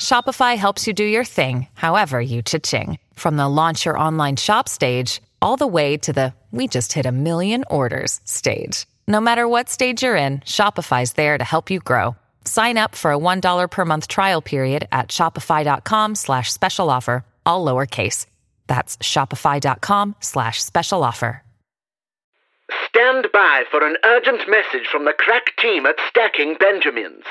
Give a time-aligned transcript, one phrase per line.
[0.00, 2.98] Shopify helps you do your thing, however you cha-ching.
[3.14, 7.06] From the launch your online shop stage, all the way to the we just hit
[7.06, 8.86] a million orders stage.
[9.06, 12.16] No matter what stage you're in, Shopify's there to help you grow.
[12.44, 17.64] Sign up for a $1 per month trial period at shopify.com slash special offer, all
[17.64, 18.26] lowercase.
[18.66, 21.42] That's shopify.com slash special offer.
[22.88, 27.24] Stand by for an urgent message from the crack team at Stacking Benjamins.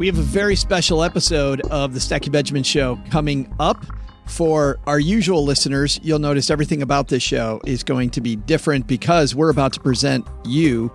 [0.00, 3.84] We have a very special episode of the Stacking Benjamin Show coming up.
[4.24, 8.86] For our usual listeners, you'll notice everything about this show is going to be different
[8.86, 10.90] because we're about to present you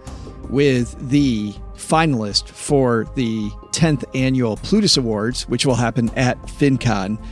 [0.49, 7.23] with the finalist for the 10th annual Plutus Awards, which will happen at FinCon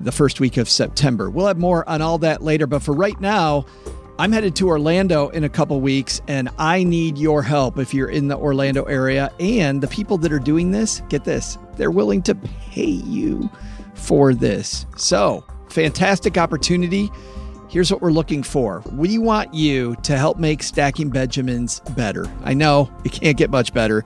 [0.00, 1.30] the first week of September.
[1.30, 3.64] We'll have more on all that later, but for right now,
[4.22, 8.08] I'm headed to Orlando in a couple weeks, and I need your help if you're
[8.08, 9.32] in the Orlando area.
[9.40, 13.50] And the people that are doing this, get this, they're willing to pay you
[13.94, 14.86] for this.
[14.96, 17.10] So, fantastic opportunity.
[17.68, 18.84] Here's what we're looking for.
[18.92, 22.32] We want you to help make Stacking Benjamins better.
[22.44, 24.04] I know it can't get much better,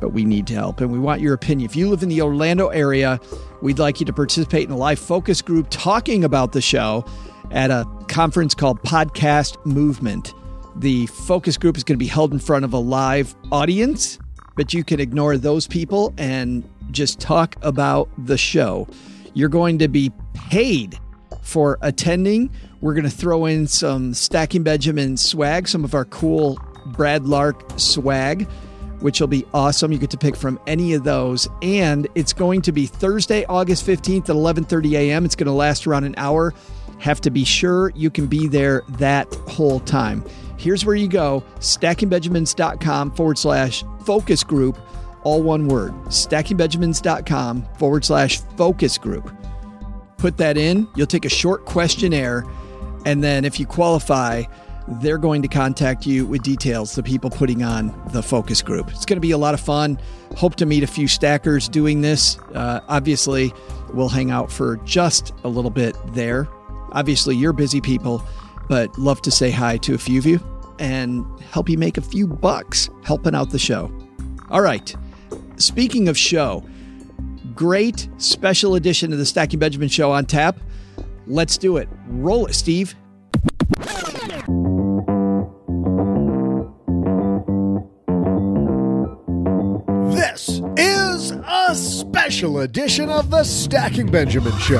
[0.00, 1.68] but we need to help and we want your opinion.
[1.68, 3.20] If you live in the Orlando area,
[3.60, 7.04] we'd like you to participate in a live focus group talking about the show
[7.50, 10.34] at a conference called Podcast Movement.
[10.76, 14.18] The focus group is going to be held in front of a live audience,
[14.56, 18.86] but you can ignore those people and just talk about the show.
[19.34, 20.98] You're going to be paid
[21.42, 22.50] for attending.
[22.80, 27.64] We're going to throw in some Stacking Benjamin swag, some of our cool Brad Lark
[27.76, 28.48] swag,
[29.00, 29.92] which will be awesome.
[29.92, 31.48] You get to pick from any of those.
[31.62, 35.24] And it's going to be Thursday, August 15th at 11:30 a.m.
[35.24, 36.54] It's going to last around an hour
[36.98, 40.24] have to be sure you can be there that whole time.
[40.58, 44.78] Here's where you go stackingbenjamins.com forward slash focus group,
[45.22, 45.92] all one word.
[46.06, 49.32] Stackingbenjamins.com forward slash focus group.
[50.16, 52.44] Put that in, you'll take a short questionnaire,
[53.06, 54.42] and then if you qualify,
[55.00, 58.90] they're going to contact you with details, the people putting on the focus group.
[58.90, 60.00] It's going to be a lot of fun.
[60.36, 62.36] Hope to meet a few stackers doing this.
[62.52, 63.52] Uh, obviously,
[63.92, 66.48] we'll hang out for just a little bit there
[66.92, 68.22] Obviously, you're busy people,
[68.68, 70.40] but love to say hi to a few of you
[70.78, 73.92] and help you make a few bucks helping out the show.
[74.50, 74.94] All right.
[75.56, 76.64] Speaking of show,
[77.54, 80.58] great special edition of the Stacking Benjamin show on tap.
[81.26, 81.88] Let's do it.
[82.06, 82.94] Roll it, Steve.
[90.10, 94.78] This is a special edition of the Stacking Benjamin show.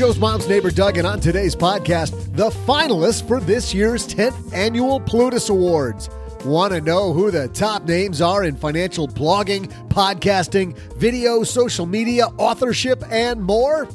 [0.00, 4.98] Joe's mom's neighbor Doug, and on today's podcast, the finalists for this year's 10th annual
[4.98, 6.08] Plutus Awards.
[6.42, 12.28] Want to know who the top names are in financial blogging, podcasting, video, social media,
[12.38, 13.86] authorship, and more?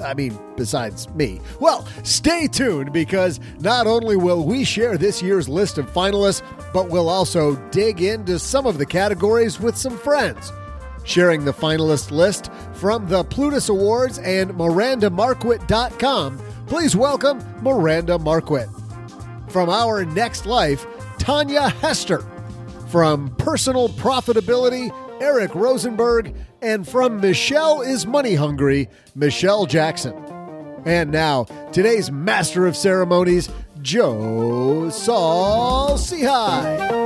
[0.00, 1.40] I mean, besides me.
[1.58, 6.90] Well, stay tuned because not only will we share this year's list of finalists, but
[6.90, 10.52] we'll also dig into some of the categories with some friends
[11.04, 16.38] sharing the finalist list from the Plutus Awards and MirandaMarquit.com.
[16.66, 18.68] Please welcome Miranda Marquit.
[19.50, 20.86] From Our Next Life,
[21.18, 22.24] Tanja Hester.
[22.88, 26.34] From Personal Profitability, Eric Rosenberg.
[26.62, 30.14] And from Michelle is Money Hungry, Michelle Jackson.
[30.84, 33.48] And now, today's Master of Ceremonies,
[33.82, 36.99] Joe Saul Sehy.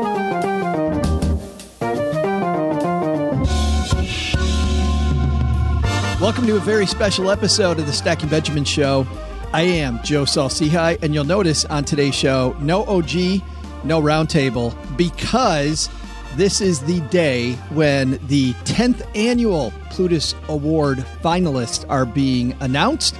[6.24, 9.06] Welcome to a very special episode of the Stacking Benjamin Show.
[9.52, 13.42] I am Joe Saul-Sehy, and you'll notice on today's show, no OG,
[13.84, 15.90] no roundtable, because
[16.36, 23.16] This is the day when the 10th annual Plutus Award finalists are being announced.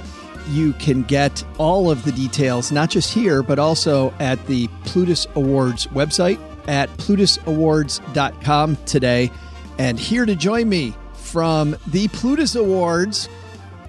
[0.49, 5.27] You can get all of the details, not just here, but also at the Plutus
[5.35, 9.31] Awards website at plutusawards.com today.
[9.77, 13.27] And here to join me from the Plutus Awards,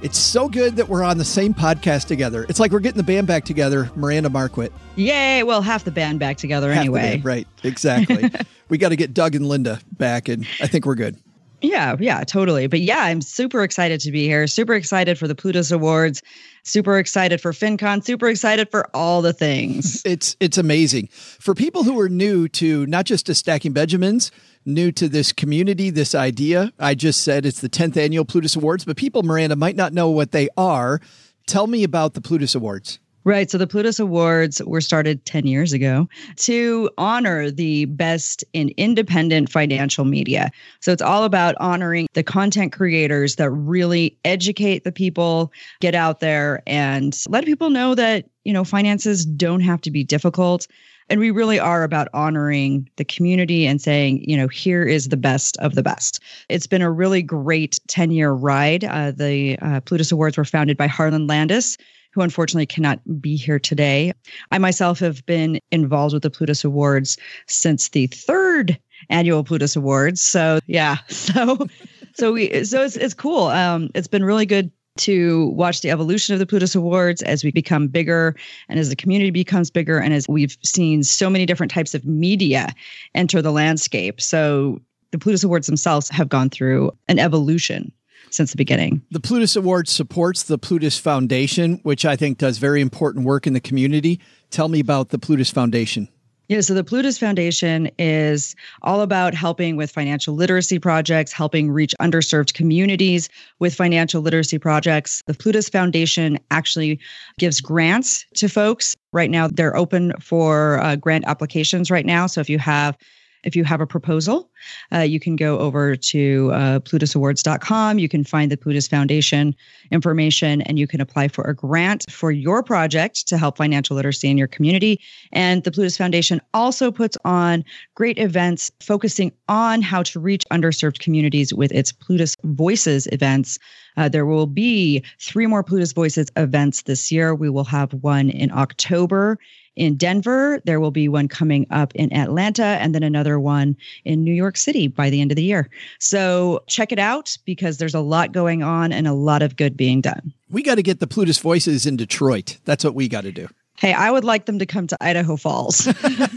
[0.02, 2.44] it's so good that we're on the same podcast together.
[2.48, 4.72] It's like we're getting the band back together, Miranda Marquit.
[4.96, 5.42] Yay!
[5.42, 7.00] Well, half the band back together Half anyway.
[7.00, 8.30] band, right, exactly.
[8.68, 11.16] we got to get Doug and Linda back, and I think we're good.
[11.62, 12.66] Yeah, yeah, totally.
[12.66, 14.46] But yeah, I'm super excited to be here.
[14.46, 16.22] Super excited for the Plutus Awards.
[16.64, 18.04] Super excited for FinCon.
[18.04, 20.02] Super excited for all the things.
[20.04, 24.30] It's it's amazing for people who are new to not just to Stacking Benjamins,
[24.66, 26.72] new to this community, this idea.
[26.78, 30.10] I just said it's the 10th annual Plutus Awards, but people, Miranda, might not know
[30.10, 31.00] what they are.
[31.46, 32.98] Tell me about the Plutus Awards.
[33.26, 33.50] Right.
[33.50, 39.50] So the Plutus Awards were started 10 years ago to honor the best in independent
[39.50, 40.52] financial media.
[40.80, 46.20] So it's all about honoring the content creators that really educate the people, get out
[46.20, 50.68] there and let people know that, you know, finances don't have to be difficult.
[51.08, 55.16] And we really are about honoring the community and saying, you know, here is the
[55.16, 56.20] best of the best.
[56.48, 58.84] It's been a really great 10 year ride.
[58.84, 61.78] Uh, the uh, Plutus Awards were founded by Harlan Landes,
[62.12, 64.12] who unfortunately cannot be here today.
[64.50, 68.78] I myself have been involved with the Plutus Awards since the third
[69.10, 70.22] annual Plutus Awards.
[70.22, 71.68] So yeah, so
[72.14, 73.44] so we so it's it's cool.
[73.46, 77.50] Um, it's been really good to watch the evolution of the Plutus Awards as we
[77.50, 78.34] become bigger
[78.68, 82.04] and as the community becomes bigger and as we've seen so many different types of
[82.04, 82.74] media
[83.14, 84.20] enter the landscape.
[84.20, 84.80] So
[85.12, 87.92] the Plutus Awards themselves have gone through an evolution
[88.30, 89.02] since the beginning.
[89.10, 93.52] The Plutus Award supports the Plutus Foundation, which I think does very important work in
[93.52, 94.20] the community.
[94.50, 96.08] Tell me about the Plutus Foundation.
[96.48, 101.92] Yeah, so the Plutus Foundation is all about helping with financial literacy projects, helping reach
[102.00, 103.28] underserved communities
[103.58, 105.22] with financial literacy projects.
[105.26, 107.00] The Plutus Foundation actually
[107.38, 108.94] gives grants to folks.
[109.12, 112.28] Right now, they're open for uh, grant applications right now.
[112.28, 112.96] So if you have
[113.44, 114.50] if you have a proposal,
[114.92, 117.98] uh, you can go over to uh, plutusawards.com.
[117.98, 119.54] You can find the Plutus Foundation
[119.90, 124.28] information and you can apply for a grant for your project to help financial literacy
[124.28, 125.00] in your community.
[125.32, 130.98] And the Plutus Foundation also puts on great events focusing on how to reach underserved
[130.98, 133.58] communities with its Plutus Voices events.
[133.96, 137.34] Uh, there will be three more Plutus Voices events this year.
[137.34, 139.38] We will have one in October
[139.76, 140.60] in Denver.
[140.64, 144.56] There will be one coming up in Atlanta and then another one in New York
[144.56, 145.68] City by the end of the year.
[146.00, 149.76] So check it out because there's a lot going on and a lot of good
[149.76, 150.32] being done.
[150.50, 152.58] We got to get the Plutus Voices in Detroit.
[152.64, 153.48] That's what we got to do.
[153.78, 155.76] Hey, I would like them to come to Idaho Falls.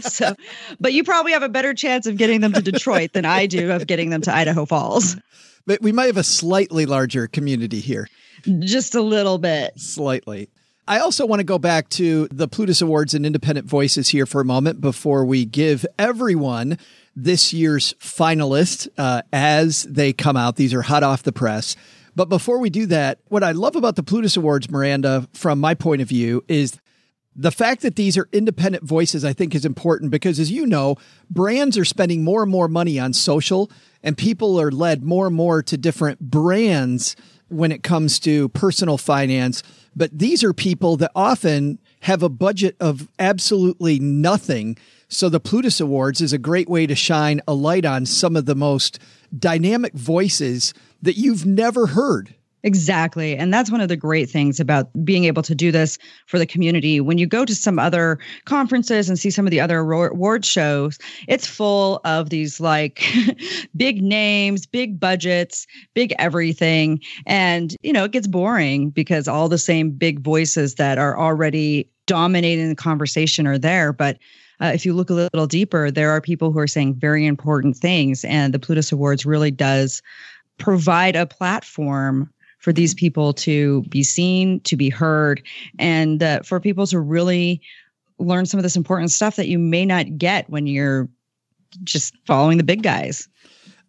[0.00, 0.34] so,
[0.78, 3.72] but you probably have a better chance of getting them to Detroit than I do
[3.72, 5.16] of getting them to Idaho Falls.
[5.66, 8.08] But we might have a slightly larger community here.
[8.60, 9.78] Just a little bit.
[9.78, 10.50] Slightly.
[10.90, 14.40] I also want to go back to the Plutus Awards and Independent Voices here for
[14.40, 16.78] a moment before we give everyone
[17.14, 20.56] this year's finalists uh, as they come out.
[20.56, 21.76] These are hot off the press.
[22.16, 25.74] But before we do that, what I love about the Plutus Awards, Miranda, from my
[25.74, 26.76] point of view, is
[27.36, 30.96] the fact that these are independent voices, I think, is important because, as you know,
[31.30, 33.70] brands are spending more and more money on social,
[34.02, 37.14] and people are led more and more to different brands
[37.46, 39.62] when it comes to personal finance.
[39.94, 44.76] But these are people that often have a budget of absolutely nothing.
[45.08, 48.46] So the Plutus Awards is a great way to shine a light on some of
[48.46, 48.98] the most
[49.36, 52.34] dynamic voices that you've never heard.
[52.62, 53.36] Exactly.
[53.36, 56.46] And that's one of the great things about being able to do this for the
[56.46, 57.00] community.
[57.00, 60.98] When you go to some other conferences and see some of the other award shows,
[61.26, 63.02] it's full of these like
[63.76, 67.00] big names, big budgets, big everything.
[67.26, 71.88] And, you know, it gets boring because all the same big voices that are already
[72.06, 73.92] dominating the conversation are there.
[73.92, 74.18] But
[74.60, 77.76] uh, if you look a little deeper, there are people who are saying very important
[77.76, 78.24] things.
[78.24, 80.02] And the Plutus Awards really does
[80.58, 85.42] provide a platform for these people to be seen, to be heard,
[85.78, 87.60] and uh, for people to really
[88.18, 91.08] learn some of this important stuff that you may not get when you're
[91.82, 93.28] just following the big guys.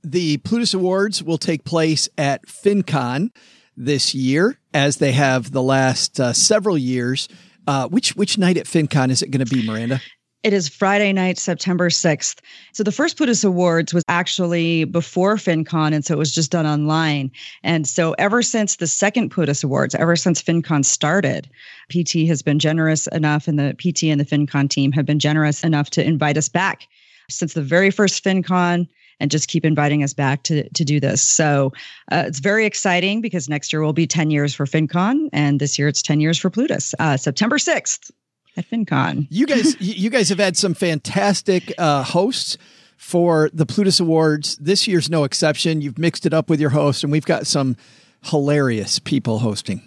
[0.03, 3.29] The Plutus Awards will take place at FinCon
[3.77, 7.27] this year, as they have the last uh, several years.
[7.67, 10.01] Uh, which which night at FinCon is it going to be, Miranda?
[10.43, 12.39] It is Friday night, September 6th.
[12.71, 16.65] So the first Plutus Awards was actually before FinCon, and so it was just done
[16.65, 17.29] online.
[17.61, 21.47] And so ever since the second Plutus Awards, ever since FinCon started,
[21.89, 25.63] PT has been generous enough, and the PT and the FinCon team have been generous
[25.63, 26.87] enough to invite us back
[27.29, 28.87] since the very first FinCon
[29.19, 31.21] and just keep inviting us back to, to do this.
[31.21, 31.71] So
[32.11, 35.77] uh, it's very exciting because next year will be 10 years for FinCon, and this
[35.77, 38.09] year it's 10 years for Plutus, uh, September 6th
[38.57, 39.27] at FinCon.
[39.29, 42.57] You guys, you guys have had some fantastic uh, hosts
[42.97, 44.57] for the Plutus Awards.
[44.57, 45.81] This year's no exception.
[45.81, 47.75] You've mixed it up with your host, and we've got some
[48.23, 49.81] hilarious people hosting.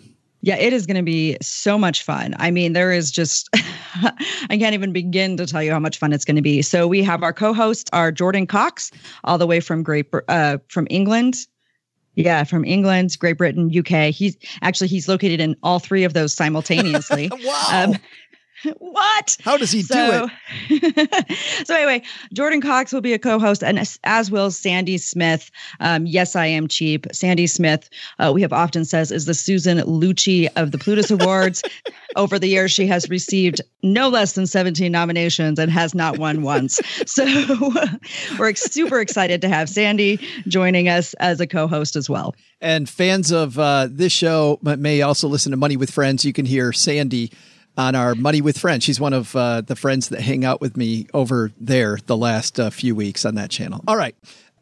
[0.44, 2.35] Yeah, it is going to be so much fun.
[2.38, 6.12] I mean, there is just, I can't even begin to tell you how much fun
[6.12, 6.61] it's going to be.
[6.61, 8.90] So we have our co-hosts are Jordan Cox,
[9.25, 11.47] all the way from Great, uh, from England.
[12.16, 14.12] Yeah, from England, Great Britain, UK.
[14.12, 17.28] He's actually he's located in all three of those simultaneously.
[17.44, 17.68] wow.
[17.73, 17.97] Um,
[18.78, 19.37] what?
[19.42, 20.28] How does he so,
[20.68, 21.33] do it?
[21.66, 22.02] so anyway,
[22.33, 25.50] Jordan Cox will be a co-host, and as, as will Sandy Smith.
[25.80, 27.06] Um, yes, I am cheap.
[27.12, 31.62] Sandy Smith, uh, we have often says, is the Susan Lucci of the Plutus Awards.
[32.16, 36.42] Over the years, she has received no less than 17 nominations and has not won
[36.42, 36.80] once.
[37.06, 37.25] So
[38.38, 42.35] we're super excited to have Sandy joining us as a co-host as well.
[42.61, 46.25] And fans of uh, this show may also listen to Money with Friends.
[46.25, 47.30] You can hear Sandy
[47.76, 48.85] on our Money with Friends.
[48.85, 52.61] She's one of uh, the friends that hang out with me over there the last
[52.61, 53.83] uh, few weeks on that channel.
[53.87, 54.14] All right.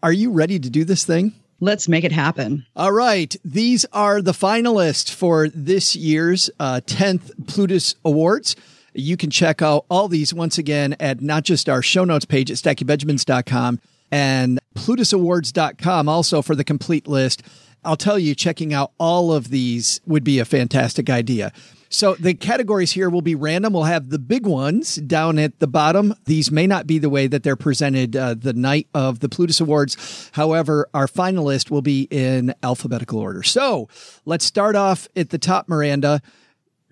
[0.03, 1.33] Are you ready to do this thing?
[1.61, 2.67] Let's make it happen.
[2.75, 3.37] All right.
[3.45, 8.57] These are the finalists for this year's uh, 10th Plutus Awards.
[8.95, 12.51] You can check out all these once again at not just our show notes page
[12.51, 17.43] at stackingbenjamins.com and plutusawards.com also for the complete list.
[17.85, 21.53] I'll tell you, checking out all of these would be a fantastic idea.
[21.93, 23.75] So the categories here will be random.
[23.75, 26.15] We'll have the big ones down at the bottom.
[26.25, 29.61] These may not be the way that they're presented uh, the night of the Plutus
[29.61, 30.31] Awards.
[30.33, 33.43] However, our finalist will be in alphabetical order.
[33.43, 33.91] So
[34.25, 36.23] let's start off at the top, Miranda.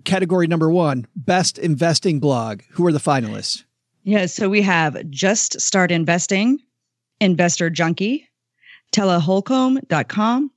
[0.05, 2.61] Category number one, best investing blog.
[2.73, 3.65] Who are the finalists?
[4.05, 6.59] Yeah, so we have Just Start Investing,
[7.21, 8.29] Investor Junkie,
[8.93, 10.51] teleholcomb.com,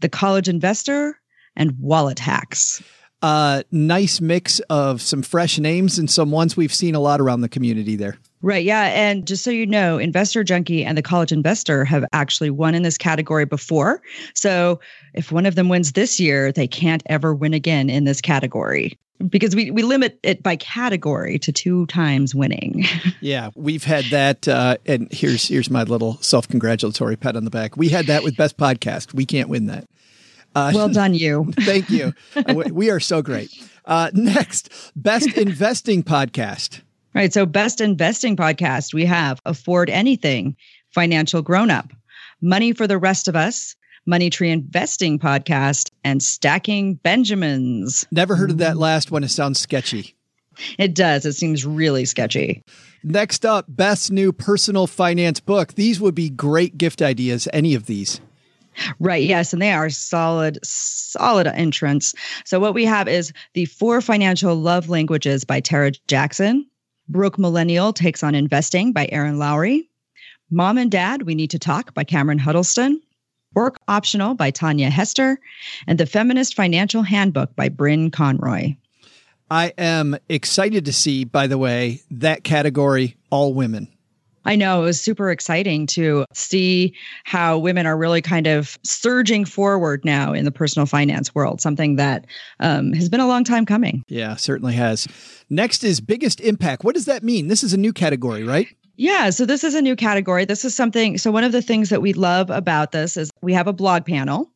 [0.00, 1.20] The College Investor,
[1.54, 2.82] and Wallet Hacks
[3.22, 7.42] uh, nice mix of some fresh names and some ones we've seen a lot around
[7.42, 8.16] the community there.
[8.42, 8.64] Right.
[8.64, 8.84] Yeah.
[8.84, 12.82] And just so you know, Investor Junkie and the College Investor have actually won in
[12.82, 14.00] this category before.
[14.34, 14.80] So
[15.12, 18.98] if one of them wins this year, they can't ever win again in this category
[19.28, 22.84] because we, we limit it by category to two times winning.
[23.20, 24.48] yeah, we've had that.
[24.48, 27.76] Uh, and here's here's my little self congratulatory pat on the back.
[27.76, 29.12] We had that with Best Podcast.
[29.12, 29.86] We can't win that.
[30.54, 31.52] Uh, well done, you.
[31.60, 32.12] thank you.
[32.34, 33.50] Uh, we are so great.
[33.84, 36.80] Uh, next, best investing podcast.
[37.14, 37.32] Right.
[37.32, 40.56] So, best investing podcast, we have Afford Anything,
[40.94, 41.92] Financial Grown Up,
[42.40, 43.74] Money for the Rest of Us,
[44.06, 48.06] Money Tree Investing Podcast, and Stacking Benjamins.
[48.10, 49.24] Never heard of that last one.
[49.24, 50.14] It sounds sketchy.
[50.78, 51.24] It does.
[51.24, 52.62] It seems really sketchy.
[53.02, 55.74] Next up, best new personal finance book.
[55.74, 58.20] These would be great gift ideas, any of these.
[58.98, 59.22] Right.
[59.24, 59.52] Yes.
[59.52, 62.14] And they are solid, solid entrance.
[62.44, 66.66] So, what we have is The Four Financial Love Languages by Tara Jackson.
[67.08, 69.88] Broke Millennial Takes on Investing by Erin Lowry.
[70.50, 73.00] Mom and Dad, We Need to Talk by Cameron Huddleston.
[73.54, 75.40] Work Optional by Tanja Hester.
[75.88, 78.76] And The Feminist Financial Handbook by Brynne Conroy.
[79.50, 83.88] I am excited to see, by the way, that category, all women.
[84.44, 86.94] I know it was super exciting to see
[87.24, 91.96] how women are really kind of surging forward now in the personal finance world, something
[91.96, 92.26] that
[92.58, 94.02] um, has been a long time coming.
[94.08, 95.06] Yeah, certainly has.
[95.50, 96.84] Next is biggest impact.
[96.84, 97.48] What does that mean?
[97.48, 98.68] This is a new category, right?
[98.96, 100.44] Yeah, so this is a new category.
[100.44, 101.16] This is something.
[101.16, 104.04] So, one of the things that we love about this is we have a blog
[104.04, 104.50] panel.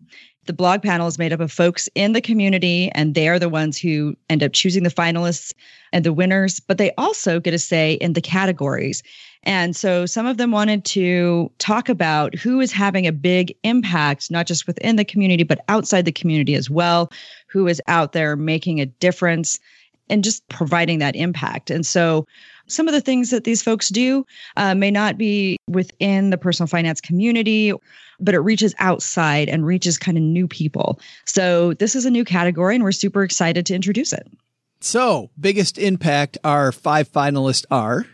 [0.47, 3.49] The blog panel is made up of folks in the community, and they are the
[3.49, 5.55] ones who end up choosing the finalists
[5.95, 9.03] and the winners, but they also get a say in the categories.
[9.44, 14.30] And so some of them wanted to talk about who is having a big impact,
[14.30, 17.10] not just within the community, but outside the community as well,
[17.48, 19.60] who is out there making a difference
[20.08, 21.70] and just providing that impact.
[21.70, 22.26] And so
[22.66, 24.24] some of the things that these folks do
[24.56, 27.72] uh, may not be within the personal finance community,
[28.20, 30.98] but it reaches outside and reaches kind of new people.
[31.26, 34.26] So this is a new category, and we're super excited to introduce it.
[34.80, 38.06] So, biggest impact, our five finalists are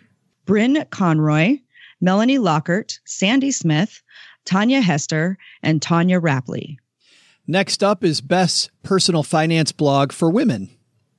[0.50, 1.58] Brynne Conroy,
[2.00, 4.02] Melanie Lockert, Sandy Smith,
[4.44, 6.76] Tanja Hester, and Tanya Rapley.
[7.46, 10.68] Next up is Best Personal Finance Blog for Women.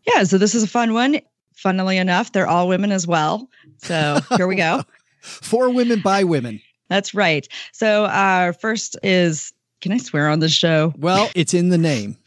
[0.06, 1.22] Yeah, so this is a fun one.
[1.56, 3.48] Funnily enough, they're all women as well.
[3.78, 4.84] So here we go.
[5.22, 6.60] for women by women.
[6.90, 7.48] That's right.
[7.72, 10.94] So our first is can I swear on this show?
[10.98, 12.18] Well, it's in the name.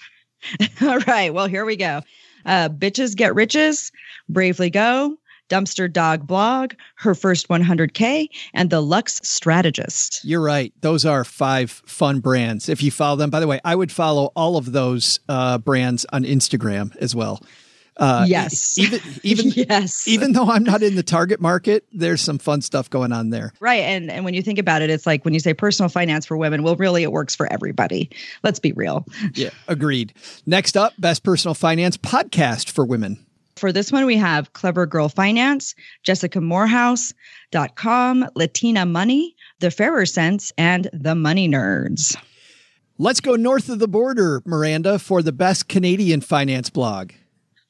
[0.80, 1.34] all right.
[1.34, 2.00] Well, here we go.
[2.46, 3.92] Uh, Bitches Get Riches,
[4.30, 10.24] Bravely Go, Dumpster Dog Blog, Her First 100K, and The Luxe Strategist.
[10.24, 10.72] You're right.
[10.80, 12.68] Those are five fun brands.
[12.68, 16.06] If you follow them, by the way, I would follow all of those uh, brands
[16.12, 17.40] on Instagram as well.
[17.96, 18.76] Uh, yes.
[18.78, 20.08] Even even yes.
[20.08, 23.52] Even though I'm not in the target market, there's some fun stuff going on there.
[23.60, 23.82] Right.
[23.82, 26.36] And and when you think about it, it's like when you say personal finance for
[26.36, 28.10] women, well, really, it works for everybody.
[28.42, 29.06] Let's be real.
[29.34, 29.50] Yeah.
[29.68, 30.12] Agreed.
[30.46, 33.24] Next up, best personal finance podcast for women.
[33.56, 40.52] For this one, we have Clever Girl Finance, Jessica Moorhouse.com, Latina Money, The Fairer Cents,
[40.58, 42.16] and The Money Nerds.
[42.98, 47.12] Let's go north of the border, Miranda, for the best Canadian finance blog.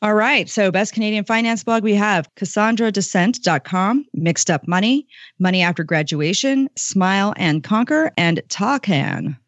[0.03, 0.51] All right.
[0.51, 5.07] So, best Canadian finance blog we have CassandraDescent.com, Mixed Up Money,
[5.39, 9.39] Money After Graduation, Smile and Conquer, and Tawcan.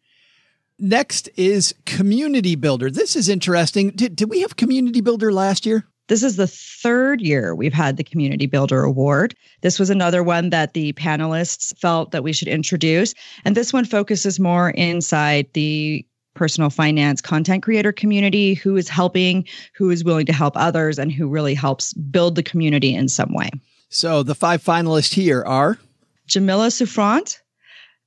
[0.79, 2.89] Next is Community Builder.
[2.89, 3.91] This is interesting.
[3.91, 5.85] Did, did we have Community Builder last year?
[6.07, 9.35] This is the third year we've had the Community Builder Award.
[9.61, 13.13] This was another one that the panelists felt that we should introduce.
[13.43, 19.45] And this one focuses more inside the personal finance content creator community who is helping,
[19.73, 23.33] who is willing to help others, and who really helps build the community in some
[23.33, 23.49] way.
[23.89, 25.77] So the five finalists here are
[26.27, 27.41] Jamila Souffrant,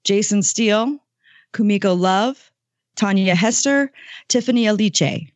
[0.05, 0.99] Jason Steele,
[1.53, 2.51] Kumiko Love,
[2.97, 3.91] Tanja Hester,
[4.29, 5.30] Tiffany Aliche.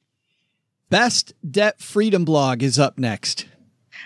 [0.95, 3.47] Best Debt Freedom blog is up next.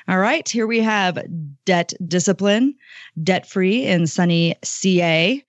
[0.08, 1.22] All right, here we have
[1.66, 2.76] Debt Discipline,
[3.22, 5.44] Debt Free in Sunny CA,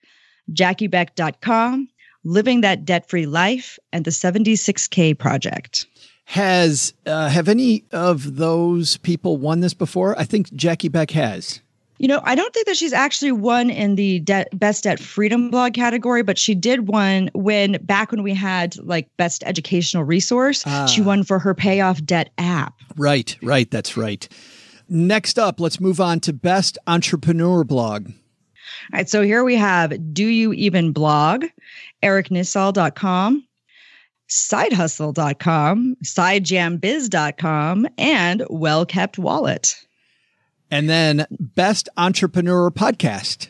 [0.52, 1.88] JackieBeck.com,
[2.24, 5.86] Living That Debt Free Life, and the 76K Project.
[6.26, 10.18] Has uh, have any of those people won this before?
[10.18, 11.62] I think Jackie Beck has.
[12.00, 15.50] You know, I don't think that she's actually won in the debt, best debt freedom
[15.50, 20.64] blog category, but she did won when back when we had like best educational resource.
[20.66, 20.86] Ah.
[20.86, 22.72] She won for her payoff debt app.
[22.96, 23.70] Right, right.
[23.70, 24.26] That's right.
[24.88, 28.06] Next up, let's move on to best entrepreneur blog.
[28.08, 28.14] All
[28.94, 29.08] right.
[29.08, 31.44] So here we have Do You Even Blog?
[32.02, 33.46] ericnisall.com,
[34.30, 39.76] sidehustle.com, sidejambiz.com, and Well Kept Wallet.
[40.70, 43.48] And then Best Entrepreneur Podcast.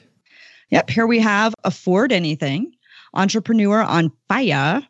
[0.71, 0.91] Yep.
[0.91, 2.73] Here we have Afford Anything,
[3.13, 4.83] Entrepreneur on Fire,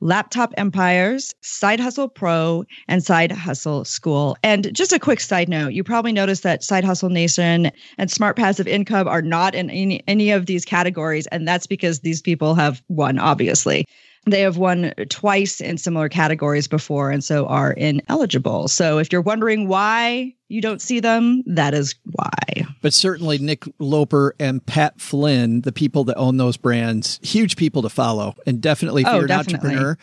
[0.00, 4.36] Laptop Empires, Side Hustle Pro, and Side Hustle School.
[4.42, 8.36] And just a quick side note you probably noticed that Side Hustle Nation and Smart
[8.36, 11.26] Passive Income are not in any, any of these categories.
[11.28, 13.86] And that's because these people have won, obviously.
[14.26, 18.68] They have won twice in similar categories before and so are ineligible.
[18.68, 22.66] So if you're wondering why you don't see them, that is why.
[22.82, 27.82] But certainly Nick Loper and Pat Flynn, the people that own those brands, huge people
[27.82, 28.34] to follow.
[28.46, 29.68] And definitely if oh, you're an definitely.
[29.68, 29.98] entrepreneur,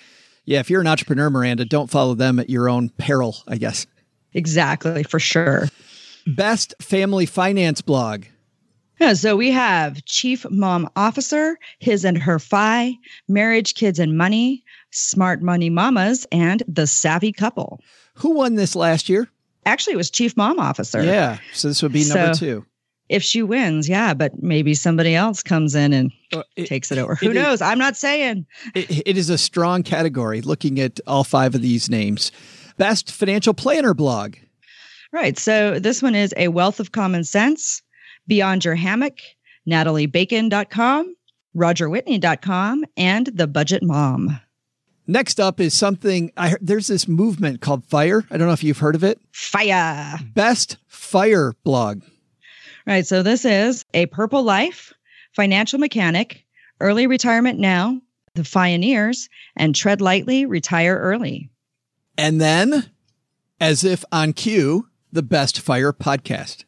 [0.46, 3.86] yeah, if you're an entrepreneur, Miranda, don't follow them at your own peril, I guess.
[4.34, 5.68] Exactly, for sure.
[6.26, 8.26] Best family finance blog.
[9.00, 12.96] Yeah, so we have Chief Mom Officer, His and Her Fi,
[13.28, 17.80] Marriage, Kids, and Money, Smart Money Mamas, and The Savvy Couple.
[18.16, 19.30] Who won this last year?
[19.68, 21.04] Actually, it was Chief Mom Officer.
[21.04, 22.66] Yeah, so this would be number so, two.
[23.10, 26.12] If she wins, yeah, but maybe somebody else comes in and
[26.58, 27.16] it, takes it over.
[27.16, 27.56] Who it knows?
[27.56, 28.46] Is, I'm not saying.
[28.76, 32.32] It, it is a strong category looking at all five of these names.
[32.78, 34.36] Best financial planner blog.
[35.14, 35.38] Right.
[35.38, 37.82] So this one is A Wealth of Common Sense
[38.28, 39.20] Beyond Your Hammock,
[39.70, 41.16] NatalieBacon.com,
[41.56, 44.40] RogerWhitney.com, and The Budget Mom.
[45.08, 48.26] Next up is something I there's this movement called Fire.
[48.30, 49.20] I don't know if you've heard of it.
[49.32, 50.20] Fire.
[50.34, 52.02] Best Fire blog.
[52.86, 53.06] Right.
[53.06, 54.94] So this is a Purple Life,
[55.34, 56.46] Financial Mechanic,
[56.80, 58.02] Early Retirement Now,
[58.36, 61.50] The Fioneers, and Tread Lightly, Retire Early.
[62.18, 62.90] And then,
[63.62, 66.66] as if on cue, the Best Fire podcast.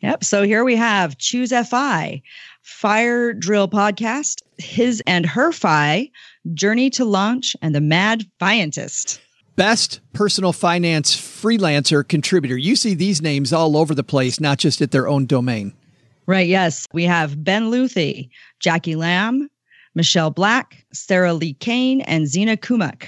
[0.00, 0.24] Yep.
[0.24, 2.22] So here we have Choose FI,
[2.62, 6.10] Fire Drill Podcast, His and Her Fi,
[6.54, 9.20] Journey to Launch, and The Mad Fientist.
[9.56, 12.56] Best personal finance freelancer contributor.
[12.56, 15.74] You see these names all over the place, not just at their own domain.
[16.26, 16.46] Right.
[16.46, 16.86] Yes.
[16.92, 18.28] We have Ben Luthi,
[18.60, 19.48] Jackie Lam,
[19.94, 23.06] Michelle Black, Sarah Li Cain, and Zina Kumok.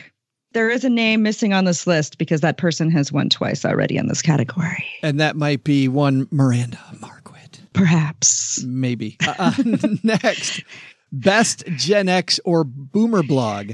[0.53, 3.97] There is a name missing on this list because that person has won twice already
[3.97, 4.85] in this category.
[5.03, 7.61] And that might be one Miranda Marquit.
[7.73, 8.65] Perhaps.
[8.65, 9.17] Maybe.
[9.25, 9.63] Uh, uh
[10.03, 10.65] next,
[11.13, 13.73] best Gen X or Boomer blog.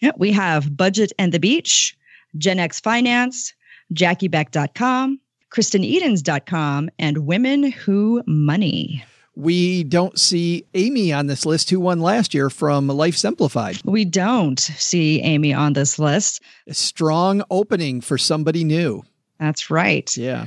[0.00, 1.96] Yeah, we have Budget and the Beach,
[2.38, 3.54] Gen X Finance,
[3.92, 9.04] JackieBeck.com, KristenEdens.com, and Women Who Money
[9.36, 13.78] we don't see Amy on this list, who won last year from Life Simplified.
[13.84, 16.40] We don't see Amy on this list.
[16.68, 19.02] A strong opening for somebody new.
[19.38, 20.14] That's right.
[20.16, 20.46] Yeah.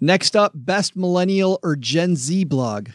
[0.00, 2.90] Next up, best millennial or Gen Z blog.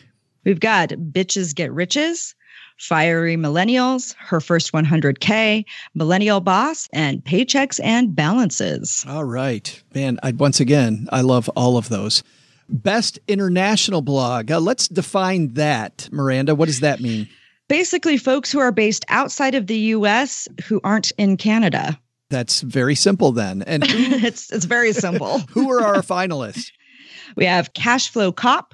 [0.46, 2.36] We've got Bitches Get Riches,
[2.78, 9.06] Fiery Millennials, Her First 100K, Millennial Boss, and Paychecks and Balances.
[9.08, 9.82] All right.
[9.94, 12.24] Man, I, once again, I love all of those.
[12.70, 14.52] Best international blog.
[14.52, 16.54] Uh, let's define that, Miranda.
[16.54, 17.28] What does that mean?
[17.68, 22.00] Basically, folks who are based outside of the US who aren't in Canada.
[22.30, 23.64] That's very simple then.
[23.64, 25.40] And who, it's it's very simple.
[25.50, 26.72] who are our finalists?
[27.36, 28.74] We have Cashflow Cop,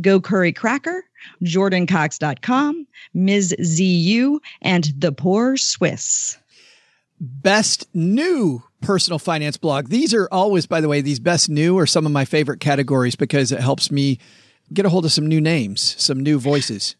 [0.00, 1.04] Go Curry Cracker,
[1.42, 3.54] JordanCox.com, Ms.
[3.62, 6.38] ZU, and The Poor Swiss.
[7.20, 9.88] Best new personal finance blog.
[9.88, 13.14] These are always, by the way, these best new are some of my favorite categories
[13.14, 14.18] because it helps me
[14.72, 16.96] get a hold of some new names, some new voices.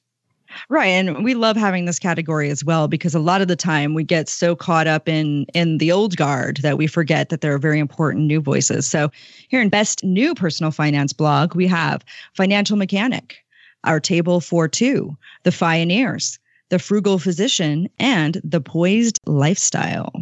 [0.69, 0.87] Right.
[0.87, 4.05] And we love having this category as well because a lot of the time we
[4.05, 7.59] get so caught up in in the old guard that we forget that there are
[7.59, 8.87] very important new voices.
[8.87, 9.11] So
[9.49, 12.05] here in best new personal finance blog, we have
[12.35, 13.37] Financial Mechanic,
[13.85, 20.13] Our Table for Two, The Fioneers, The Frugal Physician, and The Poised Lifestyle.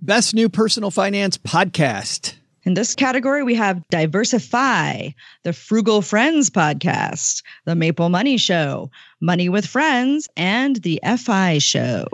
[0.00, 2.34] Best new personal finance podcast.
[2.64, 5.10] In this category, we have Diversify,
[5.42, 12.06] the Frugal Friends podcast, the Maple Money Show, Money with Friends, and the FI Show.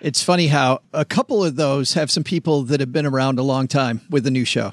[0.00, 3.42] It's funny how a couple of those have some people that have been around a
[3.42, 4.72] long time with the new show.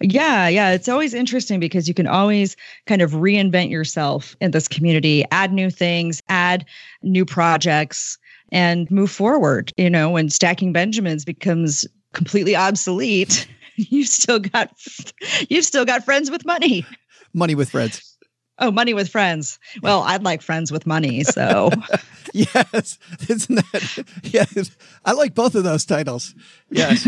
[0.00, 0.70] Yeah, yeah.
[0.72, 2.56] It's always interesting because you can always
[2.86, 6.66] kind of reinvent yourself in this community, add new things, add
[7.02, 8.18] new projects,
[8.52, 9.72] and move forward.
[9.76, 14.70] You know, when Stacking Benjamins becomes completely obsolete you've still got
[15.48, 16.86] you've still got friends with money.
[17.34, 18.15] Money with friends.
[18.58, 19.58] Oh, money with friends.
[19.82, 21.24] Well, I'd like friends with money.
[21.24, 21.70] So,
[22.32, 24.04] yes, isn't that?
[24.22, 24.70] Yes,
[25.04, 26.34] I like both of those titles.
[26.70, 27.06] Yes,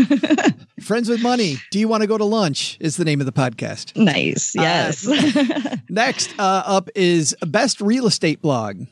[0.79, 1.55] friends with money.
[1.71, 2.77] Do you want to go to lunch?
[2.79, 3.95] Is the name of the podcast.
[3.97, 4.53] Nice.
[4.53, 5.07] Yes.
[5.07, 8.83] Uh, next uh, up is best real estate blog.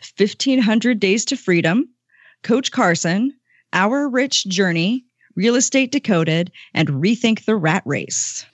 [0.00, 1.90] Fifteen hundred days to freedom.
[2.42, 3.34] Coach Carson.
[3.74, 5.04] Our rich journey.
[5.34, 8.44] Real Estate Decoded, and Rethink the Rat Race.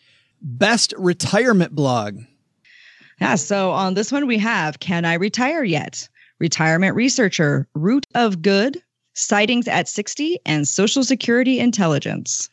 [0.41, 2.21] Best retirement blog.
[3.21, 6.09] Yeah, so on this one we have Can I Retire Yet?
[6.39, 8.81] Retirement Researcher, Root of Good,
[9.15, 12.49] Sightings at 60, and Social Security Intelligence.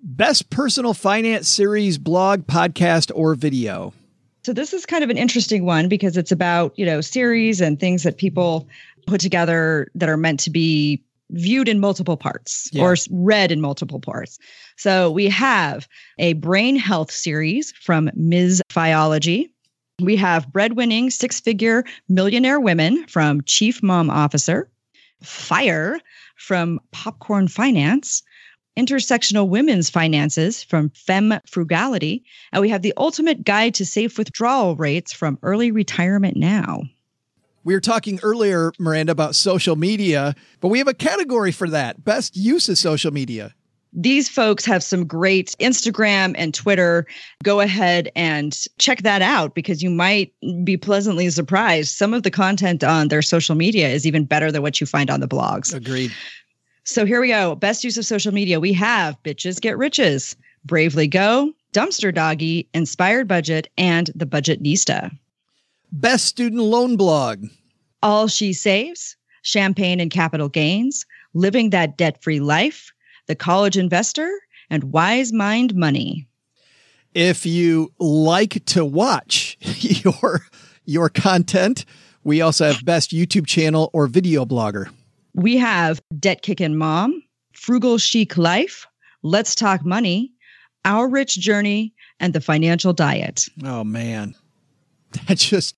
[0.00, 3.92] Best personal finance series, blog, podcast, or video.
[4.44, 7.80] So this is kind of an interesting one because it's about, you know, series and
[7.80, 8.68] things that people
[9.08, 12.82] put together that are meant to be viewed in multiple parts yeah.
[12.82, 14.38] or read in multiple parts.
[14.76, 18.62] So we have a brain health series from Ms.
[18.70, 19.52] Phyology.
[20.00, 24.70] We have breadwinning six figure millionaire women from Chief Mom Officer,
[25.22, 25.98] Fire
[26.36, 28.22] from Popcorn Finance,
[28.78, 34.76] Intersectional Women's Finances from Femme Frugality, and we have the Ultimate Guide to Safe Withdrawal
[34.76, 36.82] Rates from Early Retirement Now.
[37.64, 42.04] We were talking earlier, Miranda, about social media, but we have a category for that
[42.04, 43.52] best use of social media.
[44.00, 47.04] These folks have some great Instagram and Twitter.
[47.42, 50.32] Go ahead and check that out because you might
[50.62, 51.96] be pleasantly surprised.
[51.96, 55.10] Some of the content on their social media is even better than what you find
[55.10, 55.74] on the blogs.
[55.74, 56.12] Agreed.
[56.84, 57.56] So here we go.
[57.56, 58.60] Best use of social media.
[58.60, 65.10] We have Bitches Get Riches, Bravely Go, Dumpster Doggy, Inspired Budget, and The Budgetnista.
[65.90, 67.46] Best student loan blog.
[68.00, 72.92] All She Saves, Champagne and Capital Gains, Living That Debt Free Life,
[73.28, 74.30] The College Investor,
[74.70, 76.26] and Wise Mind Money.
[77.14, 80.46] If you like to watch your
[80.84, 81.84] your content,
[82.24, 84.90] we also have best YouTube channel or video blogger.
[85.34, 88.86] We have Debt Kickin' Mom, Frugal Chic Life,
[89.22, 90.32] Let's Talk Money,
[90.84, 93.44] Our Rich Journey, and The Financial Diet.
[93.64, 94.34] Oh man.
[95.26, 95.74] That just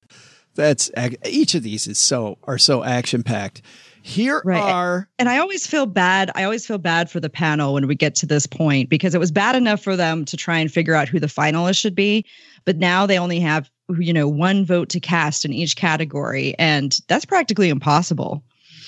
[0.56, 0.90] that's
[1.24, 3.62] each of these is so are so action packed.
[4.10, 4.60] Here right.
[4.60, 6.30] are and I always feel bad.
[6.34, 9.20] I always feel bad for the panel when we get to this point because it
[9.20, 12.24] was bad enough for them to try and figure out who the finalists should be,
[12.64, 16.98] but now they only have you know one vote to cast in each category and
[17.06, 18.42] that's practically impossible.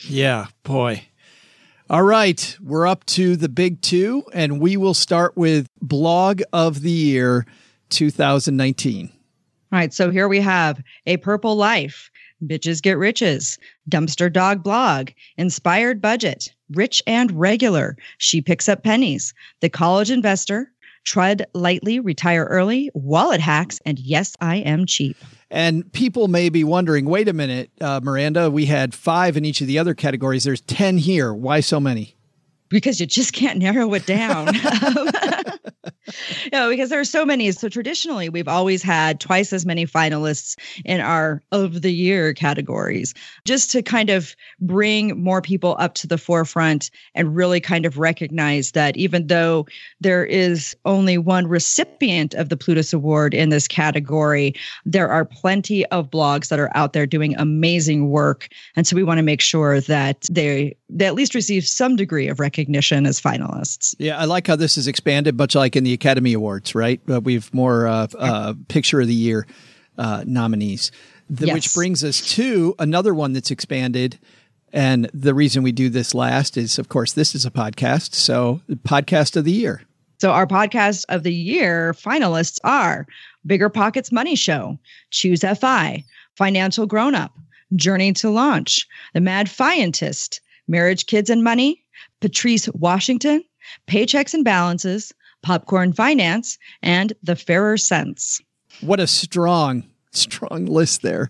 [0.08, 1.04] Yeah, boy.
[1.88, 6.80] All right, we're up to the big 2 and we will start with blog of
[6.80, 7.46] the year
[7.90, 9.10] 2019.
[9.72, 12.10] All right, so here we have A Purple Life,
[12.42, 19.34] Bitches Get Riches, Dumpster Dog Blog, Inspired Budget, Rich and Regular, She Picks Up Pennies,
[19.60, 20.70] The College Investor,
[21.04, 25.16] Tread Lightly, Retire Early, Wallet Hacks, and Yes, I Am Cheap.
[25.50, 29.60] And people may be wondering wait a minute, uh, Miranda, we had five in each
[29.60, 30.44] of the other categories.
[30.44, 31.34] There's 10 here.
[31.34, 32.16] Why so many?
[32.68, 34.48] Because you just can't narrow it down.
[36.52, 37.50] you because there are so many.
[37.52, 43.14] So traditionally, we've always had twice as many finalists in our of the year categories,
[43.44, 47.98] just to kind of bring more people up to the forefront and really kind of
[47.98, 49.66] recognize that even though
[50.00, 55.86] there is only one recipient of the Plutus Award in this category, there are plenty
[55.86, 58.48] of blogs that are out there doing amazing work.
[58.76, 62.28] And so we want to make sure that they they at least receive some degree
[62.28, 63.94] of recognition as finalists.
[63.98, 67.00] Yeah, I like how this is expanded, much like in the Academy Awards, right?
[67.10, 69.46] Uh, we've more uh, uh, picture of the year
[69.98, 70.92] uh, nominees,
[71.28, 71.54] the, yes.
[71.54, 74.18] which brings us to another one that's expanded.
[74.72, 78.14] And the reason we do this last is, of course, this is a podcast.
[78.14, 79.82] So, podcast of the year.
[80.18, 83.06] So, our podcast of the year finalists are
[83.44, 84.78] Bigger Pockets Money Show,
[85.10, 86.04] Choose FI,
[86.36, 87.32] Financial Grown Up,
[87.76, 91.82] Journey to Launch, The Mad Fientist, Marriage, Kids, and Money,
[92.20, 93.44] Patrice Washington,
[93.86, 98.40] Paychecks and Balances, Popcorn Finance, and The Fairer Cents.
[98.80, 101.28] What a strong, strong list there.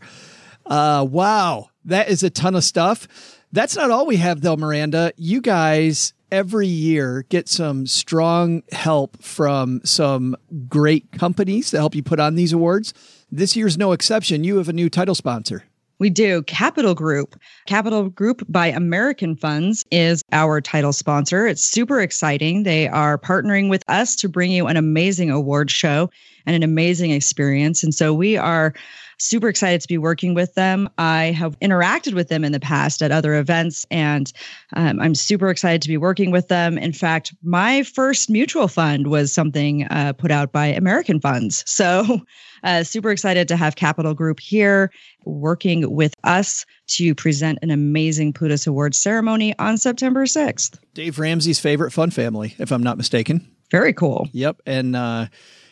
[0.66, 3.08] Uh, wow, that is a ton of stuff.
[3.52, 5.12] That's not all we have, though, Miranda.
[5.16, 10.34] You guys every year get some strong help from some
[10.68, 12.94] great companies to help you put on these awards.
[13.30, 14.42] This year's no exception.
[14.42, 15.64] You have a new title sponsor.
[16.02, 16.42] We do.
[16.42, 17.40] Capital Group.
[17.66, 21.46] Capital Group by American Funds is our title sponsor.
[21.46, 22.64] It's super exciting.
[22.64, 26.10] They are partnering with us to bring you an amazing award show
[26.44, 27.84] and an amazing experience.
[27.84, 28.74] And so we are
[29.22, 30.88] super excited to be working with them.
[30.98, 34.32] I have interacted with them in the past at other events, and
[34.74, 36.76] um, I'm super excited to be working with them.
[36.78, 41.64] In fact, my first mutual fund was something uh, put out by American Funds.
[41.82, 42.20] So
[42.62, 44.92] uh, super excited to have Capital Group here
[45.24, 50.78] working with us to present an amazing Plutus Awards ceremony on September 6th.
[50.94, 53.50] Dave Ramsey's favorite fun family, if I'm not mistaken.
[53.72, 54.28] Very cool.
[54.32, 54.62] Yep.
[54.64, 55.30] And uh, a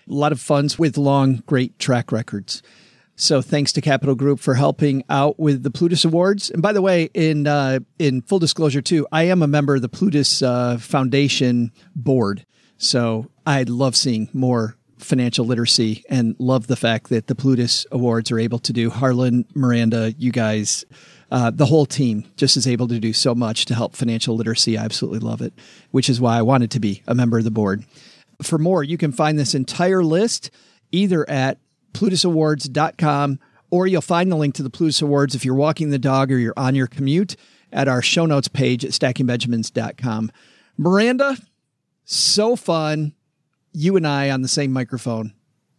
[0.09, 2.63] lot of funds with long, great track records.
[3.21, 6.49] So thanks to Capital Group for helping out with the Plutus Awards.
[6.49, 9.83] And by the way, in uh, in full disclosure too, I am a member of
[9.83, 12.47] the Plutus uh, Foundation board.
[12.79, 18.31] So I love seeing more financial literacy and love the fact that the Plutus Awards
[18.31, 18.89] are able to do.
[18.89, 20.87] Harlan, Miranda, you guys,
[21.31, 24.79] uh, the whole team just is able to do so much to help financial literacy.
[24.79, 25.53] I absolutely love it,
[25.91, 27.85] which is why I wanted to be a member of the board.
[28.43, 30.51] For more, you can find this entire list
[30.91, 31.59] either at
[31.93, 33.39] plutusawards.com
[33.71, 36.39] or you'll find the link to the Plutus Awards if you're walking the dog or
[36.39, 37.37] you're on your commute
[37.73, 40.33] at our show notes page at stackingbenjamins.com.
[40.77, 41.37] Miranda,
[42.05, 43.15] so fun
[43.73, 45.33] you and I on the same microphone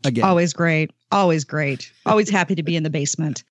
[0.03, 0.23] again.
[0.23, 0.91] Always great.
[1.11, 1.91] Always great.
[2.05, 3.43] Always happy to be in the basement.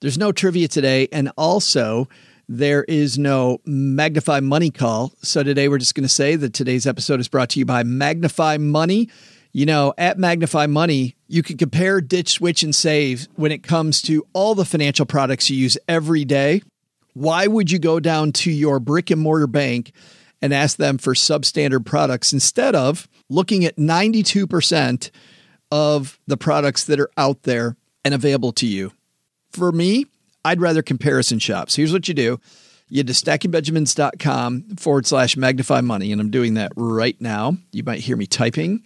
[0.00, 1.08] There's no trivia today.
[1.10, 2.08] And also,
[2.48, 5.12] there is no Magnify Money call.
[5.22, 7.82] So today we're just going to say that today's episode is brought to you by
[7.82, 9.08] Magnify Money.
[9.56, 14.02] You know, at Magnify Money, you can compare, ditch, switch, and save when it comes
[14.02, 16.60] to all the financial products you use every day.
[17.14, 19.92] Why would you go down to your brick and mortar bank
[20.42, 25.10] and ask them for substandard products instead of looking at 92%
[25.70, 28.92] of the products that are out there and available to you.
[29.52, 30.04] For me,
[30.44, 31.70] I'd rather comparison shop.
[31.70, 32.40] So here's what you do.
[32.90, 36.12] You to stackingbenjamins.com forward slash magnify money.
[36.12, 37.56] And I'm doing that right now.
[37.72, 38.84] You might hear me typing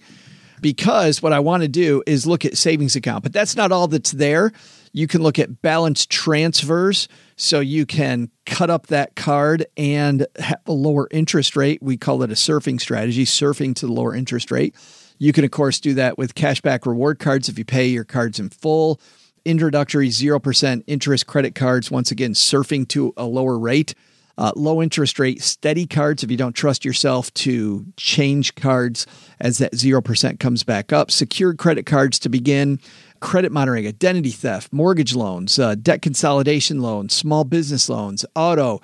[0.61, 3.89] because what I want to do is look at savings account, but that's not all
[3.89, 4.53] that's there.
[4.93, 7.09] You can look at balance transfers.
[7.37, 11.83] So you can cut up that card and have a lower interest rate.
[11.83, 14.75] We call it a surfing strategy, surfing to the lower interest rate.
[15.19, 18.39] You can, of course, do that with cashback reward cards if you pay your cards
[18.39, 19.01] in full.
[19.45, 23.95] Introductory 0% interest credit cards, once again, surfing to a lower rate.
[24.41, 29.07] Uh, low interest rate steady cards if you don't trust yourself to change cards
[29.39, 31.11] as that 0% comes back up.
[31.11, 32.81] Secured credit cards to begin
[33.21, 38.81] credit monitoring, identity theft, mortgage loans, uh, debt consolidation loans, small business loans, auto,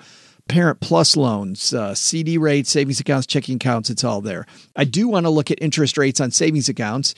[0.47, 3.89] parent plus loans, uh, CD rates, savings accounts, checking accounts.
[3.89, 4.45] It's all there.
[4.75, 7.15] I do want to look at interest rates on savings accounts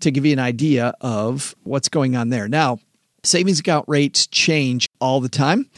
[0.00, 2.48] to give you an idea of what's going on there.
[2.48, 2.78] Now,
[3.22, 5.68] savings account rates change all the time.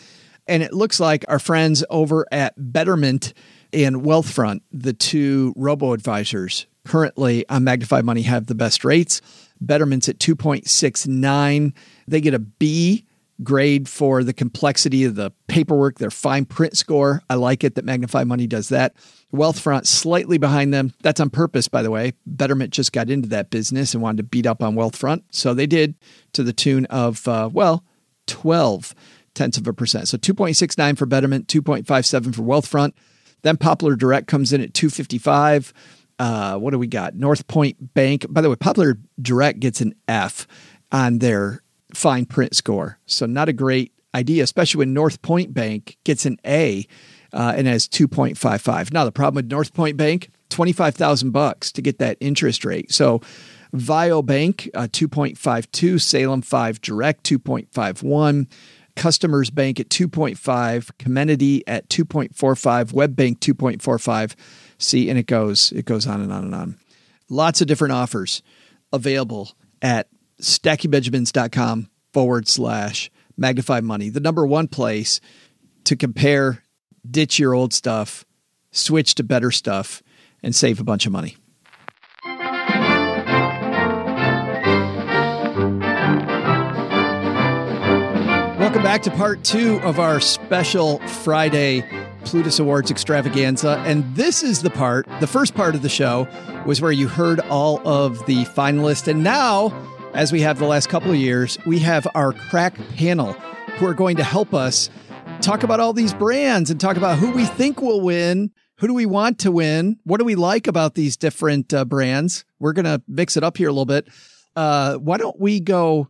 [0.46, 3.32] And it looks like our friends over at Betterment
[3.72, 9.20] and Wealthfront, the two robo advisors currently on Magnify Money, have the best rates.
[9.60, 11.72] Betterment's at 2.69.
[12.06, 13.06] They get a B
[13.42, 17.22] grade for the complexity of the paperwork, their fine print score.
[17.28, 18.94] I like it that Magnify Money does that.
[19.32, 20.92] Wealthfront slightly behind them.
[21.02, 22.12] That's on purpose, by the way.
[22.26, 25.22] Betterment just got into that business and wanted to beat up on Wealthfront.
[25.30, 25.96] So they did
[26.34, 27.84] to the tune of, uh, well,
[28.26, 28.94] 12
[29.34, 30.08] tenths of a percent.
[30.08, 32.92] So 2.69 for Betterment, 2.57 for Wealthfront.
[33.42, 35.72] Then Popular Direct comes in at 255.
[36.18, 37.14] Uh, what do we got?
[37.14, 38.26] North Point Bank.
[38.28, 40.46] By the way, Popular Direct gets an F
[40.92, 42.98] on their fine print score.
[43.06, 46.86] So not a great idea, especially when North Point Bank gets an A
[47.32, 48.92] uh, and has 2.55.
[48.92, 52.92] Now the problem with North Point Bank, 25,000 bucks to get that interest rate.
[52.92, 53.20] So
[53.72, 58.46] Vio Bank, uh, 2.52, Salem 5 Direct, 2.51.
[58.96, 60.36] Customers Bank at 2.5,
[60.98, 64.34] Comenity at 2.45, WebBank 2.45.
[64.78, 66.78] See, and it goes, it goes on and on and on.
[67.28, 68.42] Lots of different offers
[68.92, 69.52] available
[69.82, 70.08] at
[70.40, 74.08] stackingbenjamins.com forward slash magnify money.
[74.08, 75.20] The number one place
[75.84, 76.62] to compare,
[77.08, 78.24] ditch your old stuff,
[78.70, 80.02] switch to better stuff,
[80.42, 81.36] and save a bunch of money.
[88.74, 91.84] Welcome back to part two of our special Friday
[92.24, 93.78] Plutus Awards extravaganza.
[93.86, 96.26] And this is the part, the first part of the show
[96.66, 99.06] was where you heard all of the finalists.
[99.06, 99.72] And now,
[100.12, 103.34] as we have the last couple of years, we have our crack panel
[103.78, 104.90] who are going to help us
[105.40, 108.50] talk about all these brands and talk about who we think will win.
[108.78, 110.00] Who do we want to win?
[110.02, 112.44] What do we like about these different uh, brands?
[112.58, 114.08] We're going to mix it up here a little bit.
[114.56, 116.08] Uh, why don't we go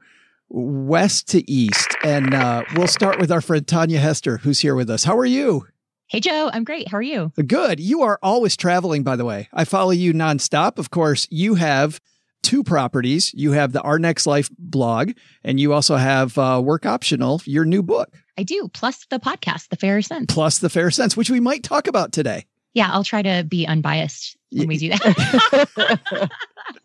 [0.49, 1.95] west to east?
[2.03, 5.05] And uh, we'll start with our friend Tanja Hester, who's here with us.
[5.05, 5.67] How are you?
[6.07, 6.51] Hey, Joe.
[6.53, 6.89] I'm great.
[6.89, 7.33] How are you?
[7.47, 7.81] Good.
[7.81, 9.49] You are always traveling, by the way.
[9.53, 10.79] I follow you nonstop.
[10.79, 12.01] Of course, you have
[12.43, 13.33] two properties.
[13.35, 17.65] You have the Our Next Life blog, and you also have uh, Work Optional, your
[17.65, 18.15] new book.
[18.39, 18.69] I do.
[18.73, 20.33] Plus the podcast, The Fairer Cents.
[20.33, 22.47] Plus the Fairer Cents, which we might talk about today.
[22.75, 26.31] Yeah, I'll try to be unbiased when we do that.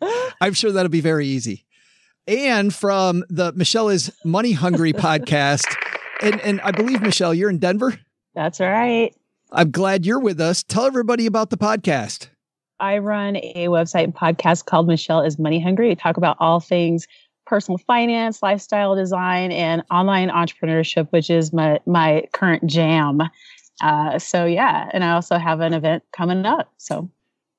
[0.40, 1.66] I'm sure that'll be very easy.
[2.26, 5.66] And from the Michelle is Money Hungry podcast.
[6.22, 7.98] And, and I believe, Michelle, you're in Denver.
[8.34, 9.14] That's right.
[9.52, 10.62] I'm glad you're with us.
[10.62, 12.28] Tell everybody about the podcast.
[12.78, 15.88] I run a website and podcast called Michelle is Money Hungry.
[15.88, 17.06] We talk about all things
[17.46, 23.20] personal finance, lifestyle design, and online entrepreneurship, which is my my current jam.
[23.82, 26.72] Uh, so yeah, and I also have an event coming up.
[26.76, 27.10] So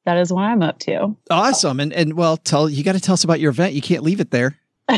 [0.05, 1.15] that is what I'm up to.
[1.29, 1.79] Awesome.
[1.79, 3.73] And and well, tell you got to tell us about your event.
[3.73, 4.57] You can't leave it there.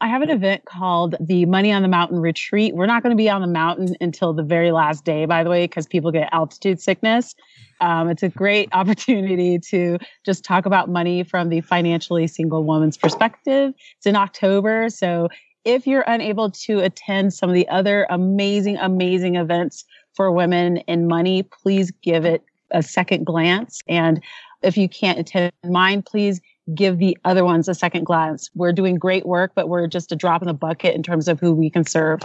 [0.00, 2.74] I have an event called the Money on the Mountain Retreat.
[2.74, 5.50] We're not going to be on the mountain until the very last day, by the
[5.50, 7.34] way, because people get altitude sickness.
[7.80, 12.96] Um, it's a great opportunity to just talk about money from the financially single woman's
[12.96, 13.72] perspective.
[13.98, 14.88] It's in October.
[14.88, 15.28] So
[15.64, 21.06] if you're unable to attend some of the other amazing, amazing events for women in
[21.06, 23.80] money, please give it a second glance.
[23.88, 24.22] And
[24.62, 26.40] if you can't attend mine, please
[26.74, 28.50] give the other ones a second glance.
[28.54, 31.38] We're doing great work, but we're just a drop in the bucket in terms of
[31.38, 32.20] who we can serve.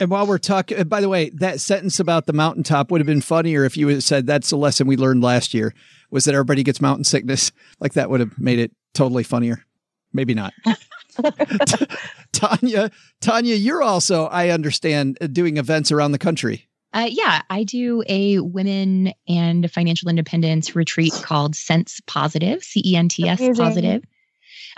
[0.00, 3.06] And while we're talking, uh, by the way, that sentence about the mountaintop would have
[3.06, 5.72] been funnier if you had said that's a lesson we learned last year
[6.10, 7.52] was that everybody gets mountain sickness.
[7.80, 9.64] Like that would have made it totally funnier.
[10.12, 10.54] Maybe not.
[12.32, 16.68] Tanja, Tanja, you're also, I understand, doing events around the country.
[16.94, 22.96] Uh, yeah, I do a women and financial independence retreat called Cents Positive, C E
[22.96, 24.02] N T S Positive.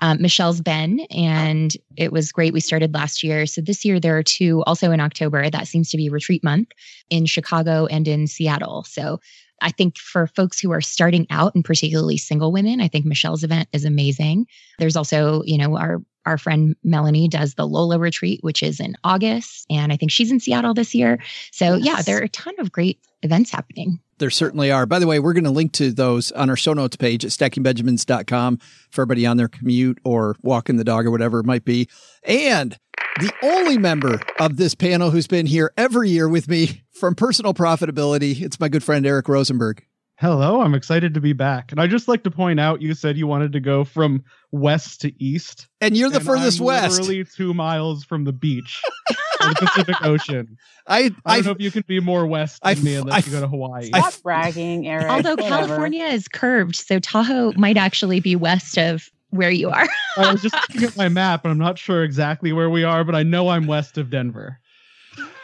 [0.00, 2.54] Um, Michelle's been, and it was great.
[2.54, 3.44] We started last year.
[3.46, 5.48] So this year there are two also in October.
[5.48, 6.68] That seems to be retreat month
[7.10, 8.84] in Chicago and in Seattle.
[8.84, 9.20] So
[9.60, 13.44] I think for folks who are starting out and particularly single women, I think Michelle's
[13.44, 14.46] event is amazing.
[14.78, 18.96] There's also, you know, our our friend Melanie does the Lola retreat, which is in
[19.04, 19.66] August.
[19.70, 21.18] And I think she's in Seattle this year.
[21.52, 21.86] So, yes.
[21.86, 24.00] yeah, there are a ton of great events happening.
[24.18, 24.86] There certainly are.
[24.86, 27.30] By the way, we're going to link to those on our show notes page at
[27.30, 28.58] stackingbenjamins.com
[28.90, 31.88] for everybody on their commute or walking the dog or whatever it might be.
[32.22, 32.78] And
[33.20, 37.54] the only member of this panel who's been here every year with me from personal
[37.54, 39.84] profitability, it's my good friend Eric Rosenberg.
[40.18, 41.70] Hello, I'm excited to be back.
[41.70, 45.02] And I just like to point out you said you wanted to go from west
[45.02, 45.68] to east.
[45.82, 47.00] And you're the and furthest I'm west.
[47.00, 48.80] Literally two miles from the beach.
[49.40, 50.56] the Pacific Ocean.
[50.86, 53.26] I, I don't know if you can be more west than I, me unless I,
[53.26, 53.88] you go to Hawaii.
[53.88, 55.06] Stop bragging, Eric.
[55.06, 55.48] Although Whatever.
[55.48, 59.86] California is curved, so Tahoe might actually be west of where you are.
[60.16, 63.04] I was just looking at my map and I'm not sure exactly where we are,
[63.04, 64.58] but I know I'm west of Denver.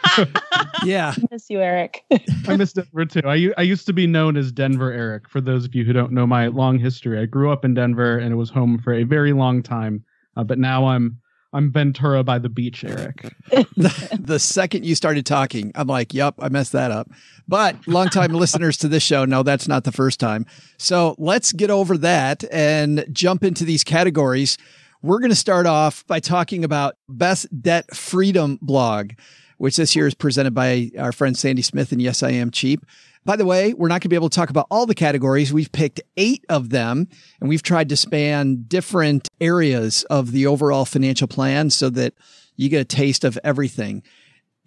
[0.83, 1.13] yeah.
[1.15, 2.03] I miss you, Eric.
[2.47, 3.21] I miss Denver too.
[3.25, 5.29] I, I used to be known as Denver Eric.
[5.29, 8.17] For those of you who don't know my long history, I grew up in Denver
[8.17, 10.03] and it was home for a very long time.
[10.35, 11.19] Uh, but now I'm
[11.53, 13.31] I'm Ventura by the beach, Eric.
[13.51, 17.11] the, the, second you started talking, I'm like, yep, I messed that up.
[17.47, 20.47] But longtime listeners to this show know that's not the first time.
[20.77, 24.57] So let's get over that and jump into these categories.
[25.03, 29.11] We're going to start off by talking about best debt freedom blog.
[29.57, 32.85] Which this year is presented by our friend Sandy Smith and Yes, I Am Cheap.
[33.25, 35.53] By the way, we're not going to be able to talk about all the categories.
[35.53, 37.07] We've picked eight of them
[37.39, 42.13] and we've tried to span different areas of the overall financial plan so that
[42.57, 44.03] you get a taste of everything.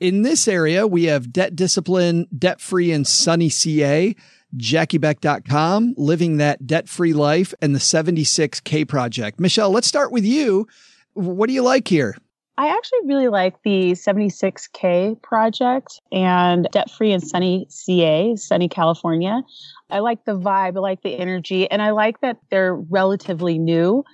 [0.00, 4.14] In this area, we have debt discipline, debt free and sunny CA,
[4.56, 9.40] JackieBeck.com, living that debt free life and the 76K project.
[9.40, 10.66] Michelle, let's start with you.
[11.14, 12.16] What do you like here?
[12.58, 19.42] I actually really like the 76K project and Debt Free and Sunny CA, Sunny California.
[19.90, 24.04] I like the vibe, I like the energy, and I like that they're relatively new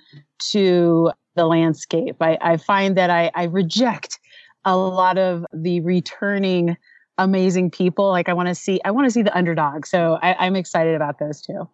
[0.51, 2.17] to the landscape.
[2.19, 4.19] I, I find that I, I reject
[4.65, 6.75] a lot of the returning
[7.17, 8.09] amazing people.
[8.09, 9.85] Like I want to see, I want to see the underdog.
[9.85, 11.67] So I, I'm excited about those two.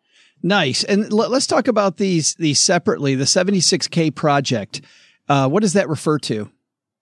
[0.44, 0.84] Nice.
[0.84, 3.16] And l- let's talk about these these separately.
[3.16, 4.82] The 76K project.
[5.28, 6.50] Uh, what does that refer to?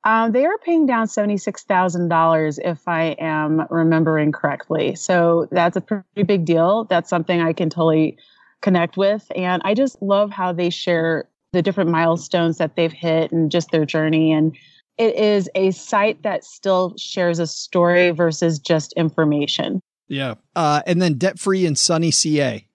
[0.07, 4.95] Um, they are paying down $76,000 if I am remembering correctly.
[4.95, 6.85] So that's a pretty big deal.
[6.85, 8.17] That's something I can totally
[8.61, 9.29] connect with.
[9.35, 13.71] And I just love how they share the different milestones that they've hit and just
[13.71, 14.31] their journey.
[14.31, 14.55] And
[14.97, 19.81] it is a site that still shares a story versus just information.
[20.07, 20.35] Yeah.
[20.55, 22.65] Uh, and then debt free and sunny CA.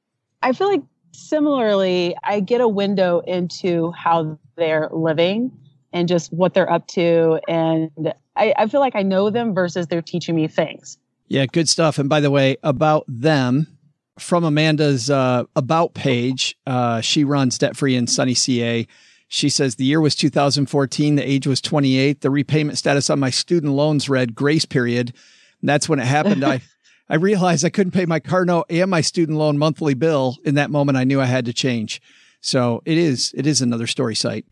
[0.43, 5.51] I feel like similarly, I get a window into how they're living
[5.93, 7.40] and just what they're up to.
[7.49, 7.90] And
[8.36, 10.99] I, I feel like I know them versus they're teaching me things.
[11.28, 11.99] Yeah, good stuff.
[11.99, 13.78] And by the way, about them
[14.18, 18.86] from Amanda's uh, about page, uh, she runs debt free and sunny CA.
[19.28, 21.16] She says the year was 2014.
[21.16, 22.20] The age was 28.
[22.20, 25.14] The repayment status on my student loans read grace period.
[25.61, 26.45] And that's when it happened.
[26.45, 26.61] I,
[27.09, 30.36] I realized I couldn't pay my car note and my student loan monthly bill.
[30.45, 32.03] In that moment, I knew I had to change.
[32.40, 34.45] So it is, it is another story site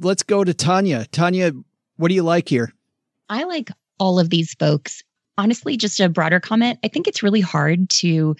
[0.00, 1.06] let's go to Tanja.
[1.08, 1.62] Tanja,
[1.96, 2.72] what do you like here?
[3.28, 5.02] I like all of these folks.
[5.38, 6.78] Honestly, just a broader comment.
[6.84, 8.36] I think it's really hard to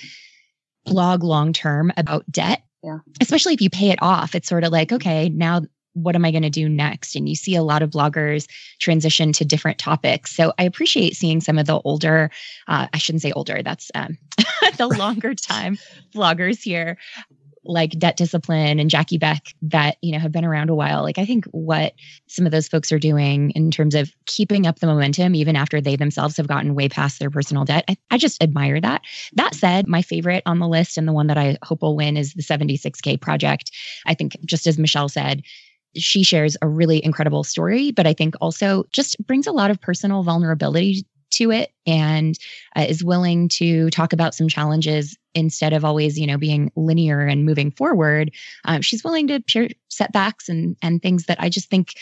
[0.85, 2.63] blog long term about debt.
[2.83, 2.99] Yeah.
[3.21, 4.35] Especially if you pay it off.
[4.35, 5.63] It's sort of like, okay, now
[5.95, 7.15] what am I going to do next?
[7.15, 8.49] And you see a lot of bloggers
[8.79, 10.35] transition to different topics.
[10.35, 12.31] So I appreciate seeing some of the older,
[12.67, 14.17] uh, I shouldn't say older, that's um,
[14.79, 15.79] the longer time
[16.15, 16.99] bloggers here
[17.65, 21.03] like debt discipline and Jackie Beck that, you know, have been around a while.
[21.03, 21.95] Like I think what
[22.27, 25.81] some of those folks are doing in terms of keeping up the momentum, even after
[25.81, 29.03] they themselves have gotten way past their personal debt, I, I just admire that.
[29.35, 32.17] That said, my favorite on the list and the one that I hope will win
[32.17, 33.71] is the 76K project.
[34.07, 35.43] I think just as Michelle said,
[35.95, 39.81] she shares a really incredible story, but I think also just brings a lot of
[39.81, 42.39] personal vulnerability to it and
[42.77, 47.21] uh, is willing to talk about some challenges instead of always you know being linear
[47.21, 48.33] and moving forward
[48.65, 51.95] um, she's willing to share setbacks and and things that i just think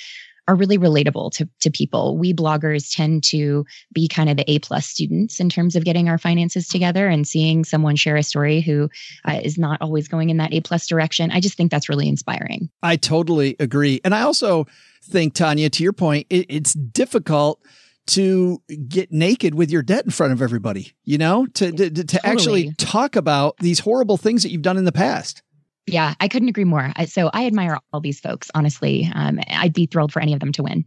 [0.50, 2.18] are really relatable to, to people.
[2.18, 6.08] We bloggers tend to be kind of the A plus students in terms of getting
[6.08, 8.90] our finances together and seeing someone share a story who
[9.24, 11.30] uh, is not always going in that A plus direction.
[11.30, 12.68] I just think that's really inspiring.
[12.82, 14.00] I totally agree.
[14.04, 14.66] And I also
[15.04, 17.62] think, Tanja, to your point, it, it's difficult
[18.08, 22.04] to get naked with your debt in front of everybody, you know, to, to, to
[22.04, 22.32] totally.
[22.32, 25.42] actually talk about these horrible things that you've done in the past.
[25.86, 26.92] Yeah, I couldn't agree more.
[27.06, 29.10] So I admire all these folks, honestly.
[29.14, 30.84] Um, I'd be thrilled for any of them to win.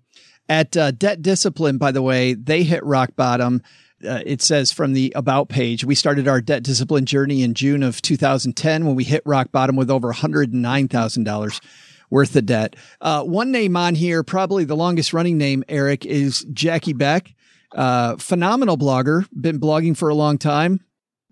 [0.50, 3.62] At uh, Debt Discipline, by the way, they hit rock bottom.
[4.06, 7.84] Uh, it says from the About page, we started our debt discipline journey in June
[7.84, 11.62] of 2010 when we hit rock bottom with over $109,000
[12.14, 12.76] worth of debt.
[13.02, 17.34] Uh, one name on here, probably the longest running name, Eric, is Jackie Beck.
[17.74, 20.80] Uh, phenomenal blogger, been blogging for a long time.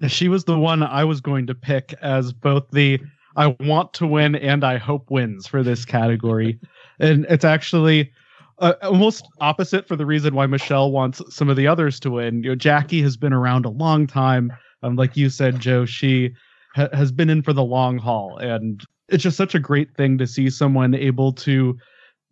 [0.08, 3.00] She was the one I was going to pick as both the
[3.36, 6.60] I want to win and I hope wins for this category.
[7.00, 8.12] and it's actually
[8.58, 12.44] uh, almost opposite for the reason why Michelle wants some of the others to win.
[12.44, 14.52] You know, Jackie has been around a long time.
[14.82, 16.34] Um, like you said, Joe, she
[16.76, 18.38] ha- has been in for the long haul.
[18.40, 21.78] And it's just such a great thing to see someone able to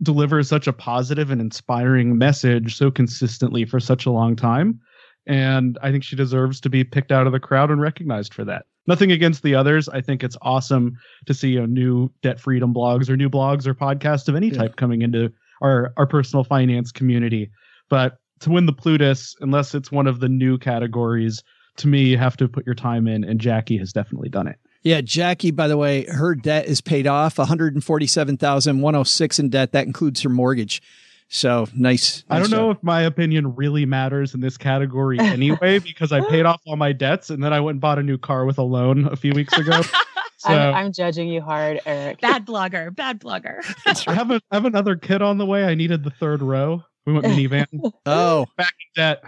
[0.01, 4.79] deliver such a positive and inspiring message so consistently for such a long time.
[5.27, 8.45] And I think she deserves to be picked out of the crowd and recognized for
[8.45, 8.65] that.
[8.87, 9.89] Nothing against the others.
[9.89, 13.67] I think it's awesome to see you know, new debt freedom blogs or new blogs
[13.67, 17.51] or podcasts of any type coming into our, our personal finance community.
[17.89, 21.43] But to win the Plutus, unless it's one of the new categories,
[21.77, 24.57] to me, you have to put your time in, and Jackie has definitely done it.
[24.81, 29.73] Yeah, Jackie, by the way, her debt is paid off, 147,106 in debt.
[29.73, 30.81] That includes her mortgage.
[31.27, 31.75] So nice.
[31.75, 32.59] nice I don't job.
[32.59, 36.75] know if my opinion really matters in this category anyway, because I paid off all
[36.75, 39.15] my debts and then I went and bought a new car with a loan a
[39.15, 39.81] few weeks ago.
[40.41, 42.21] So, I'm, I'm, judging you hard, Eric.
[42.21, 43.59] Bad blogger, bad blogger.
[44.07, 45.65] I have a, I have another kid on the way.
[45.65, 46.81] I needed the third row.
[47.05, 47.65] We went minivan.
[48.05, 49.23] Oh, Back in debt.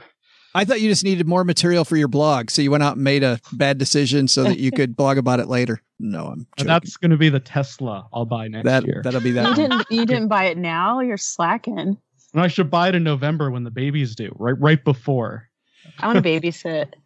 [0.53, 3.03] I thought you just needed more material for your blog, so you went out and
[3.03, 5.81] made a bad decision so that you could blog about it later.
[5.99, 6.67] No, I'm joking.
[6.67, 9.01] that's going to be the Tesla I'll buy next that year.
[9.03, 9.49] that'll be that.
[9.57, 9.69] You that.
[9.69, 10.99] didn't you didn't buy it now?
[10.99, 11.77] You're slacking.
[11.77, 14.33] And I should buy it in November when the babies do.
[14.39, 15.49] right right before.
[15.99, 16.93] I want to babysit.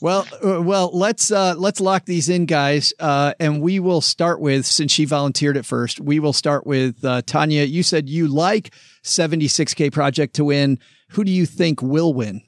[0.00, 4.40] Well, uh, well, let's uh, let's lock these in, guys, uh, and we will start
[4.40, 5.98] with since she volunteered at first.
[5.98, 7.68] We will start with uh, Tanja.
[7.68, 8.72] You said you like
[9.02, 10.78] 76k project to win.
[11.10, 12.42] Who do you think will win?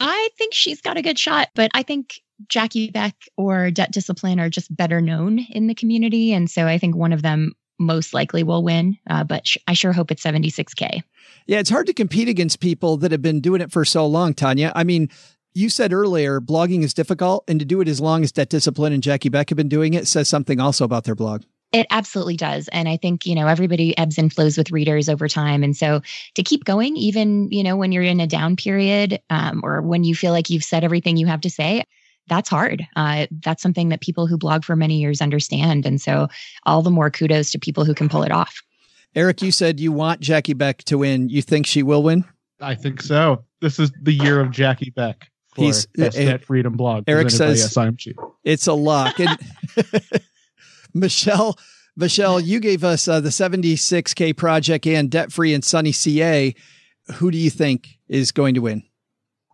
[0.00, 4.40] I think she's got a good shot, but I think Jackie Beck or Debt Discipline
[4.40, 6.32] are just better known in the community.
[6.32, 9.74] And so I think one of them most likely will win, uh, but sh- I
[9.74, 11.02] sure hope it's 76K.
[11.46, 14.34] Yeah, it's hard to compete against people that have been doing it for so long,
[14.34, 14.72] Tanja.
[14.74, 15.08] I mean,
[15.54, 18.92] you said earlier blogging is difficult, and to do it as long as Debt Discipline
[18.92, 21.42] and Jackie Beck have been doing it says something also about their blog.
[21.72, 22.68] It absolutely does.
[22.68, 25.62] And I think, you know, everybody ebbs and flows with readers over time.
[25.62, 26.02] And so
[26.34, 30.02] to keep going, even, you know, when you're in a down period um, or when
[30.02, 31.84] you feel like you've said everything you have to say,
[32.26, 32.86] that's hard.
[32.96, 35.86] Uh, that's something that people who blog for many years understand.
[35.86, 36.28] And so
[36.66, 38.62] all the more kudos to people who can pull it off.
[39.14, 41.28] Eric, you said you want Jackie Beck to win.
[41.28, 42.24] You think she will win?
[42.60, 43.44] I think so.
[43.60, 47.04] This is the year of Jackie Beck He's- Best uh, Debt Freedom blog.
[47.06, 48.14] Eric presented by says- SIMG.
[48.44, 49.18] It's a lock.
[49.18, 49.38] And
[50.94, 51.58] Michelle,
[51.96, 56.54] Michelle, you gave us uh, the 76K project and debt free and Sunny CA.
[57.14, 58.82] Who do you think is going to win?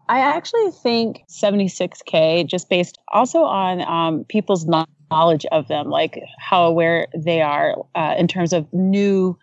[0.09, 4.67] I actually think 76K, just based also on um, people's
[5.11, 9.37] knowledge of them, like how aware they are uh, in terms of new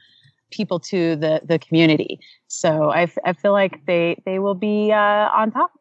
[0.51, 2.19] people to the, the community.
[2.47, 5.71] So I, f- I feel like they, they will be uh, on top.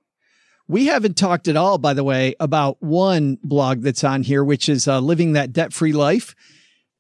[0.73, 4.71] We haven't talked at all, by the way, about one blog that's on here, which
[4.71, 6.35] is uh, Living That Debt Free Life.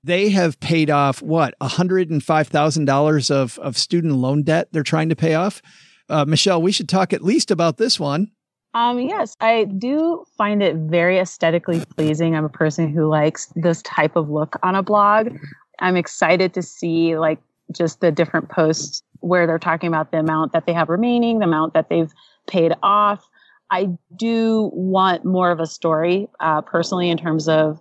[0.04, 5.32] They have paid off what, $105,000 of, of student loan debt they're trying to pay
[5.32, 5.62] off.
[6.10, 8.30] Uh, Michelle, we should talk at least about this one.
[8.74, 12.36] Um, yes, I do find it very aesthetically pleasing.
[12.36, 15.34] I'm a person who likes this type of look on a blog.
[15.78, 17.38] I'm excited to see like
[17.74, 21.46] just the different posts where they're talking about the amount that they have remaining, the
[21.46, 22.12] amount that they've
[22.46, 23.26] paid off.
[23.72, 27.80] I do want more of a story, uh, personally, in terms of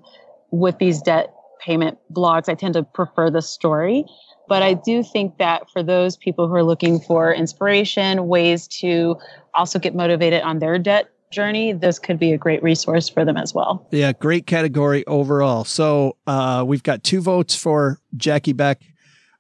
[0.50, 2.48] with these debt payment blogs.
[2.48, 4.06] I tend to prefer the story.
[4.48, 9.18] But I do think that for those people who are looking for inspiration, ways to
[9.54, 13.38] also get motivated on their debt journey, this could be a great resource for them
[13.38, 13.88] as well.
[13.92, 15.64] Yeah, great category overall.
[15.66, 18.82] So uh, we've got two votes for Jackie Beck,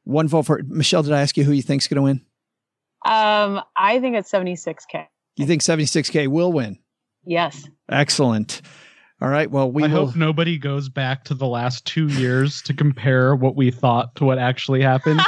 [0.03, 1.03] one vote for Michelle.
[1.03, 2.21] Did I ask you who you think's going to win?
[3.03, 5.07] Um, I think it's 76K.
[5.37, 6.77] You think 76K will win?
[7.25, 7.67] Yes.
[7.89, 8.61] Excellent.
[9.21, 9.49] All right.
[9.49, 10.07] Well, we I will.
[10.07, 14.25] hope nobody goes back to the last two years to compare what we thought to
[14.25, 15.21] what actually happened.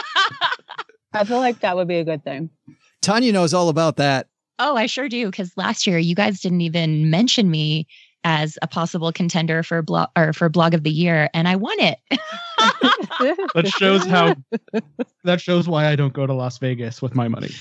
[1.14, 2.50] I feel like that would be a good thing.
[3.04, 4.28] Tanja knows all about that.
[4.60, 5.28] Oh, I sure do.
[5.28, 7.88] Because last year you guys didn't even mention me
[8.24, 11.80] as a possible contender for blog or for blog of the year, and I won
[11.80, 12.00] it.
[12.10, 14.36] that shows how.
[15.24, 17.52] That shows why I don't go to Las Vegas with my money.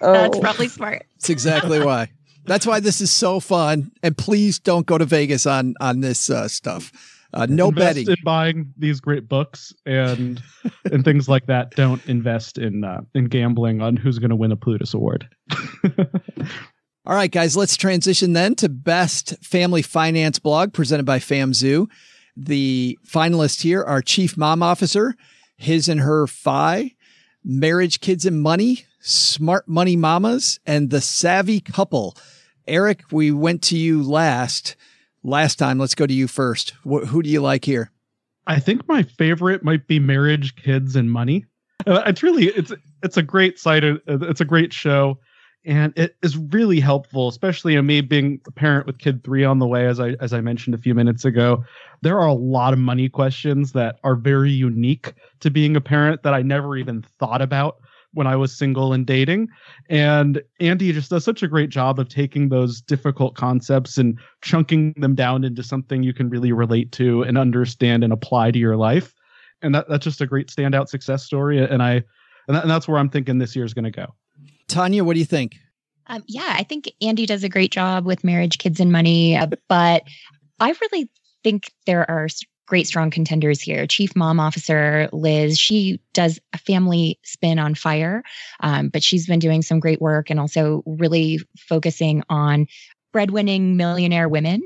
[0.00, 1.06] That's probably smart.
[1.16, 2.10] That's exactly why.
[2.44, 3.92] That's why this is so fun.
[4.02, 6.92] And please don't go to Vegas on on this uh, stuff.
[7.32, 8.08] Uh, no invest betting.
[8.08, 10.42] in buying these great books and
[10.90, 11.70] and things like that.
[11.72, 15.28] Don't invest in uh, in gambling on who's going to win a Plutus Award.
[17.10, 21.88] All right, guys, let's transition then to best family finance blog presented by FamZoo.
[22.36, 25.16] The finalists here are Chief Mom Officer,
[25.56, 26.94] His and Her Fi,
[27.42, 32.16] Marriage, Kids and Money, Smart Money Mamas, and The Savvy Couple.
[32.68, 34.76] Eric, we went to you last.
[35.24, 36.74] Last time, let's go to you first.
[36.88, 37.90] Wh- who do you like here?
[38.46, 41.44] I think my favorite might be Marriage, Kids, and Money.
[41.88, 43.82] Uh, It's really it's it's a great site.
[43.82, 45.18] uh, It's a great show,
[45.64, 49.58] and it is really helpful, especially in me being a parent with kid three on
[49.58, 49.86] the way.
[49.86, 51.64] As I as I mentioned a few minutes ago,
[52.02, 56.22] there are a lot of money questions that are very unique to being a parent
[56.22, 57.76] that I never even thought about
[58.12, 59.48] when I was single and dating.
[59.88, 64.94] And Andy just does such a great job of taking those difficult concepts and chunking
[64.96, 68.76] them down into something you can really relate to and understand and apply to your
[68.76, 69.14] life.
[69.62, 71.62] And that, that's just a great standout success story.
[71.62, 72.02] And I,
[72.48, 74.14] and, that, and that's where I'm thinking this year is going to go.
[74.70, 75.56] Tanja, what do you think?
[76.06, 79.36] Um, yeah, I think Andy does a great job with marriage, kids, and money.
[79.36, 80.04] Uh, but
[80.58, 81.10] I really
[81.42, 82.28] think there are
[82.66, 83.86] great, strong contenders here.
[83.86, 88.22] Chief Mom Officer Liz, she does a family spin on fire,
[88.60, 92.66] um, but she's been doing some great work and also really focusing on
[93.12, 94.62] breadwinning millionaire women.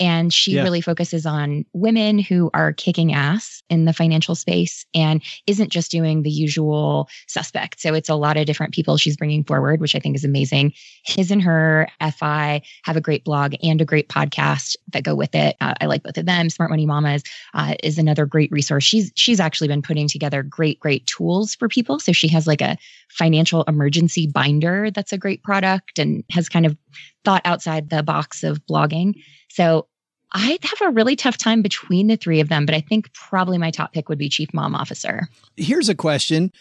[0.00, 0.62] And she Yeah.
[0.62, 5.90] really focuses on women who are kicking ass in the financial space and isn't just
[5.90, 7.80] doing the usual suspect.
[7.80, 10.72] So it's a lot of different people she's bringing forward, which I think is amazing.
[11.04, 15.34] His and her FI have a great blog and a great podcast that go with
[15.34, 15.56] it.
[15.60, 16.48] Uh, I like both of them.
[16.50, 17.22] Smart Money Mamas
[17.54, 18.84] uh, is another great resource.
[18.84, 22.00] She's she's actually been putting together great great tools for people.
[22.00, 22.78] So she has like a
[23.10, 26.76] financial emergency binder that's a great product and has kind of
[27.24, 29.14] thought outside the box of blogging.
[29.50, 29.86] So
[30.32, 33.58] I'd have a really tough time between the three of them, but I think probably
[33.58, 35.28] my top pick would be Chief Mom Officer.
[35.56, 36.52] Here's a question.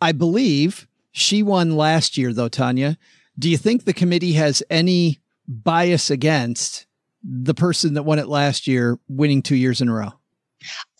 [0.00, 2.96] I believe she won last year, though, Tanja.
[3.38, 6.86] Do you think the committee has any bias against
[7.22, 10.17] the person that won it last year winning two years in a row?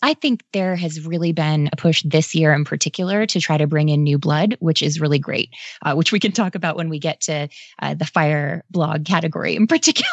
[0.01, 3.67] I think there has really been a push this year in particular to try to
[3.67, 5.49] bring in new blood, which is really great,
[5.81, 7.49] uh, which we can talk about when we get to
[7.81, 10.07] uh, the fire blog category in particular.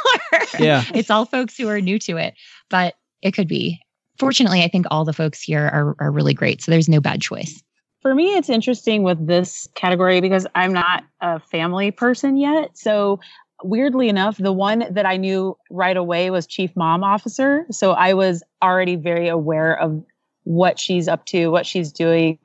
[0.58, 0.84] Yeah.
[0.94, 2.34] it's all folks who are new to it,
[2.68, 3.80] but it could be.
[4.18, 6.62] Fortunately, I think all the folks here are, are really great.
[6.62, 7.62] So there's no bad choice.
[8.00, 12.76] For me, it's interesting with this category because I'm not a family person yet.
[12.78, 13.20] So
[13.62, 17.66] weirdly enough, the one that I knew right away was Chief Mom Officer.
[17.70, 20.02] So I was already very aware of
[20.44, 22.38] what she's up to, what she's doing.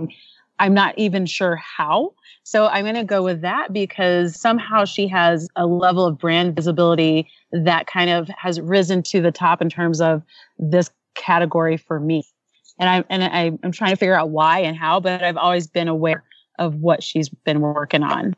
[0.60, 2.14] I'm not even sure how.
[2.44, 6.56] So I'm going to go with that because somehow she has a level of brand
[6.56, 10.24] visibility that kind of has risen to the top in terms of
[10.58, 12.24] this category for me.
[12.80, 15.88] And I'm and I'm trying to figure out why and how, but I've always been
[15.88, 16.24] aware
[16.58, 18.36] of what she's been working on.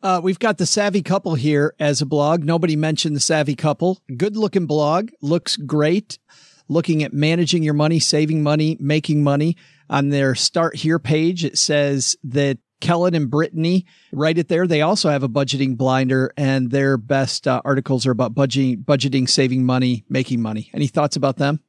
[0.00, 2.44] Uh, we've got the Savvy Couple here as a blog.
[2.44, 4.00] Nobody mentioned the Savvy Couple.
[4.16, 5.10] Good looking blog.
[5.20, 6.18] Looks great.
[6.68, 9.56] Looking at managing your money, saving money, making money.
[9.90, 14.66] On their Start Here page, it says that Kelan and Brittany write it there.
[14.66, 19.28] They also have a budgeting blinder, and their best uh, articles are about budgeting, budgeting,
[19.28, 20.70] saving money, making money.
[20.74, 21.60] Any thoughts about them?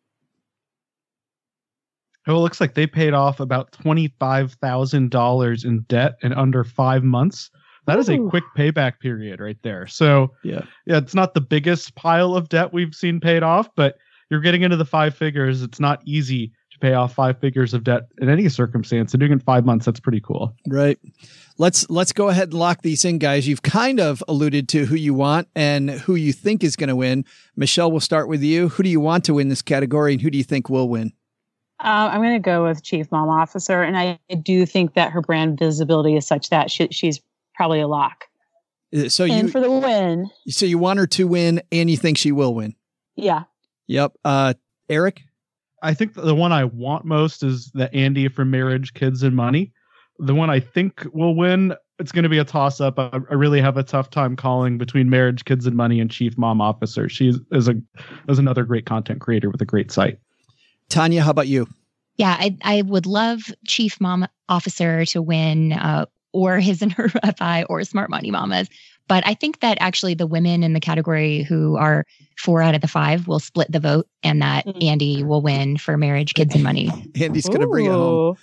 [2.28, 7.50] Oh, it looks like they paid off about $25,000 in debt in under five months.
[7.86, 9.88] That is a quick payback period right there.
[9.88, 10.62] So, Yeah.
[10.86, 13.98] yeah, it's not the biggest pile of debt we've seen paid off, but
[14.30, 15.64] you're getting into the five figures.
[15.64, 19.12] It's not easy to pay off five figures of debt in any circumstance.
[19.14, 20.54] And doing it in five months, that's pretty cool.
[20.68, 21.00] Right.
[21.58, 23.48] Let's let's go ahead and lock these in, guys.
[23.48, 26.96] You've kind of alluded to who you want and who you think is going to
[26.96, 27.26] win.
[27.56, 28.70] Michelle, we'll start with you.
[28.70, 31.12] Who do you want to win this category, and who do you think will win?
[31.82, 35.22] Uh, I'm going to go with Chief Mom Officer, and I do think that her
[35.22, 37.22] brand visibility is such that she, she's
[37.60, 38.24] probably a lock.
[38.96, 41.98] Uh, So and you for the win, so you want her to win, and you
[41.98, 42.74] think she will win.
[43.18, 43.44] yeah,
[43.88, 44.14] Yep.
[44.24, 44.54] Uh,
[44.88, 45.22] Eric.
[45.84, 49.74] I think the one I want most is the Andy from Marriage, Kids, and Money.
[50.20, 52.98] The one I think will win, it's going to be a toss up.
[52.98, 56.38] I, I really have a tough time calling between Marriage, Kids, and Money and Chief
[56.38, 57.10] Mom Officer.
[57.10, 57.76] She is, is a
[58.30, 60.18] is another great content creator with a great site.
[60.90, 61.68] Tanja, how about you?
[62.16, 67.10] Yeah, I, I would love Chief Mom Officer to win, uh, or his and her
[67.38, 68.70] FI, or Smart Money Mamas.
[69.08, 72.06] But I think that actually the women in the category who are
[72.38, 74.84] four out of the five will split the vote, and that Mhm.
[74.84, 76.92] Andy will win for marriage, kids, and money.
[77.20, 78.36] Andy's going to bring it home.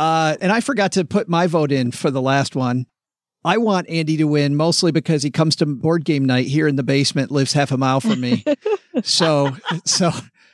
[0.00, 2.86] Uh, and I forgot to put my vote in for the last one.
[3.44, 6.76] I want Andy to win mostly because he comes to board game night here in
[6.76, 8.44] the basement, lives half a mile from me.
[9.02, 9.54] so,
[9.84, 10.10] so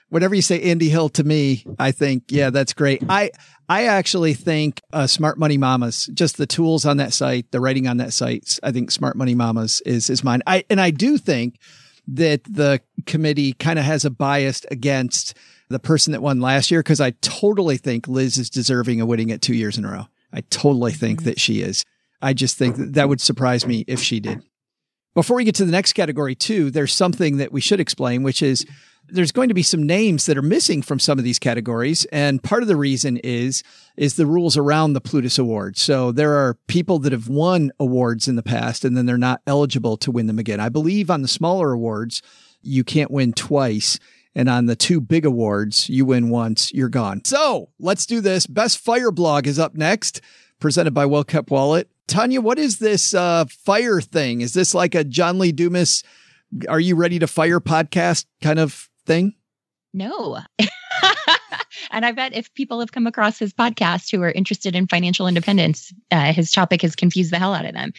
[0.09, 3.03] whenever you say Andy Hill to me, I think, yeah, that's great.
[3.09, 3.31] I,
[3.69, 7.87] I actually think uh, Smart Money Mamas, just the tools on that site, the writing
[7.87, 10.43] on that site, I think Smart Money Mamas is is mine.
[10.47, 11.59] I and I do think
[12.09, 15.37] that the committee kind of has a bias against
[15.69, 19.29] the person that won last year because I totally think Liz is deserving of winning
[19.29, 20.07] it two years in a row.
[20.33, 21.85] I totally think that she is.
[22.23, 24.43] I just think that, that would surprise me if she did.
[25.15, 28.43] Before we get to the next category, too, there's something that we should explain, which
[28.43, 28.65] is
[29.11, 32.05] there's going to be some names that are missing from some of these categories.
[32.07, 33.63] And part of the reason is,
[33.97, 35.81] is the rules around the Plutus Awards.
[35.81, 39.41] So there are people that have won awards in the past and then they're not
[39.47, 40.61] eligible to win them again.
[40.61, 42.23] I believe on the smaller awards,
[42.63, 43.99] you can't win twice.
[44.35, 47.25] And on the two big awards, you win once, you're gone.
[47.25, 48.47] So let's do this.
[48.47, 50.21] Best Fire blog is up next,
[50.61, 51.91] presented by Well Kept Wallet.
[52.07, 54.41] Tanja, what is this uh, fire thing?
[54.41, 56.05] Is this like a John Lee Dumas,
[56.69, 59.35] are you ready to fire podcast kind of thing?
[59.93, 60.39] No.
[61.91, 65.27] and I bet if people have come across his podcast who are interested in financial
[65.27, 67.93] independence, uh, his topic has confused the hell out of them.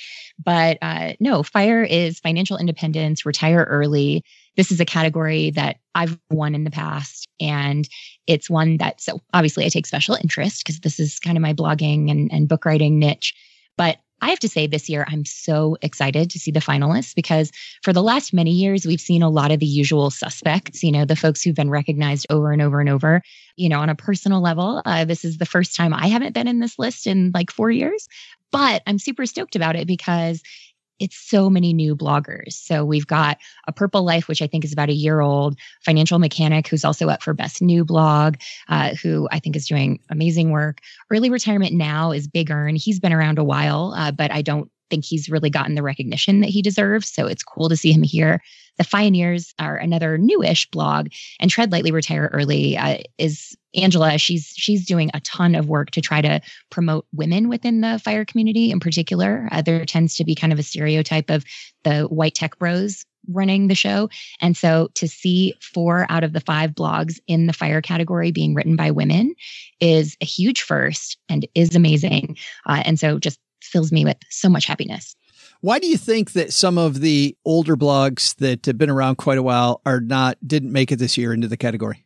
[0.43, 4.23] But uh, no, FIRE is financial independence, retire early.
[4.55, 7.27] This is a category that I've won in the past.
[7.41, 7.87] And
[8.27, 11.53] it's one that, so obviously, I take special interest because this is kind of my
[11.53, 13.33] blogging and, and book writing niche.
[13.77, 17.51] But I have to say this year, I'm so excited to see the finalists because
[17.83, 21.05] for the last many years, we've seen a lot of the usual suspects, you know,
[21.05, 23.21] the folks who've been recognized over and over and over.
[23.55, 26.47] You know, on a personal level, uh, this is the first time I haven't been
[26.47, 28.07] in this list in like four years,
[28.51, 30.41] but I'm super stoked about it because
[30.99, 32.53] it's so many new bloggers.
[32.53, 33.37] So we've got
[33.67, 37.09] a Purple Life, which I think is about a year old, Financial Mechanic, who's also
[37.09, 38.35] up for Best New Blog,
[38.67, 40.81] uh, who I think is doing amazing work.
[41.09, 42.75] Early Retirement Now is Big ERN.
[42.75, 46.41] He's been around a while, uh, but I don't think he's really gotten the recognition
[46.41, 47.09] that he deserves.
[47.09, 48.41] So it's cool to see him here.
[48.77, 54.17] The Fioneers are another newish blog, and Tread Lightly Retire Early uh, is Angela.
[54.17, 58.25] She's she's doing a ton of work to try to promote women within the fire
[58.25, 59.47] community in particular.
[59.51, 61.43] Uh, there tends to be kind of a stereotype of
[61.83, 64.09] the white tech bros running the show.
[64.41, 68.55] And so to see four out of the five blogs in the fire category being
[68.55, 69.35] written by women
[69.79, 72.37] is a huge first and is amazing.
[72.65, 75.15] Uh, and so just fills me with so much happiness.
[75.61, 79.37] Why do you think that some of the older blogs that have been around quite
[79.37, 82.05] a while are not didn't make it this year into the category?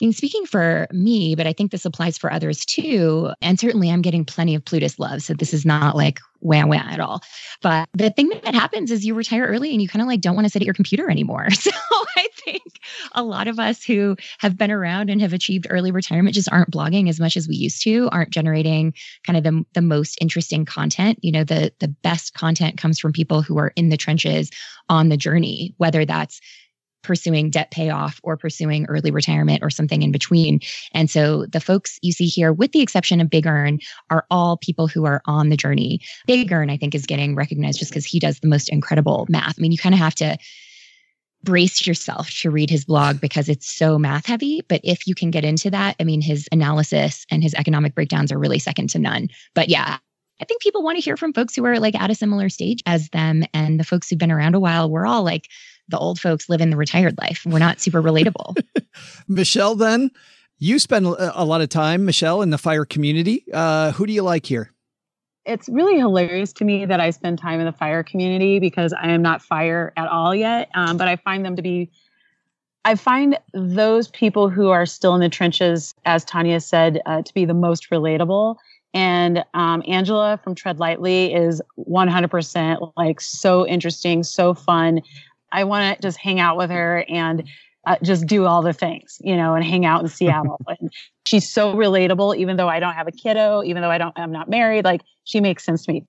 [0.00, 3.30] I mean, speaking for me, but I think this applies for others too.
[3.40, 5.22] And certainly I'm getting plenty of Plutus love.
[5.22, 7.22] So this is not like wah wah at all.
[7.62, 10.34] But the thing that happens is you retire early and you kind of like don't
[10.34, 11.48] want to sit at your computer anymore.
[11.64, 11.70] So
[12.16, 12.80] I think
[13.12, 16.70] a lot of us who have been around and have achieved early retirement just aren't
[16.70, 18.92] blogging as much as we used to, aren't generating
[19.26, 21.18] kind of the, the most interesting content.
[21.22, 24.50] You know, the the best content comes from people who are in the trenches
[24.88, 26.40] on the journey, whether that's
[27.04, 30.60] pursuing debt payoff or pursuing early retirement or something in between.
[30.92, 33.78] And so the folks you see here, with the exception of Big ERN,
[34.10, 36.00] are all people who are on the journey.
[36.26, 39.54] Big ERN, I think, is getting recognized just because he does the most incredible math.
[39.58, 40.36] I mean, you kind of have to
[41.44, 44.62] brace yourself to read his blog because it's so math heavy.
[44.66, 48.32] But if you can get into that, I mean, his analysis and his economic breakdowns
[48.32, 49.28] are really second to none.
[49.54, 49.98] But yeah,
[50.40, 52.82] I think people want to hear from folks who are like at a similar stage
[52.86, 53.44] as them.
[53.52, 55.48] And the folks who've been around a while, we're all like,
[55.88, 57.42] the old folks living the retired life.
[57.44, 58.56] We're not super relatable.
[59.28, 60.10] Michelle, then
[60.58, 63.44] you spend a lot of time, Michelle, in the fire community.
[63.52, 64.70] Uh, who do you like here?
[65.44, 69.08] It's really hilarious to me that I spend time in the fire community because I
[69.08, 70.70] am not fire at all yet.
[70.74, 71.90] Um, but I find them to be,
[72.86, 77.34] I find those people who are still in the trenches, as Tanja said, uh, to
[77.34, 78.56] be the most relatable.
[78.94, 85.02] And um, Angela from Tread Lightly is 100% like so interesting, so fun.
[85.54, 87.44] I want to just hang out with her and
[87.86, 90.58] uh, just do all the things, you know, and hang out in Seattle.
[90.80, 90.92] and
[91.26, 94.32] she's so relatable, even though I don't have a kiddo, even though I don't, I'm
[94.32, 94.84] not married.
[94.84, 96.04] Like she makes sense to me.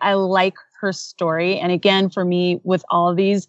[0.00, 1.58] I like her story.
[1.58, 3.48] And again, for me, with all of these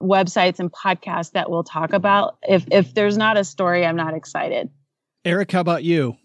[0.00, 4.14] websites and podcasts that we'll talk about, if if there's not a story, I'm not
[4.14, 4.68] excited.
[5.24, 6.16] Eric, how about you?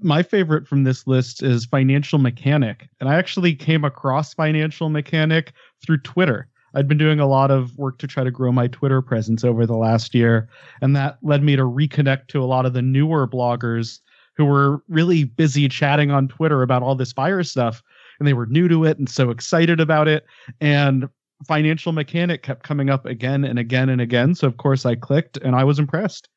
[0.00, 2.88] My favorite from this list is Financial Mechanic.
[3.00, 5.52] And I actually came across Financial Mechanic
[5.84, 6.48] through Twitter.
[6.74, 9.66] I'd been doing a lot of work to try to grow my Twitter presence over
[9.66, 10.48] the last year.
[10.80, 14.00] And that led me to reconnect to a lot of the newer bloggers
[14.36, 17.82] who were really busy chatting on Twitter about all this fire stuff.
[18.18, 20.24] And they were new to it and so excited about it.
[20.60, 21.08] And
[21.46, 24.34] Financial Mechanic kept coming up again and again and again.
[24.34, 26.28] So, of course, I clicked and I was impressed.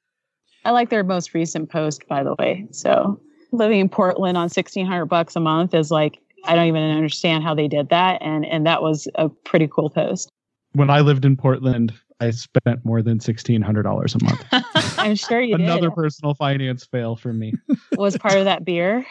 [0.64, 2.68] I like their most recent post, by the way.
[2.72, 3.20] So,
[3.52, 7.54] living in Portland on 1600 bucks a month is like I don't even understand how
[7.54, 8.22] they did that.
[8.22, 10.30] And and that was a pretty cool post.
[10.74, 14.46] When I lived in Portland, I spent more than sixteen hundred dollars a month.
[14.98, 15.96] I'm sure you Another did.
[15.96, 17.54] personal finance fail for me.
[17.98, 19.06] Was part of that beer?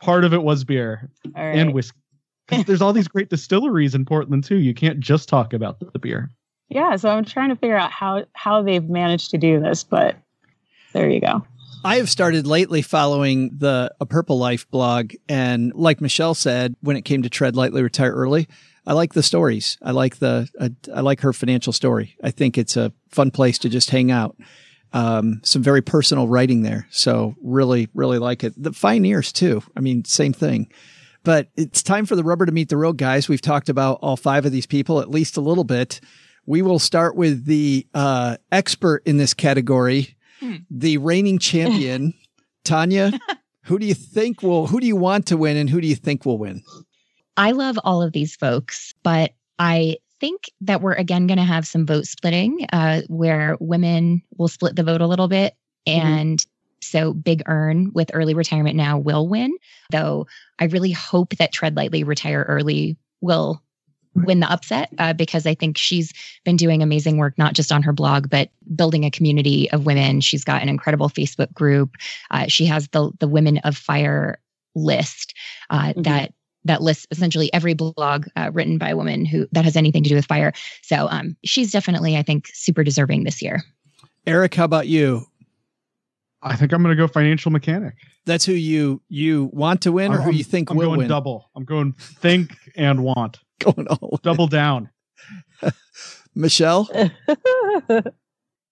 [0.00, 1.56] Part of it was beer right.
[1.56, 1.98] and whiskey.
[2.66, 4.56] There's all these great distilleries in Portland too.
[4.56, 6.30] You can't just talk about the beer.
[6.68, 10.16] Yeah, so I'm trying to figure out how how they've managed to do this, but
[10.92, 11.44] there you go.
[11.84, 15.14] I have started lately following the A Purple Life blog.
[15.28, 18.48] And like Michelle said, when it came to Tread Lightly, Retire Early,
[18.86, 19.78] I like the stories.
[19.82, 22.16] I like the, uh, I like her financial story.
[22.22, 24.36] I think it's a fun place to just hang out.
[24.92, 26.86] Um, some very personal writing there.
[26.90, 28.54] So really, really like it.
[28.60, 29.62] The Fioneers too.
[29.76, 30.70] I mean, same thing.
[31.24, 33.28] But it's time for the rubber to meet the road, guys.
[33.28, 36.00] We've talked about all five of these people at least a little bit.
[36.46, 40.16] We will start with the uh, expert in this category,
[40.70, 42.14] the reigning champion,
[42.64, 43.18] Tanja.
[43.62, 44.66] who do you think will?
[44.66, 46.62] Who do you want to win, and who do you think will win?
[47.36, 51.66] I love all of these folks, but I think that we're again going to have
[51.66, 55.54] some vote splitting uh, where women will split the vote a little bit.
[55.86, 56.78] And mm-hmm.
[56.80, 59.52] so Big ERN with early retirement now will win,
[59.90, 60.26] though
[60.60, 63.62] I really hope that Tread Lightly Retire Early will
[64.14, 66.12] win the upset uh, because I think she's
[66.44, 70.20] been doing amazing work, not just on her blog, but building a community of women.
[70.20, 71.96] She's got an incredible Facebook group.
[72.30, 74.38] Uh, she has the the Women of Fire
[74.74, 75.34] list
[75.70, 76.02] uh, mm-hmm.
[76.02, 76.32] that
[76.64, 80.08] that lists essentially every blog uh, written by a woman who that has anything to
[80.08, 80.52] do with fire.
[80.82, 83.62] So um, she's definitely, I think, super deserving this year.
[84.26, 85.26] Eric, how about you?
[86.42, 87.94] I think I'm going to go financial mechanic.
[88.26, 90.98] That's who you you want to win, or I'm, who you think I'm will going
[90.98, 91.08] win.
[91.08, 91.50] double.
[91.54, 93.40] I'm going think and want.
[93.62, 94.90] Going all double down.
[96.34, 96.88] Michelle.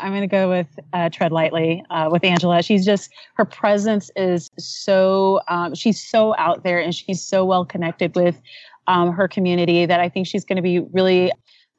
[0.00, 2.62] I'm going to go with uh, Tread Lightly uh, with Angela.
[2.62, 7.64] She's just, her presence is so, um, she's so out there and she's so well
[7.64, 8.40] connected with
[8.86, 11.32] um, her community that I think she's going to be really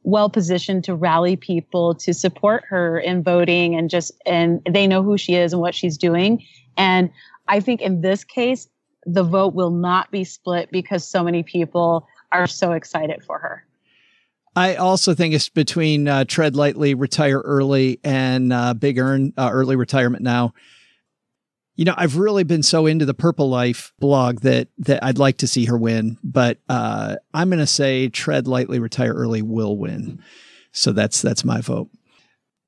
[0.03, 5.03] well positioned to rally people to support her in voting and just, and they know
[5.03, 6.43] who she is and what she's doing.
[6.77, 7.09] And
[7.47, 8.67] I think in this case,
[9.05, 13.65] the vote will not be split because so many people are so excited for her.
[14.55, 19.49] I also think it's between uh, tread lightly, retire early, and uh, Big ERN uh,
[19.51, 20.53] early retirement now.
[21.75, 25.37] You know, I've really been so into the Purple Life blog that that I'd like
[25.37, 29.77] to see her win, but uh, I'm going to say tread lightly, retire early will
[29.77, 30.21] win.
[30.73, 31.89] So that's that's my vote.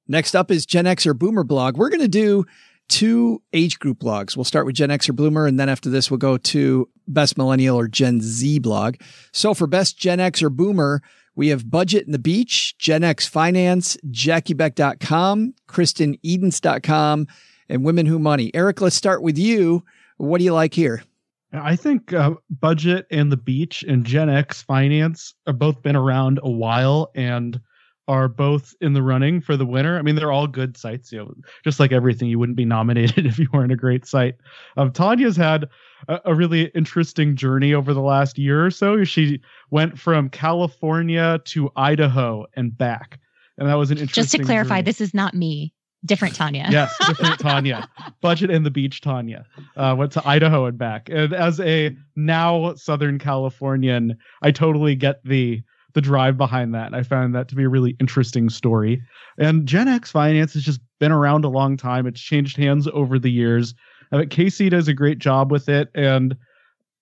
[0.08, 1.78] Next up is Gen X or Boomer blog.
[1.78, 2.46] We're going to do
[2.90, 4.36] two age group blogs.
[4.36, 7.38] We'll start with Gen X or Boomer, and then after this, we'll go to Best
[7.38, 8.96] Millennial or Gen Z blog.
[9.32, 11.02] So for Best Gen X or Boomer,
[11.36, 17.28] we have Budget and the Beach, Gen X Finance, JackieBeck.com, KristenEdens.com,
[17.70, 18.52] and Women Who Money.
[18.54, 19.84] Eric, let's start with you.
[20.18, 21.04] What do you like here?
[21.52, 26.40] I think uh, Budget and the Beach and Gen X Finance have both been around
[26.42, 27.60] a while and
[28.08, 29.98] are both in the running for the winner.
[29.98, 31.12] I mean, they're all good sites.
[31.12, 31.34] You know,
[31.64, 34.36] just like everything, you wouldn't be nominated if you weren't a great site.
[34.78, 35.70] Um, Tanya's had
[36.08, 39.04] a, a really interesting journey over the last year or so.
[39.04, 39.42] She
[39.72, 43.20] went from California to Idaho and back,
[43.58, 44.24] and that was an interesting.
[44.24, 44.84] Just to clarify, journey.
[44.84, 45.74] this is not me.
[46.06, 46.68] Different Tanya.
[46.70, 47.88] yes, different Tanya.
[48.20, 49.46] Budget and the beach Tanya.
[49.78, 51.08] Uh, went to Idaho and back.
[51.10, 56.94] And as a now Southern Californian, I totally get the the drive behind that.
[56.94, 59.02] I found that to be a really interesting story.
[59.38, 62.08] And Gen X Finance has just been around a long time.
[62.08, 63.74] It's changed hands over the years.
[64.12, 66.36] Uh, I think Casey does a great job with it, and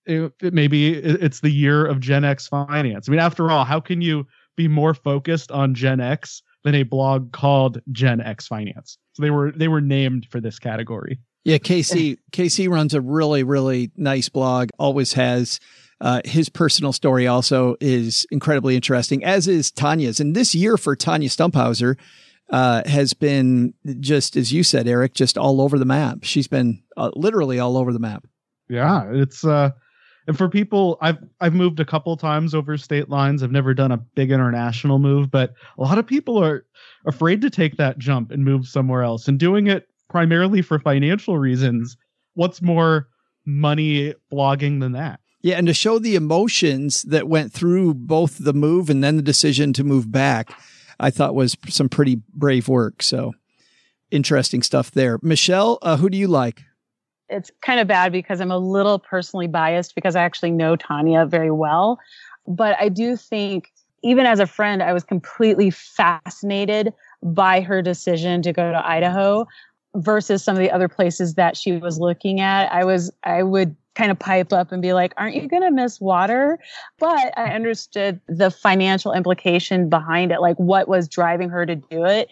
[0.05, 3.07] it, it maybe it's the year of Gen X Finance.
[3.07, 4.25] I mean, after all, how can you
[4.55, 8.97] be more focused on Gen X than a blog called Gen X Finance?
[9.13, 11.19] So they were they were named for this category.
[11.43, 14.69] Yeah, Casey Casey runs a really really nice blog.
[14.77, 15.59] Always has.
[16.01, 20.19] Uh, his personal story also is incredibly interesting, as is Tanya's.
[20.19, 21.95] And this year for Tanya Stumphauser
[22.49, 26.23] uh, has been just as you said, Eric, just all over the map.
[26.23, 28.25] She's been uh, literally all over the map.
[28.67, 29.69] Yeah, it's uh,
[30.27, 33.43] and for people, I've I've moved a couple times over state lines.
[33.43, 36.65] I've never done a big international move, but a lot of people are
[37.05, 41.37] afraid to take that jump and move somewhere else, and doing it primarily for financial
[41.37, 41.95] reasons.
[42.33, 43.07] What's more
[43.45, 45.20] money blogging than that?
[45.43, 49.23] Yeah, and to show the emotions that went through both the move and then the
[49.23, 50.53] decision to move back,
[50.99, 53.01] I thought was some pretty brave work.
[53.01, 53.33] So
[54.11, 55.17] interesting stuff there.
[55.21, 56.63] Michelle, uh, who do you like?
[57.29, 61.25] It's kind of bad because I'm a little personally biased because I actually know Tanya
[61.25, 61.97] very well.
[62.45, 63.71] But I do think,
[64.03, 69.47] even as a friend, I was completely fascinated by her decision to go to Idaho
[69.95, 72.71] versus some of the other places that she was looking at.
[72.71, 75.71] I was, I would kind of pipe up and be like, aren't you going to
[75.71, 76.59] miss water?
[76.99, 82.05] But I understood the financial implication behind it, like what was driving her to do
[82.05, 82.29] it.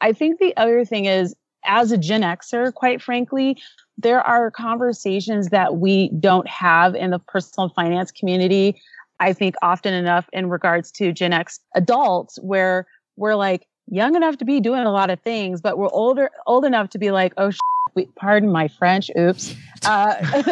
[0.00, 1.34] I think the other thing is,
[1.64, 3.56] as a Gen Xer, quite frankly,
[3.98, 8.80] there are conversations that we don't have in the personal finance community.
[9.20, 12.86] I think often enough in regards to Gen X adults where
[13.16, 16.64] we're like young enough to be doing a lot of things, but we're older, old
[16.64, 17.50] enough to be like, oh,
[17.96, 19.10] we, pardon my French.
[19.18, 19.54] Oops.
[19.84, 20.14] Uh,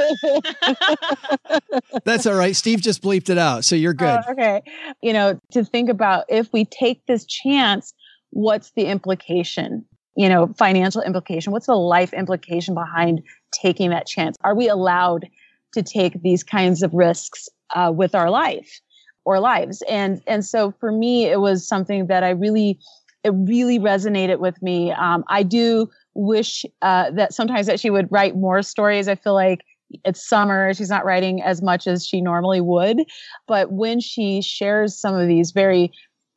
[2.04, 2.56] That's all right.
[2.56, 3.64] Steve just bleeped it out.
[3.64, 4.08] So you're good.
[4.08, 4.62] Uh, okay.
[5.02, 7.92] You know, to think about if we take this chance,
[8.30, 9.84] what's the implication?
[10.16, 11.52] You know, financial implication.
[11.52, 13.22] What's the life implication behind
[13.52, 14.36] taking that chance?
[14.42, 15.28] Are we allowed
[15.74, 18.80] to take these kinds of risks uh, with our life
[19.24, 19.82] or lives?
[19.88, 22.78] And and so for me, it was something that I really,
[23.22, 24.92] it really resonated with me.
[24.92, 29.08] Um, I do wish uh, that sometimes that she would write more stories.
[29.08, 29.64] I feel like
[30.04, 33.04] it's summer she's not writing as much as she normally would
[33.46, 35.92] but when she shares some of these very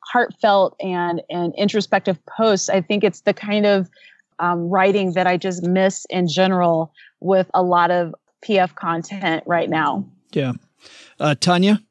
[0.06, 3.90] heartfelt and and introspective posts i think it's the kind of
[4.40, 8.14] um, writing that i just miss in general with a lot of
[8.46, 10.54] pf content right now Yeah.
[11.20, 11.82] Uh, Tanja?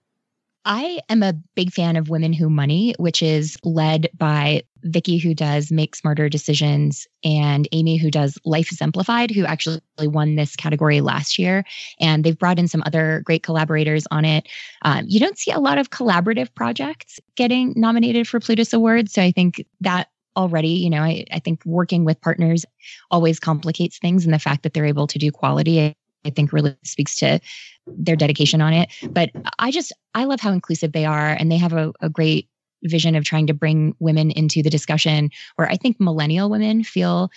[0.67, 5.33] I am a big fan of Women Who Money, which is led by Vicki, who
[5.33, 11.01] does Make Smarter Decisions, and Amy, who does Life Zemplified, who actually won this category
[11.01, 11.65] last year.
[12.01, 14.49] And they've brought in some other great collaborators on it.
[14.83, 19.13] Um, you don't see a lot of collaborative projects getting nominated for Plutus Awards.
[19.13, 22.65] So I think that already, you know, I, I think working with partners
[23.13, 24.25] always complicates things.
[24.25, 25.95] And the fact that they're able to do quality,
[26.27, 27.41] I think really speaks to
[27.87, 28.91] their dedication on it.
[29.09, 31.31] But I just, I love how inclusive they are.
[31.31, 32.49] And they have a, a great
[32.83, 37.31] vision of trying to bring women into the discussion where I think millennial women feel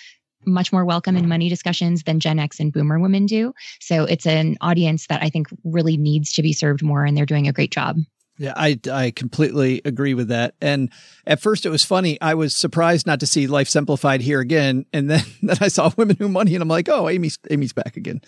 [0.45, 3.53] much more welcome in money discussions than Gen X and boomer women do.
[3.81, 7.25] So it's an audience that I think really needs to be served more and they're
[7.25, 7.97] doing a great job.
[8.37, 10.55] Yeah, I, I completely agree with that.
[10.61, 10.91] And
[11.27, 12.19] at first it was funny.
[12.21, 14.85] I was surprised not to see Life Zemplified here again.
[14.93, 17.97] And then, then I saw Women Who Money and I'm like, oh, Amy's, Amy's back
[17.97, 18.21] again.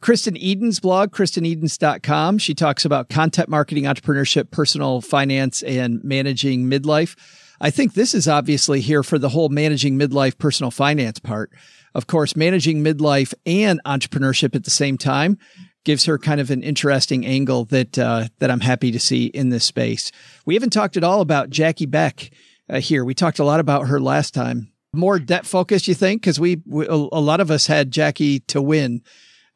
[0.00, 2.38] Kristen Eden's blog, kristenedens.com.
[2.38, 7.16] She talks about content marketing, entrepreneurship, personal finance, and managing midlife.
[7.60, 11.50] I think this is obviously here for the whole managing midlife personal finance part.
[11.94, 15.38] Of course, managing midlife and entrepreneurship at the same time
[15.84, 19.48] gives her kind of an interesting angle that uh, that I'm happy to see in
[19.48, 20.12] this space.
[20.46, 22.30] We haven't talked at all about Jackie Beck
[22.68, 23.04] uh, here.
[23.04, 24.70] We talked a lot about her last time.
[24.94, 26.22] More debt focused, you think?
[26.22, 29.02] Because we, we a lot of us had Jackie to win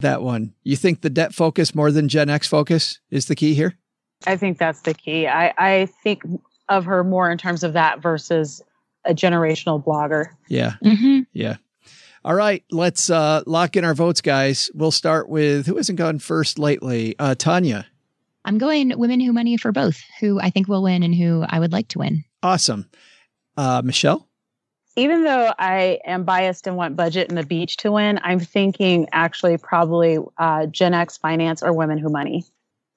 [0.03, 0.55] that one.
[0.63, 3.77] You think the debt focus more than Gen X focus is the key here?
[4.27, 5.27] I think that's the key.
[5.27, 6.23] I, I think
[6.69, 8.63] of her more in terms of that versus
[9.05, 10.27] a generational blogger.
[10.49, 10.75] Yeah.
[10.85, 11.21] Mm-hmm.
[11.33, 11.57] Yeah.
[12.25, 14.71] All right, let's uh, lock in our votes, guys.
[14.75, 17.17] We'll start with who hasn't gone first lately?
[17.19, 17.85] Uh, Tanja.
[18.45, 21.59] I'm going Women Who Money for both, who I think will win and who I
[21.59, 22.25] would like to win.
[22.41, 22.89] Awesome.
[23.57, 24.29] Uh, Michelle?
[24.97, 29.09] Even though I am biased and want budget and the beach to win, I'm thinking
[29.13, 32.45] actually probably uh, Gen X finance or women who money.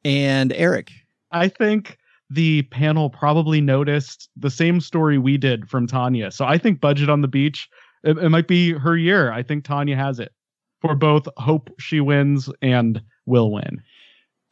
[0.04, 0.92] And Eric,
[1.32, 1.98] I think
[2.30, 6.34] the panel probably noticed the same story we did from Tanja.
[6.34, 7.70] So I think budget on the beach,
[8.04, 9.32] it, it might be her year.
[9.32, 10.34] I think Tanja has it
[10.82, 13.82] for both hope she wins and will win.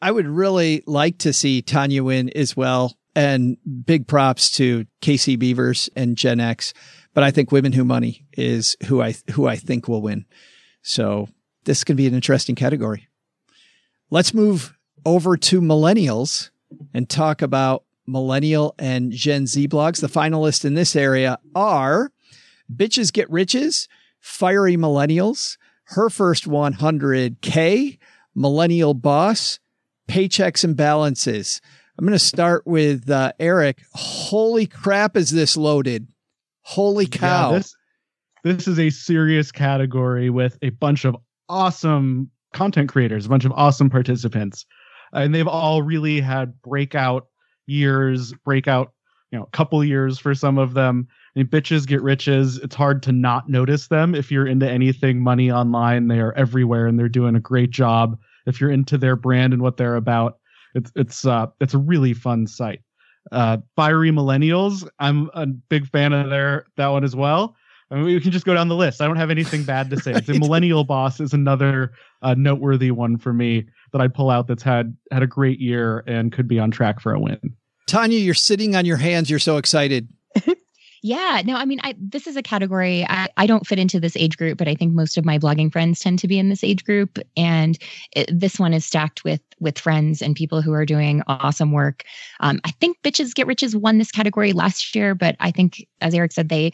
[0.00, 2.96] I would really like to see Tanja win as well.
[3.16, 6.74] And big props to Casey Beavers and Gen X
[7.14, 10.26] but I think Women Who Money is who I who I think will win.
[10.82, 11.28] So
[11.64, 13.08] this can be an interesting category.
[14.10, 16.50] Let's move over to millennials
[16.92, 20.00] and talk about millennial and Gen Z blogs.
[20.00, 22.10] The finalists in this area are
[22.74, 23.88] Bitches Get Riches,
[24.20, 27.98] Fiery Millennials, Her First 100K,
[28.34, 29.58] Millennial Boss,
[30.08, 31.60] Paychecks and Balances.
[31.98, 33.82] I'm going to start with uh, Eric.
[33.92, 36.08] Holy crap, is this loaded?
[36.64, 37.50] Holy cow.
[37.50, 37.74] Yeah, this,
[38.42, 41.16] this is a serious category with a bunch of
[41.48, 44.66] awesome content creators, a bunch of awesome participants.
[45.12, 47.26] And they've all really had breakout
[47.66, 48.92] years, breakout,
[49.30, 51.06] you know, a couple years for some of them.
[51.34, 52.58] I mean, bitches get riches.
[52.58, 56.08] It's hard to not notice them if you're into anything money online.
[56.08, 58.18] They are everywhere and they're doing a great job.
[58.46, 60.38] If you're into their brand and what they're about,
[60.74, 62.80] it's it's uh it's a really fun site.
[63.32, 67.56] Uh, Fiery Millennials, I'm a big fan of their that one as well.
[67.90, 69.00] I mean, we can just go down the list.
[69.00, 70.12] I don't have anything bad to say.
[70.14, 70.26] right.
[70.26, 74.62] The Millennial Boss is another uh, noteworthy one for me that I'd pull out that's
[74.62, 77.38] had had a great year and could be on track for a win.
[77.88, 79.30] Tanja, you're sitting on your hands.
[79.30, 80.08] You're so excited.
[81.06, 84.16] Yeah, no, I mean, I, this is a category I, I don't fit into this
[84.16, 86.64] age group, but I think most of my blogging friends tend to be in this
[86.64, 87.76] age group, and
[88.12, 92.04] it, this one is stacked with with friends and people who are doing awesome work.
[92.40, 96.14] Um, I think Bitches Get Riches won this category last year, but I think, as
[96.14, 96.72] Eric said, they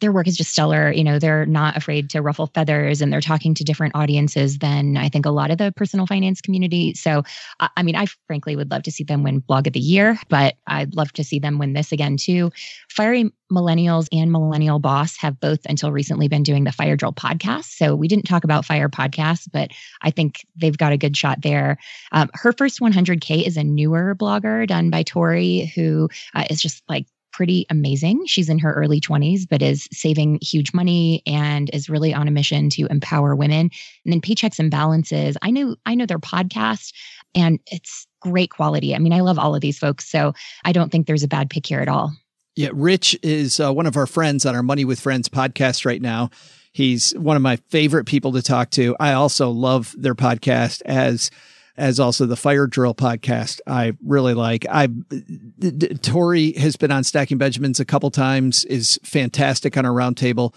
[0.00, 0.90] their work is just stellar.
[0.90, 4.96] You know, they're not afraid to ruffle feathers and they're talking to different audiences than
[4.96, 6.94] I think a lot of the personal finance community.
[6.94, 7.22] So,
[7.60, 10.56] I mean, I frankly would love to see them win blog of the year, but
[10.66, 12.50] I'd love to see them win this again too.
[12.88, 17.64] Fiery Millennials and Millennial Boss have both until recently been doing the Fire Drill podcast.
[17.64, 19.70] So we didn't talk about Fire podcasts, but
[20.02, 21.78] I think they've got a good shot there.
[22.12, 26.82] Um, her first 100K is a newer blogger done by Tori, who uh, is just
[26.88, 27.06] like
[27.40, 28.26] pretty amazing.
[28.26, 32.30] She's in her early 20s, but is saving huge money and is really on a
[32.30, 33.70] mission to empower women.
[34.04, 35.38] And then Paychecks and Balances.
[35.40, 36.92] I know I know their podcast
[37.34, 38.94] and it's great quality.
[38.94, 40.34] I mean, I love all of these folks, so
[40.66, 42.12] I don't think there's a bad pick here at all.
[42.56, 46.02] Yeah, Rich is uh, one of our friends on our Money with Friends podcast right
[46.02, 46.28] now.
[46.74, 48.94] He's one of my favorite people to talk to.
[49.00, 51.30] I also love their podcast as
[51.76, 53.60] as also the Fire Drill podcast.
[53.66, 54.66] I really like.
[54.70, 54.88] I
[56.02, 58.64] Tori has been on Stacking Benjamins a couple times.
[58.66, 60.54] Is fantastic on our roundtable.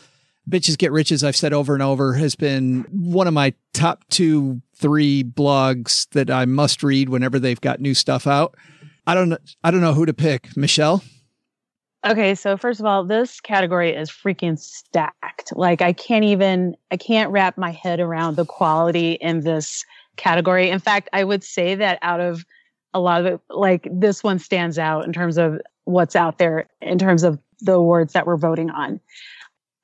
[0.49, 4.61] Bitches Get Riches, I've said over and over, has been one of my top two,
[4.76, 8.55] three blogs that I must read whenever they've got new stuff out.
[9.07, 9.38] I don't.
[9.64, 10.55] I don't know who to pick.
[10.55, 11.03] Michelle.
[12.05, 15.55] Okay, so first of all, this category is freaking stacked.
[15.55, 19.86] Like I can't even I can't wrap my head around the quality in this
[20.18, 20.70] category.
[20.70, 22.45] In fact, I would say that out of
[22.93, 26.68] a lot of it, like this one stands out in terms of what's out there
[26.82, 28.99] in terms of the awards that we're voting on.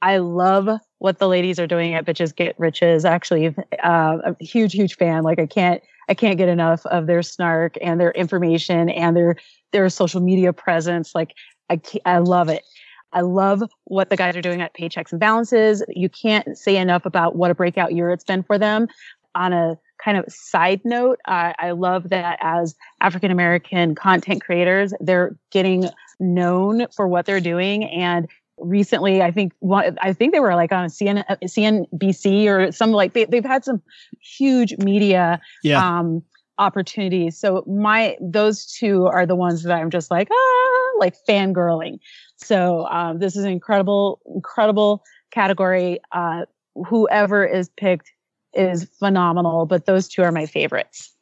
[0.01, 0.69] I love
[0.99, 3.03] what the ladies are doing at Bitches Get Riches.
[3.03, 3.47] Actually,
[3.83, 5.23] uh, a huge, huge fan.
[5.23, 9.35] Like I can't, I can't get enough of their snark and their information and their
[9.71, 11.13] their social media presence.
[11.13, 11.33] Like
[11.69, 12.63] I, I love it.
[13.11, 15.83] I love what the guys are doing at Paychecks and Balances.
[15.89, 18.87] You can't say enough about what a breakout year it's been for them.
[19.35, 24.93] On a kind of side note, I, I love that as African American content creators,
[24.99, 25.89] they're getting
[26.19, 27.85] known for what they're doing.
[27.85, 28.27] And
[28.57, 29.53] recently, I think
[30.01, 33.81] I think they were like on CN, CNBC or some like they, they've had some
[34.21, 35.99] huge media yeah.
[35.99, 36.23] um,
[36.57, 37.37] opportunities.
[37.37, 41.99] So my those two are the ones that I'm just like ah like fangirling.
[42.37, 45.99] So um, this is an incredible incredible category.
[46.11, 46.45] Uh,
[46.75, 48.11] whoever is picked
[48.53, 51.13] is phenomenal, but those two are my favorites.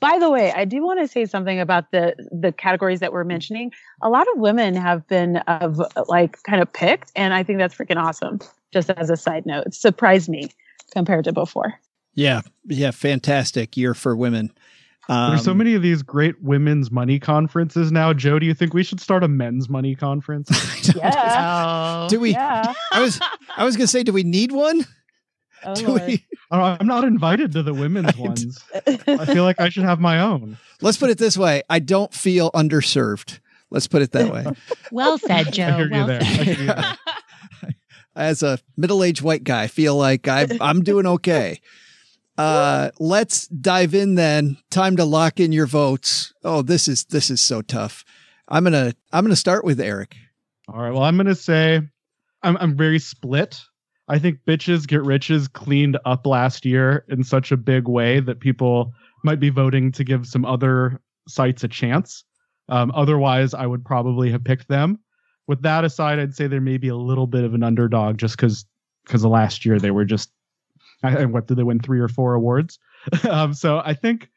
[0.00, 3.24] By the way, I do want to say something about the the categories that we're
[3.24, 3.72] mentioning.
[4.00, 7.74] A lot of women have been of like kind of picked, and I think that's
[7.74, 8.38] freaking awesome.
[8.72, 10.50] Just as a side note, it surprised me
[10.92, 11.74] compared to before.
[12.14, 14.52] Yeah, yeah, fantastic year for women.
[15.08, 18.12] Um, There's so many of these great women's money conferences now.
[18.12, 20.50] Joe, do you think we should start a men's money conference?
[20.94, 22.06] yeah.
[22.10, 22.32] do we?
[22.32, 22.74] Yeah.
[22.92, 23.18] I was
[23.56, 24.86] I was gonna say, do we need one?
[25.64, 26.24] Oh, do we?
[26.50, 28.62] I'm not invited to the women's ones.
[28.86, 30.56] I feel like I should have my own.
[30.80, 33.40] Let's put it this way: I don't feel underserved.
[33.70, 34.46] Let's put it that way.
[34.90, 35.66] well said, Joe.
[35.66, 36.20] I hear well you there.
[36.22, 36.96] I you there.
[38.16, 41.60] As a middle-aged white guy, I feel like I, I'm doing okay.
[42.36, 44.56] Uh, let's dive in then.
[44.70, 46.32] Time to lock in your votes.
[46.42, 48.04] Oh, this is this is so tough.
[48.48, 50.16] I'm gonna I'm gonna start with Eric.
[50.68, 50.92] All right.
[50.92, 51.80] Well, I'm gonna say
[52.42, 53.60] I'm I'm very split.
[54.08, 58.40] I think bitches get riches cleaned up last year in such a big way that
[58.40, 58.92] people
[59.24, 62.24] might be voting to give some other sites a chance.
[62.68, 64.98] Um, otherwise, I would probably have picked them.
[65.46, 68.36] With that aside, I'd say there may be a little bit of an underdog just
[68.36, 68.66] because
[69.04, 70.30] because the last year they were just
[71.02, 72.78] I, what did they win three or four awards?
[73.28, 74.30] um, so I think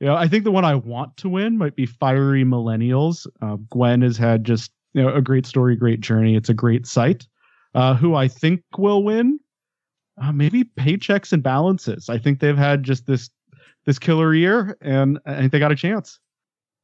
[0.00, 3.26] you know I think the one I want to win might be Fiery Millennials.
[3.40, 6.36] Uh, Gwen has had just you know a great story, great journey.
[6.36, 7.26] It's a great site.
[7.74, 9.38] Uh, who I think will win?
[10.20, 12.08] Uh, maybe paychecks and balances.
[12.08, 13.30] I think they've had just this
[13.86, 16.18] this killer year, and I think they got a chance.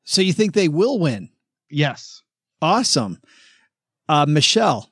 [0.05, 1.29] So you think they will win?
[1.69, 2.23] Yes.
[2.63, 3.21] Awesome.
[4.09, 4.91] Uh, Michelle.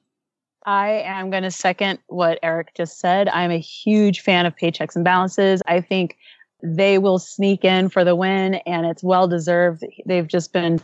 [0.66, 3.28] I am going to second what Eric just said.
[3.28, 5.62] I'm a huge fan of paychecks and balances.
[5.66, 6.16] I think
[6.62, 9.84] they will sneak in for the win, and it's well deserved.
[10.07, 10.80] They've just been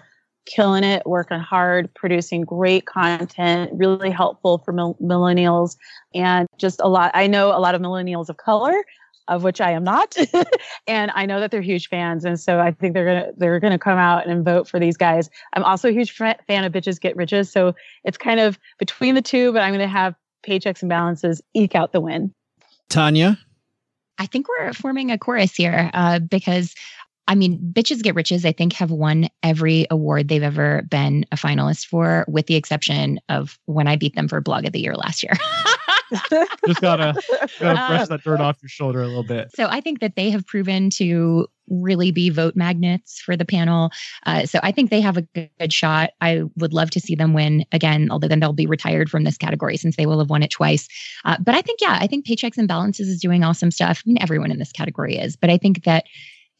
[0.46, 5.76] killing it, working hard, producing great content, really helpful for mil- millennials,
[6.14, 7.10] and just a lot.
[7.14, 8.74] I know a lot of millennials of color,
[9.28, 10.16] of which I am not,
[10.86, 13.78] and I know that they're huge fans, and so I think they're gonna they're gonna
[13.78, 15.30] come out and vote for these guys.
[15.52, 17.74] I'm also a huge fan of Bitches Get Riches, so
[18.04, 20.14] it's kind of between the two, but I'm gonna have
[20.46, 22.34] paychecks and balances eke out the win.
[22.88, 23.38] Tanja.
[24.18, 26.74] I think we're forming a chorus here uh, because
[27.30, 31.36] I mean, Bitches Get Riches, I think, have won every award they've ever been a
[31.36, 34.96] finalist for, with the exception of when I beat them for Blog of the Year
[34.96, 35.34] last year.
[36.66, 37.14] Just gotta,
[37.60, 39.52] gotta brush that dirt off your shoulder a little bit.
[39.54, 43.90] So I think that they have proven to really be vote magnets for the panel.
[44.26, 46.10] Uh, so I think they have a good shot.
[46.20, 49.36] I would love to see them win again, although then they'll be retired from this
[49.36, 50.88] category since they will have won it twice.
[51.24, 54.02] Uh, but I think, yeah, I think Paychecks and Balances is doing awesome stuff.
[54.04, 56.06] I mean, everyone in this category is, but I think that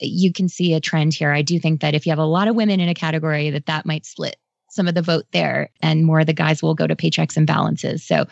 [0.01, 1.33] you can see a trend here.
[1.33, 3.67] I do think that if you have a lot of women in a category, that
[3.67, 4.37] that might split
[4.71, 7.47] some of the vote there, and more of the guys will go to paychecks and
[7.47, 8.05] balances.
[8.05, 8.27] So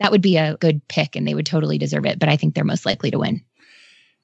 [0.00, 2.18] that would be a good pick, and they would totally deserve it.
[2.18, 3.42] But I think they're most likely to win.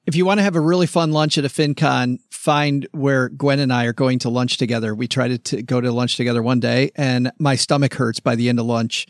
[0.05, 3.59] If you want to have a really fun lunch at a FinCon, find where Gwen
[3.59, 4.93] and I are going to lunch together.
[4.93, 8.35] We try to t- go to lunch together one day, and my stomach hurts by
[8.35, 9.07] the end of lunch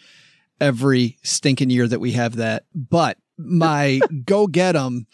[0.62, 2.64] every stinking year that we have that.
[2.74, 5.08] But my go get them,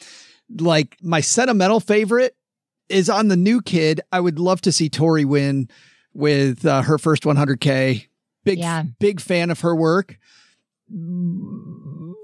[0.60, 2.36] like my sentimental favorite
[2.92, 4.02] is on the new kid.
[4.12, 5.70] I would love to see Tori win
[6.14, 8.06] with uh, her first 100K.
[8.44, 8.84] Big, Yeah.
[9.00, 10.18] big fan of her work.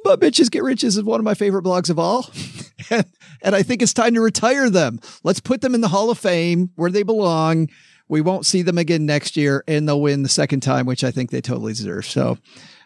[0.04, 2.30] But Bitches Get Riches is one of my favorite blogs of all.
[2.90, 3.06] and,
[3.42, 5.00] and I think it's time to retire them.
[5.24, 7.70] Let's put them in the Hall of Fame where they belong.
[8.10, 11.12] We won't see them again next year and they'll win the second time, which I
[11.12, 12.06] think they totally deserve.
[12.06, 12.38] So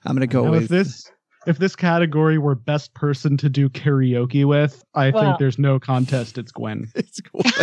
[0.06, 1.12] I'm going to go Now, with this
[1.47, 5.80] if this category were best person to do karaoke with, I Well- think there's no
[5.80, 6.38] contest.
[6.38, 6.89] It's Gwen.
[6.95, 7.43] it's Gwen.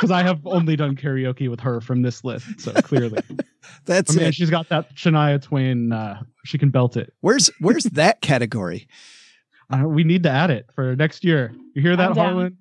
[0.00, 2.60] because I have only done karaoke with her from this list.
[2.60, 3.22] So clearly,
[3.84, 4.34] That's I mean, it.
[4.34, 5.92] she's got that Shania Twain.
[5.92, 7.12] Uh, she can belt it.
[7.20, 8.88] Where's where's that category?
[9.70, 11.52] Uh, we need to add it for next year.
[11.74, 12.16] You hear that, I'm.
[12.16, 12.56] Harlan?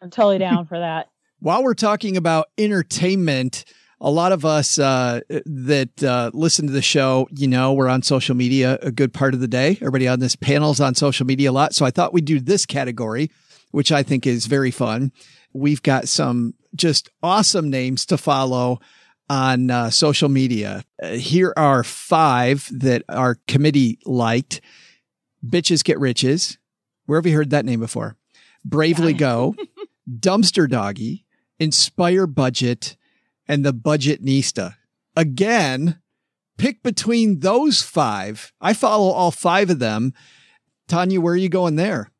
[0.00, 1.08] I'm totally down for that.
[1.40, 3.64] While we're talking about entertainment,
[4.00, 8.02] a lot of us uh, that uh, listen to the show, you know, we're on
[8.02, 9.72] social media a good part of the day.
[9.80, 11.74] Everybody on this panel's on social media a lot.
[11.74, 13.30] So I thought we'd do this category,
[13.72, 15.12] which I think is very fun.
[15.52, 18.78] We've got some just awesome names to follow
[19.28, 20.84] on uh, social media.
[21.02, 24.60] Uh, here are five that our committee liked.
[25.44, 26.58] Bitches Get Riches.
[27.06, 28.16] Where have you heard that name before?
[28.64, 29.54] Bravely Go,
[30.10, 31.24] Dumpster Doggy,
[31.58, 32.96] Inspire Budget,
[33.48, 34.76] and the Budgetnista.
[35.16, 36.00] Again,
[36.58, 38.52] pick between those five.
[38.60, 40.12] I follow all five of them.
[40.88, 42.10] Tanja, where are you going there?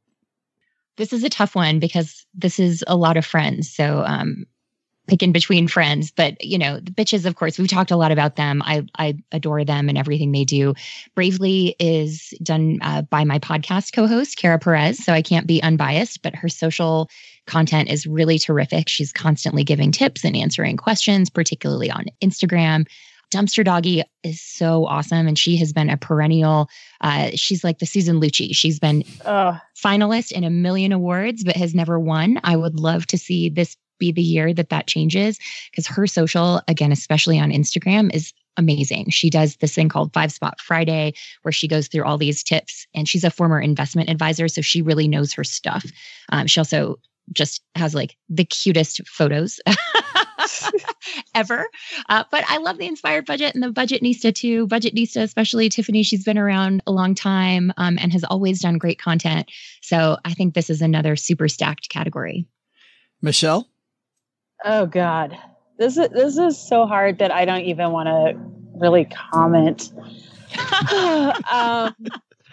[0.96, 3.70] This is a tough one because this is a lot of friends.
[3.72, 4.46] So um
[5.08, 8.36] picking between friends, but you know, the bitches, of course, we've talked a lot about
[8.36, 8.62] them.
[8.64, 10.74] I I adore them and everything they do.
[11.14, 16.22] Bravely is done uh, by my podcast co-host Kara Perez, so I can't be unbiased,
[16.22, 17.10] but her social
[17.48, 18.88] content is really terrific.
[18.88, 22.86] She's constantly giving tips and answering questions, particularly on Instagram.
[23.30, 26.68] Dumpster Doggy is so awesome, and she has been a perennial.
[27.00, 28.54] Uh, she's like the Susan Lucci.
[28.54, 29.56] She's been Ugh.
[29.76, 32.40] finalist in a million awards, but has never won.
[32.42, 35.38] I would love to see this be the year that that changes
[35.70, 39.10] because her social, again, especially on Instagram, is amazing.
[39.10, 42.86] She does this thing called Five Spot Friday, where she goes through all these tips,
[42.94, 45.84] and she's a former investment advisor, so she really knows her stuff.
[46.30, 46.98] Um, she also
[47.32, 49.60] just has like the cutest photos
[51.34, 51.66] ever.
[52.08, 54.66] Uh, but I love the inspired budget and the Budgetnista too.
[54.66, 59.00] Budgetnista, especially Tiffany, she's been around a long time um, and has always done great
[59.00, 59.50] content.
[59.82, 62.46] So I think this is another super stacked category.
[63.22, 63.68] Michelle?
[64.64, 65.36] Oh God,
[65.78, 68.38] this is this is so hard that I don't even want to
[68.80, 69.92] really comment.
[71.52, 71.94] um,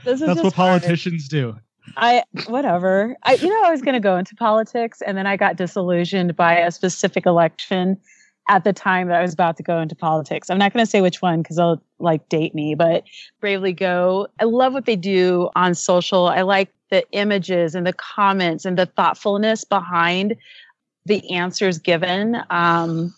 [0.04, 0.82] this is That's just what hard.
[0.82, 1.58] politicians do.
[1.98, 3.16] I whatever.
[3.24, 6.36] I you know I was going to go into politics and then I got disillusioned
[6.36, 7.98] by a specific election
[8.50, 10.50] at the time that I was about to go into politics.
[10.50, 13.04] I'm not going to say which one cuz they'll like date me, but
[13.40, 14.28] Bravely Go.
[14.40, 16.28] I love what they do on social.
[16.28, 20.36] I like the images and the comments and the thoughtfulness behind
[21.06, 22.42] the answers given.
[22.50, 23.14] Um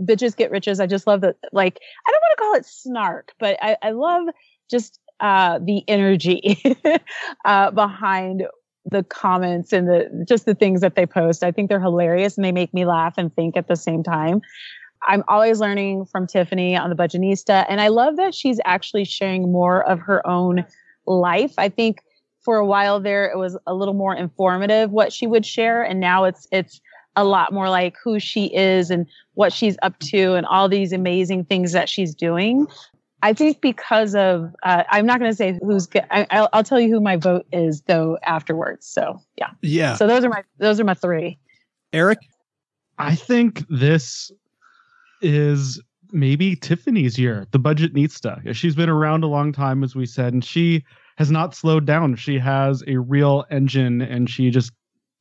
[0.00, 0.80] bitches get riches.
[0.80, 3.90] I just love that like I don't want to call it snark, but I, I
[3.90, 4.28] love
[4.70, 6.58] just uh, the energy
[7.44, 8.46] uh, behind
[8.90, 11.44] the comments and the just the things that they post.
[11.44, 14.40] I think they're hilarious and they make me laugh and think at the same time.
[15.06, 19.52] I'm always learning from Tiffany on the Budgetnista, and I love that she's actually sharing
[19.52, 20.64] more of her own
[21.06, 21.54] life.
[21.56, 22.02] I think
[22.40, 26.00] for a while there it was a little more informative what she would share, and
[26.00, 26.80] now it's it's
[27.16, 30.92] a lot more like who she is and what she's up to and all these
[30.92, 32.66] amazing things that she's doing.
[33.22, 36.04] I think because of uh, I'm not going to say who's good.
[36.10, 38.86] I, I'll, I'll tell you who my vote is though afterwards.
[38.86, 39.50] So yeah.
[39.62, 39.96] Yeah.
[39.96, 41.38] So those are my those are my three.
[41.92, 42.18] Eric?
[42.98, 44.30] I think this
[45.20, 45.80] is
[46.12, 47.46] maybe Tiffany's year.
[47.50, 48.54] The Budgetnista.
[48.54, 50.84] She's been around a long time, as we said, and she
[51.16, 52.16] has not slowed down.
[52.16, 54.72] She has a real engine, and she just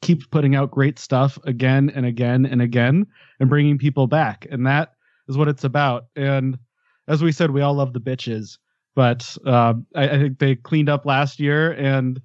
[0.02, 3.08] keeps putting out great stuff again and again and again,
[3.40, 4.48] and bringing people back.
[4.52, 4.94] And that
[5.28, 6.06] is what it's about.
[6.16, 6.58] And
[7.08, 8.58] as we said, we all love the bitches,
[8.96, 12.22] but uh, I, I think they cleaned up last year, and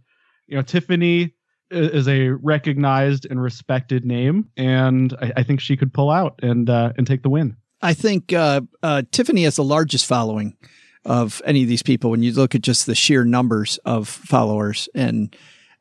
[0.47, 1.35] you know, Tiffany
[1.71, 6.69] is a recognized and respected name, and I, I think she could pull out and
[6.69, 7.57] uh, and take the win.
[7.81, 10.57] I think uh, uh, Tiffany has the largest following
[11.05, 14.89] of any of these people when you look at just the sheer numbers of followers
[14.95, 15.35] and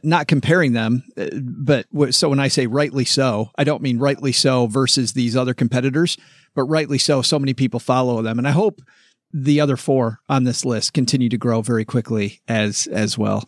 [0.04, 1.04] not comparing them.
[1.18, 5.36] uh, But so when I say rightly so, I don't mean rightly so versus these
[5.36, 6.18] other competitors,
[6.56, 7.22] but rightly so.
[7.22, 8.38] So many people follow them.
[8.38, 8.82] And I hope
[9.34, 13.44] the other four on this list continue to grow very quickly as, as well.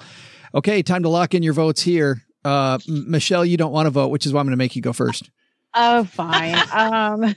[0.55, 0.81] Okay.
[0.81, 2.21] Time to lock in your votes here.
[2.45, 4.81] Uh, Michelle, you don't want to vote, which is why I'm going to make you
[4.81, 5.29] go first.
[5.73, 6.55] Oh, fine.
[6.73, 7.35] um,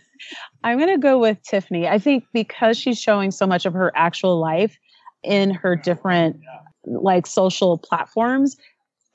[0.62, 1.88] I'm going to go with Tiffany.
[1.88, 4.76] I think because she's showing so much of her actual life
[5.22, 6.40] in her different
[6.84, 8.56] like social platforms,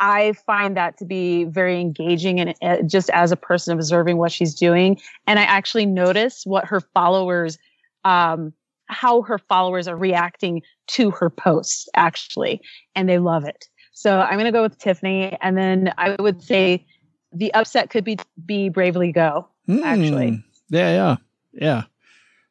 [0.01, 4.31] I find that to be very engaging and uh, just as a person observing what
[4.31, 4.99] she's doing.
[5.27, 7.59] And I actually notice what her followers,
[8.03, 8.51] um,
[8.87, 12.61] how her followers are reacting to her posts actually,
[12.95, 13.67] and they love it.
[13.93, 15.37] So I'm going to go with Tiffany.
[15.39, 16.83] And then I would say
[17.31, 19.47] the upset could be, be Bravely Go.
[19.69, 20.31] Actually.
[20.31, 20.43] Mm.
[20.69, 21.15] Yeah, yeah,
[21.53, 21.83] yeah.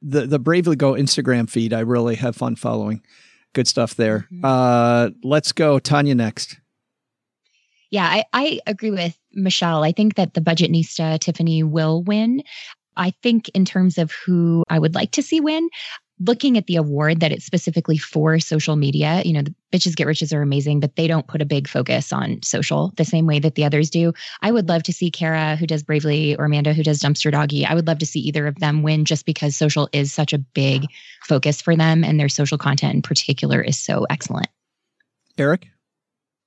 [0.03, 3.03] The the Bravely Go Instagram feed, I really have fun following.
[3.53, 4.29] Good stuff there.
[4.33, 4.41] Mhm.
[4.45, 6.15] Uh, let's go, Tanja.
[6.15, 6.59] Next.
[7.91, 9.83] Yeah, I, I agree with Michelle.
[9.83, 12.43] I think that the Budgetnista Tiffany will win.
[12.97, 15.69] I think in terms of who I would like to see win,
[16.21, 20.07] looking at the award that it's specifically for social media, you know, the bitches get
[20.07, 23.39] riches are amazing, but they don't put a big focus on social the same way
[23.39, 24.13] that the others do.
[24.43, 27.65] I would love to see Kara who does Bravely or Amanda who does Dumpster Doggy.
[27.65, 30.39] I would love to see either of them win just because social is such a
[30.39, 30.87] big
[31.25, 34.49] focus for them and their social content in particular is so excellent.
[35.39, 35.69] Eric?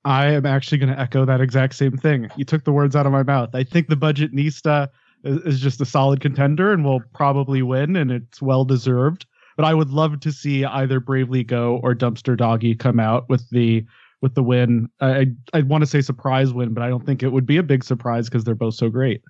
[0.05, 2.29] I am actually going to echo that exact same thing.
[2.35, 3.49] You took the words out of my mouth.
[3.53, 4.89] I think the Budgetnista
[5.23, 9.25] is, is just a solid contender and will probably win, and it's well deserved.
[9.55, 13.49] But I would love to see either Bravely Go or Dumpster Doggy come out with
[13.49, 13.85] the
[14.21, 14.89] with the win.
[14.99, 17.63] I I want to say surprise win, but I don't think it would be a
[17.63, 19.21] big surprise because they're both so great.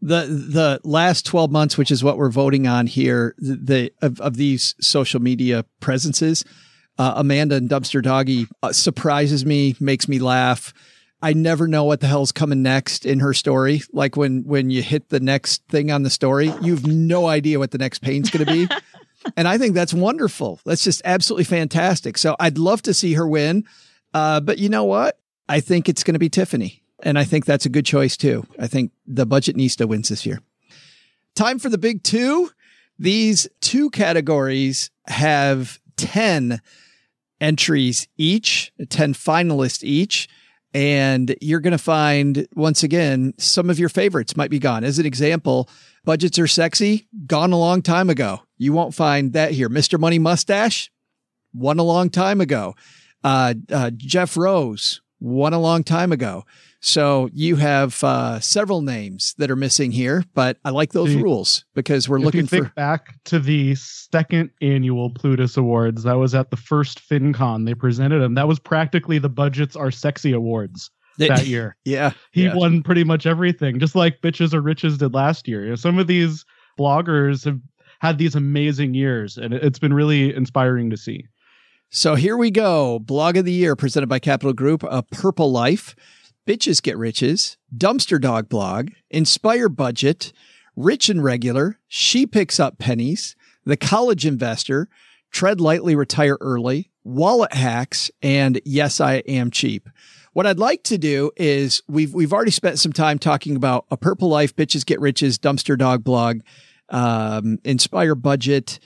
[0.00, 4.20] The the last twelve months, which is what we're voting on here, the, the of,
[4.20, 6.44] of these social media presences,
[6.98, 10.74] uh, Amanda and Dumpster Doggy uh, surprises me, makes me laugh.
[11.22, 13.82] I never know what the hell's coming next in her story.
[13.92, 17.70] Like when when you hit the next thing on the story, you've no idea what
[17.70, 18.74] the next pain's going to be.
[19.36, 20.60] and I think that's wonderful.
[20.64, 22.18] That's just absolutely fantastic.
[22.18, 23.64] So I'd love to see her win.
[24.12, 25.18] Uh, but you know what?
[25.48, 26.82] I think it's going to be Tiffany.
[27.04, 28.44] And I think that's a good choice too.
[28.58, 30.40] I think the Budgetnista wins this year.
[31.34, 32.50] Time for the big two.
[32.98, 36.60] These two categories have 10
[37.40, 40.28] entries each, 10 finalists each.
[40.74, 44.84] And you're going to find, once again, some of your favorites might be gone.
[44.84, 45.68] As an example,
[46.04, 48.40] budgets are sexy, gone a long time ago.
[48.56, 49.68] You won't find that here.
[49.68, 50.00] Mr.
[50.00, 50.90] Money Mustache,
[51.52, 52.74] won a long time ago.
[53.22, 56.44] Uh, uh, Jeff Rose, won a long time ago.
[56.84, 61.64] So you have uh, several names that are missing here, but I like those rules
[61.74, 62.64] because we're looking for.
[62.74, 67.66] back to the second annual Plutus Awards, that was at the first FinCon.
[67.66, 68.34] They presented him.
[68.34, 71.76] That was practically the budgets are sexy awards that year.
[71.84, 72.54] yeah, He yeah.
[72.56, 75.62] won pretty much everything, just like Bitches or Riches did last year.
[75.62, 76.44] You know, some of these
[76.80, 77.60] bloggers have
[78.00, 81.26] had these amazing years, and it- it's been really inspiring to see.
[81.90, 82.98] So here we go.
[82.98, 85.94] Blog of the year presented by Capital Group, a Purple Life,
[86.46, 90.32] Bitches Get Riches, Dumpster Dog Blog, Inspire Budget,
[90.74, 94.88] Rich and Regular, She Picks Up Pennies, The College Investor,
[95.30, 99.88] Tread Lightly, Retire Early, Wallet Hacks, and Yes, I Am Cheap.
[100.32, 103.96] What I'd like to do is we've we've already spent some time talking about a
[103.96, 106.40] Purple Life, Bitches Get Riches, Dumpster Dog Blog,
[106.88, 108.80] um, Inspire Budget,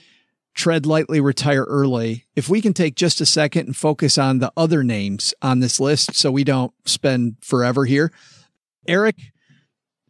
[0.57, 2.25] tread lightly, retire early.
[2.35, 5.79] If we can take just a second and focus on the other names on this
[5.79, 8.11] list so we don't spend forever here.
[8.87, 9.15] Eric,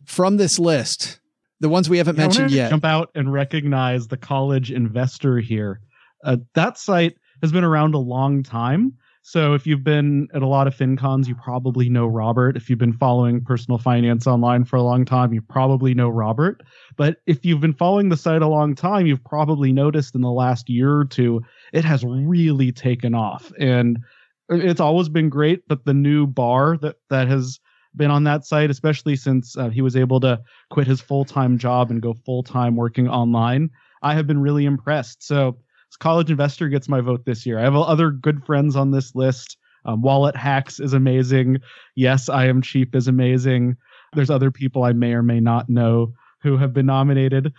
[0.06, 1.19] from this list,
[1.60, 2.69] the ones we haven't Yeah, mentioned yet.
[2.69, 5.82] Jump out and recognize the college investor here.
[6.24, 8.94] Uh, that site has been around a long time.
[9.28, 12.56] So if you've been at a lot of FinCons, you probably know Robert.
[12.56, 16.64] If you've been following personal finance online for a long time, you probably know Robert.
[16.95, 20.32] But if you've been following the site a long time, you've probably noticed in the
[20.32, 21.41] last year or two,
[21.74, 23.52] it has really taken off.
[23.60, 23.99] And
[24.48, 27.60] it's always been great, but the new bar that that has
[27.98, 30.40] been on that site, especially since uh, he was able to
[30.70, 33.72] quit his full time job and go full time working online,
[34.02, 35.22] I have been really impressed.
[35.22, 35.58] So,
[35.99, 37.60] College Investor gets my vote this year.
[37.60, 39.57] I have other good friends on this list.
[39.86, 41.60] Um, Wallet Hacks is amazing.
[41.95, 43.78] Yes, I Am Cheap is amazing.
[44.14, 47.53] There's other people I may or may not know who have been nominated,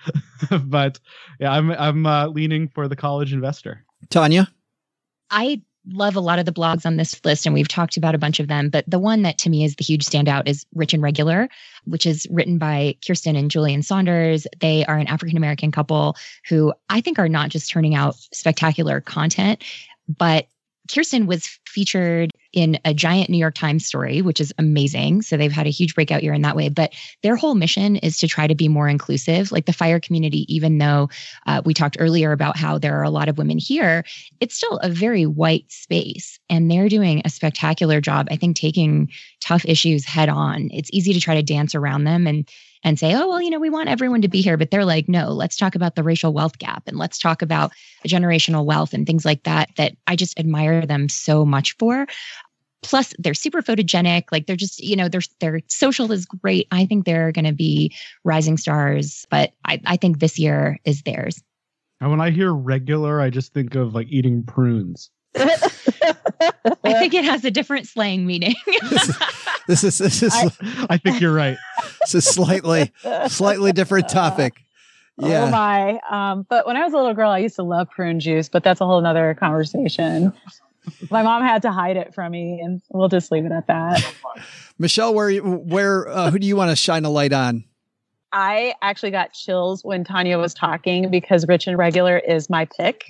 [0.65, 1.01] but
[1.41, 3.85] yeah, I'm I'm uh, leaning for the College Investor.
[4.09, 4.49] Tanja,
[5.31, 8.19] I love a lot of the blogs on this list, and we've talked about a
[8.19, 8.69] bunch of them.
[8.69, 11.49] But the one that to me is the huge standout is Rich and Regular,
[11.85, 14.47] which is written by Kiersten and Julien Saunders.
[14.61, 16.17] They are an African American couple
[16.49, 19.63] who I think are not just turning out spectacular content,
[20.09, 20.47] but
[20.89, 25.23] Kiersten was featured in a giant New York Times story, which is amazing.
[25.23, 26.69] So they've had a huge breakout year in that way.
[26.69, 29.53] But their whole mission is to try to be more inclusive.
[29.53, 31.11] Like the fire community, even though
[31.47, 34.05] uh, we talked earlier about how there are a lot of women here,
[34.41, 36.39] it's still a very white space.
[36.49, 39.11] And they're doing a spectacular job, I think, taking
[39.41, 40.71] tough issues head on.
[40.73, 42.49] It's easy to try to dance around them and
[42.85, 44.57] and say, oh, well, you know, we want everyone to be here.
[44.57, 47.73] But they're like, no, let's talk about the racial wealth gap and let's talk about
[48.07, 52.07] generational wealth and things like that, that I just admire them so much for.
[52.83, 54.25] Plus, they're super photogenic.
[54.31, 56.69] Like they're just, you know, their their social is great.
[56.71, 57.95] I think they're going to be
[58.25, 59.27] rising stars.
[59.31, 61.43] But I, I think this year is theirs.
[62.01, 65.11] And when I hear regular, I just think of like eating prunes.
[65.37, 68.55] I think it has a different slang meaning.
[69.69, 70.35] this is this is
[70.91, 71.57] I think you're right.
[72.01, 72.93] this is slightly
[73.29, 74.55] slightly different topic.
[75.19, 75.27] Yeah.
[75.27, 75.51] Oh Yeah.
[75.51, 76.01] my.
[76.33, 78.65] Um, but when I was a little girl, I used to love prune juice, but
[78.65, 80.33] that's a whole nother conversation.
[81.11, 84.03] My mom had to hide it from me, and we'll just leave it at that.
[84.79, 87.65] Michelle, where where uh, who do you want to shine a light on?
[88.33, 93.05] I actually got chills when Tanja was talking because Rich and Regular is my pick.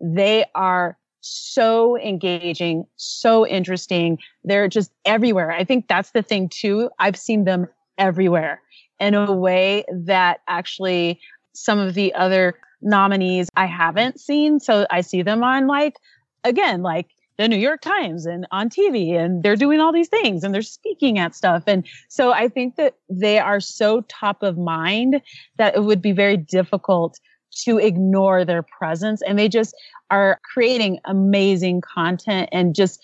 [0.00, 4.18] They are so engaging, so interesting.
[4.44, 5.50] They're just everywhere.
[5.50, 6.90] I think that's the thing too.
[6.98, 8.60] I've seen them everywhere
[9.00, 11.20] in a way that actually
[11.52, 14.60] some of the other nominees I haven't seen.
[14.60, 15.96] So I see them on like,
[16.44, 20.44] again, like the New York Times and on TV and they're doing all these things
[20.44, 21.64] and they're speaking at stuff.
[21.66, 25.22] And so I think that they are so top of mind
[25.56, 27.18] that it would be very difficult
[27.62, 29.22] to ignore their presence.
[29.22, 29.74] And they just
[30.10, 33.00] are creating amazing content and just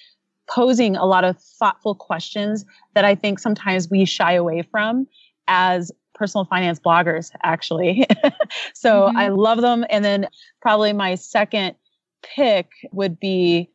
[0.48, 2.64] posing a lot of thoughtful questions
[2.94, 5.06] that I think sometimes we shy away from
[5.46, 8.06] as personal finance bloggers, actually.
[8.74, 9.16] so mm-hmm.
[9.16, 9.84] I love them.
[9.88, 10.28] And then
[10.60, 11.76] probably my second
[12.22, 13.70] pick would be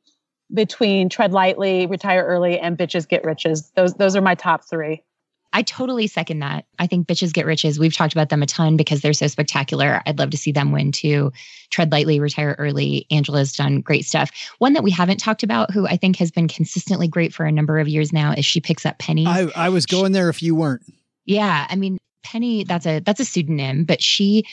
[0.54, 3.72] between Tread Lightly, Retire Early, and Bitches Get Riches.
[3.76, 5.02] Those those are my top three.
[5.56, 6.66] I totally second that.
[6.80, 10.02] I think Bitches Get Riches, we've talked about them a ton because they're so spectacular.
[10.06, 11.32] I'd love to see them win too.
[11.70, 13.08] Tread Lightly, Retire Early.
[13.10, 14.32] Angela's done great stuff.
[14.58, 17.54] One that we haven't talked about, who I think has been consistently great for a
[17.54, 19.28] number of years now, is She Picks Up Pennies.
[19.30, 20.82] I, I was going there if you weren't.
[21.24, 21.66] Yeah.
[21.70, 24.44] I mean, Penny, that's a that's a pseudonym, but she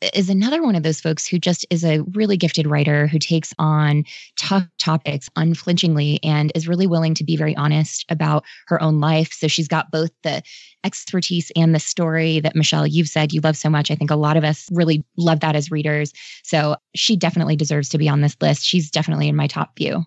[0.00, 3.52] is another one of those folks who just is a really gifted writer who takes
[3.58, 4.04] on
[4.36, 9.32] tough topics unflinchingly and is really willing to be very honest about her own life.
[9.32, 10.42] So she's got both the
[10.84, 13.90] expertise and the story that Michelle, you've said you love so much.
[13.90, 16.12] I think a lot of us really love that as readers.
[16.42, 18.64] So she definitely deserves to be on this list.
[18.64, 20.04] She's definitely in my top few.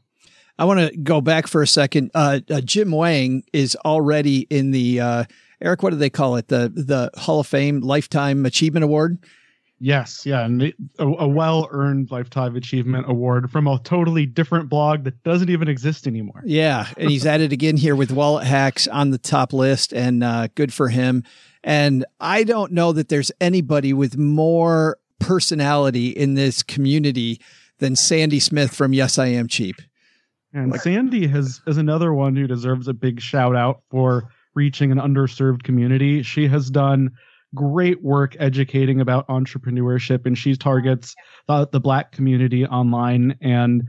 [0.58, 2.12] I want to go back for a second.
[2.14, 5.24] Uh, uh, Jim Wang is already in the uh,
[5.62, 5.82] Eric.
[5.82, 6.48] What do they call it?
[6.48, 9.18] The the Hall of Fame Lifetime Achievement Award.
[9.86, 10.74] Yes, yeah, and a,
[11.04, 16.42] a well-earned lifetime achievement award from a totally different blog that doesn't even exist anymore.
[16.46, 20.24] Yeah, and he's at it again here with Wallet Hacks on the top list, and
[20.24, 21.26] uh, good for him.
[21.66, 27.42] And I don't know that there's anybody with more personality in this community
[27.80, 29.76] than Sandy Smith from Yes I Am Cheap.
[30.54, 34.94] And like, Sandy has is another one who deserves a big shout out for reaching
[34.94, 36.24] an underserved community.
[36.24, 37.12] She has done
[37.56, 41.16] great work educating about entrepreneurship and she targets
[41.48, 43.84] the, the black community online and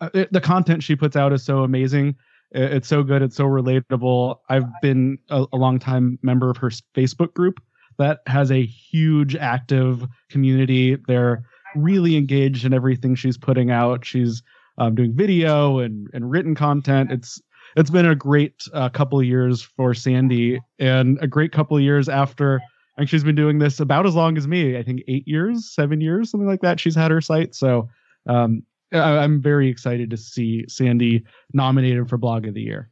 [0.00, 2.14] uh, it, the content she puts out is so amazing.
[2.52, 4.36] It, it's so good it's so relatable.
[4.48, 7.60] I've been a, a long time member of her facebook group
[7.98, 10.96] that has a huge active community.
[11.06, 11.44] They're
[11.76, 14.04] really engaged in everything she's putting out.
[14.04, 14.42] She's
[14.78, 17.12] um, doing video and, and written content.
[17.12, 17.40] It's
[17.76, 22.60] it's been a great uh, couple years for sandy and a great couple years after
[23.00, 24.76] and she's been doing this about as long as me.
[24.76, 26.78] I think eight years, seven years, something like that.
[26.78, 27.54] She's had her site.
[27.54, 27.88] So
[28.26, 28.62] um,
[28.92, 31.24] I, am very excited to see Sandy
[31.54, 32.90] nominated for Blog of the Year.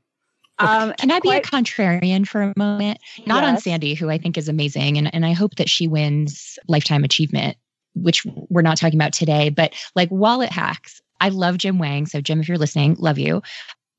[0.61, 3.01] Um, Can I be quite, a contrarian for a moment?
[3.27, 3.53] Not yes.
[3.53, 7.05] on Sandy, who I think is amazing, and and I hope that she wins lifetime
[7.05, 7.59] achievement,
[7.95, 9.51] which we're not talking about today.
[9.51, 12.07] But like wallet hacks, I love Jim Wang.
[12.07, 13.43] So Jim, if you're listening, love you.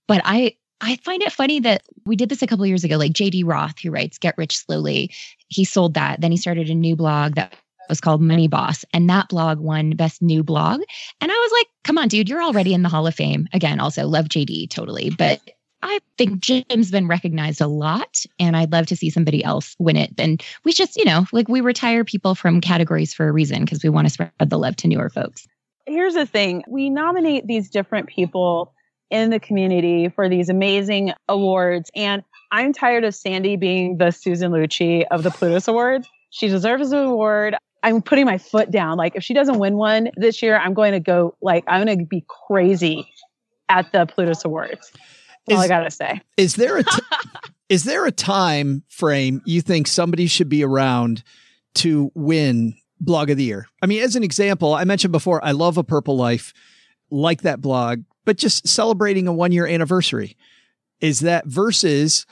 [0.08, 2.98] But I I find it funny that we did this a couple years ago.
[2.98, 5.12] Like JD Roth, who writes Get Rich Slowly,
[5.48, 6.22] he sold that.
[6.22, 7.54] Then he started a new blog that
[7.90, 10.82] was called Money Boss, and that blog won Best New Blog.
[11.20, 13.80] And I was like, "Come on, dude, you're already in the Hall of Fame." Again,
[13.80, 15.42] also love JD totally, but
[15.82, 19.96] I think Jim's been recognized a lot, and I'd love to see somebody else win
[19.96, 20.14] it.
[20.18, 23.84] And we just, you know, like we retire people from categories for a reason because
[23.84, 25.48] we want to spread the love to newer folks.
[25.88, 28.74] Here's the thing: we nominate these different people
[29.10, 31.90] in the community for these amazing awards.
[31.96, 36.08] And I'm tired of Sandy being the Susan Lucci of the Plutus Awards.
[36.30, 37.56] She deserves an award.
[37.82, 38.98] I'm putting my foot down.
[38.98, 42.00] Like, if she doesn't win one this year, I'm going to go, like, I'm going
[42.00, 43.08] to be crazy
[43.70, 44.92] at the Plutus Awards.
[45.48, 46.22] That's all I got to say.
[46.38, 47.02] Is there a t-
[47.70, 51.24] is there a time frame you think somebody should be around
[51.76, 53.68] to win blog of the year?
[53.82, 56.54] I mean, as an example, I mentioned before, I love a purple life,
[57.12, 60.38] like that blog but just celebrating a one year anniversary.
[61.02, 62.26] Is that versus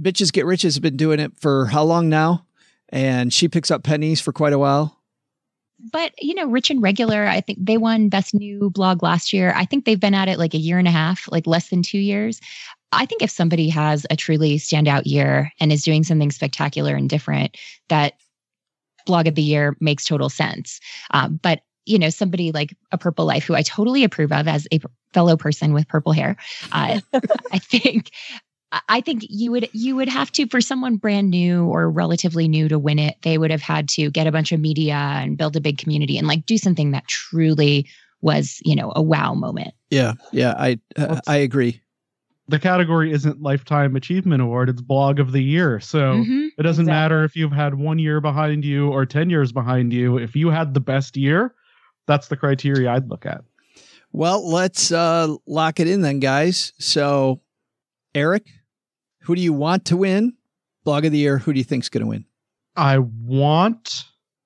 [0.00, 2.46] Bitches Get Rich has been doing it for how long now?
[2.88, 4.98] And she picks up pennies for quite a while.
[5.92, 9.52] But, you know, Rich and Regular, I think they won Best New Blog last year.
[9.54, 11.82] I think they've been at it like a year and a half, like less than
[11.82, 12.40] two years.
[12.90, 17.08] I think if somebody has a truly standout year and is doing something spectacular and
[17.08, 17.56] different,
[17.88, 18.14] that
[19.06, 20.80] blog of the year makes total sense.
[21.12, 24.68] Um, but you know, somebody like a Purple Life, who I totally approve of as
[24.72, 24.80] a
[25.12, 26.36] fellow person with purple hair,
[26.72, 27.00] uh,
[27.52, 28.10] I think
[28.88, 32.68] I think you would you would have to for someone brand new or relatively new
[32.68, 35.56] to win it, they would have had to get a bunch of media and build
[35.56, 37.86] a big community and like do something that truly
[38.20, 39.72] was, you know, a wow moment.
[39.90, 41.80] Yeah, yeah, I uh, I agree.
[42.48, 45.80] The category isn't lifetime achievement award; it's blog of the year.
[45.80, 46.92] So mm-hmm, it doesn't exactly.
[46.92, 50.18] matter if you've had one year behind you or ten years behind you.
[50.18, 51.54] If you had the best year,
[52.08, 53.44] that's the criteria I'd look at.
[54.12, 56.72] Well, let's uh, lock it in then, guys.
[56.78, 57.40] So,
[58.14, 58.48] Eric,
[59.20, 60.32] who do you want to win?
[60.82, 61.38] Blog of the year.
[61.38, 62.24] Who do you think's going to win?
[62.74, 64.04] I want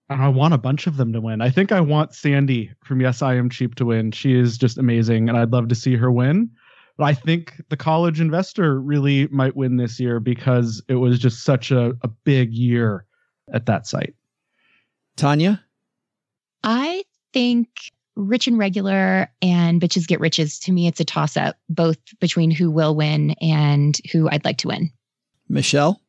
[0.09, 1.41] and I want a bunch of them to win.
[1.41, 4.11] I think I want Sandy from Yes I Am Cheap to win.
[4.11, 6.51] She is just amazing and I'd love to see her win.
[6.99, 11.45] But I think the college investor really might win this year because it was just
[11.45, 13.07] such a, a big year
[13.53, 14.15] at that site.
[15.17, 15.61] Tanja?
[16.63, 17.69] I think
[18.17, 22.51] Rich and Regular and Bitches Get Riches, to me, it's a toss up, both between
[22.51, 24.91] who will win and who I'd like to win.
[25.49, 26.01] Michelle?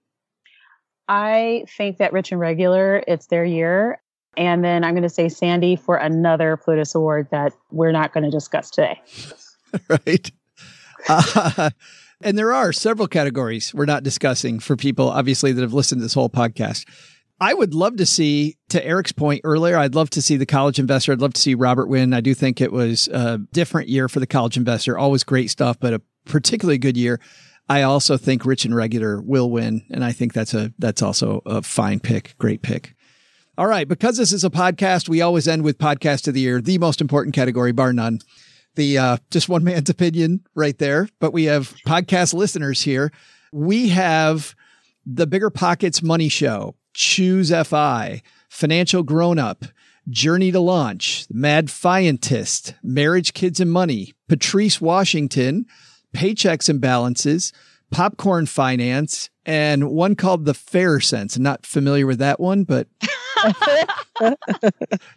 [1.07, 4.01] I think that Rich and Regular, it's their year.
[4.35, 8.23] And then I'm going to say Sandy for another Plutus Award that we're not going
[8.23, 8.99] to discuss today.
[9.89, 10.31] right.
[11.07, 11.69] Uh,
[12.21, 16.03] and there are several categories we're not discussing for people, obviously, that have listened to
[16.03, 16.85] this whole podcast.
[17.43, 20.79] I would love to see, to Eric's point earlier, I'd love to see the college
[20.79, 21.11] investor.
[21.11, 22.13] I'd love to see Robert win.
[22.13, 24.97] I do think it was a different year for the college investor.
[24.97, 27.19] Always great stuff, but a particularly good year.
[27.67, 31.41] I also think Rich and Regular will win, and I think that's a that's also
[31.45, 32.95] a fine pick, great pick.
[33.57, 36.61] All right, because this is a podcast, we always end with podcast of the year,
[36.61, 38.19] the most important category, bar none.
[38.75, 43.11] The uh, just one man's opinion right there, but we have podcast listeners here.
[43.51, 44.55] We have
[45.05, 49.65] the Bigger Pockets Money Show, Choose FI, Financial Grown Up,
[50.09, 55.65] Journey to Launch, Mad Fientist, Marriage, Kids, and Money, Patrice Washington,
[56.13, 57.53] paychecks and balances,
[57.91, 61.35] popcorn finance, and one called the Fairer Cents.
[61.35, 62.87] I'm not familiar with that one, but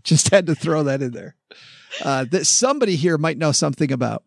[0.02, 1.36] just had to throw that in there.
[2.04, 4.24] Uh, that somebody here might know something about.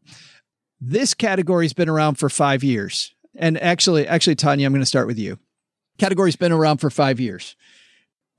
[0.81, 3.13] This category's been around for five years.
[3.35, 5.37] And actually, actually, Tanja, I'm going to start with you.
[5.99, 7.55] Category's been around for five years.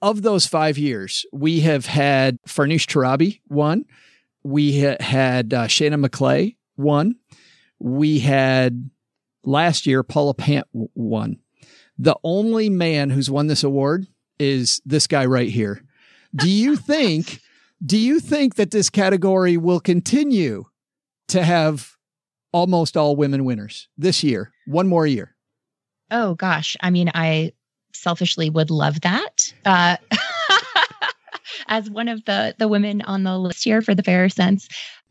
[0.03, 3.85] Of those five years, we have had Farnoosh Torabi one.
[4.43, 7.17] We ha- had uh, Shana McClay one
[7.81, 8.91] we had
[9.43, 11.39] last year Paula Pant won.
[11.99, 14.07] The only man who's won this award
[14.39, 15.83] is this guy right here.
[16.35, 17.41] Do you think
[17.85, 20.67] do you think that this category will continue
[21.29, 21.97] to have
[22.53, 24.53] almost all women winners this year?
[24.67, 25.35] One more year.
[26.11, 27.53] Oh gosh, I mean I
[27.93, 29.53] selfishly would love that.
[29.65, 29.97] Uh,
[31.69, 34.69] as one of the the women on the list here for the Fairer Cents,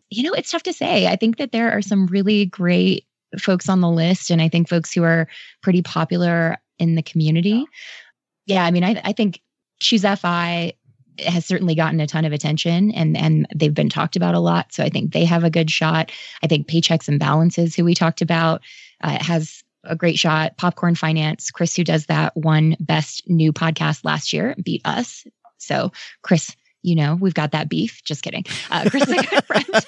[0.09, 1.07] you know, it's tough to say.
[1.07, 3.05] I think that there are some really great
[3.38, 5.27] folks on the list, and I think folks who are
[5.61, 7.65] pretty popular in the community.
[8.45, 9.41] Yeah, I mean, I, I think
[9.80, 10.73] Choose FI
[11.19, 14.73] has certainly gotten a ton of attention and and they've been talked about a lot.
[14.73, 16.11] So I think they have a good shot.
[16.43, 18.61] I think Paychecks and Balances, who we talked about,
[19.03, 20.57] uh, has a great shot.
[20.57, 25.25] Popcorn Finance, Chris, who does that, won best new podcast last year, beat us.
[25.57, 25.91] So
[26.21, 28.01] Chris you know, we've got that beef.
[28.03, 28.45] Just kidding.
[28.71, 29.65] Uh, Chris is a good friend.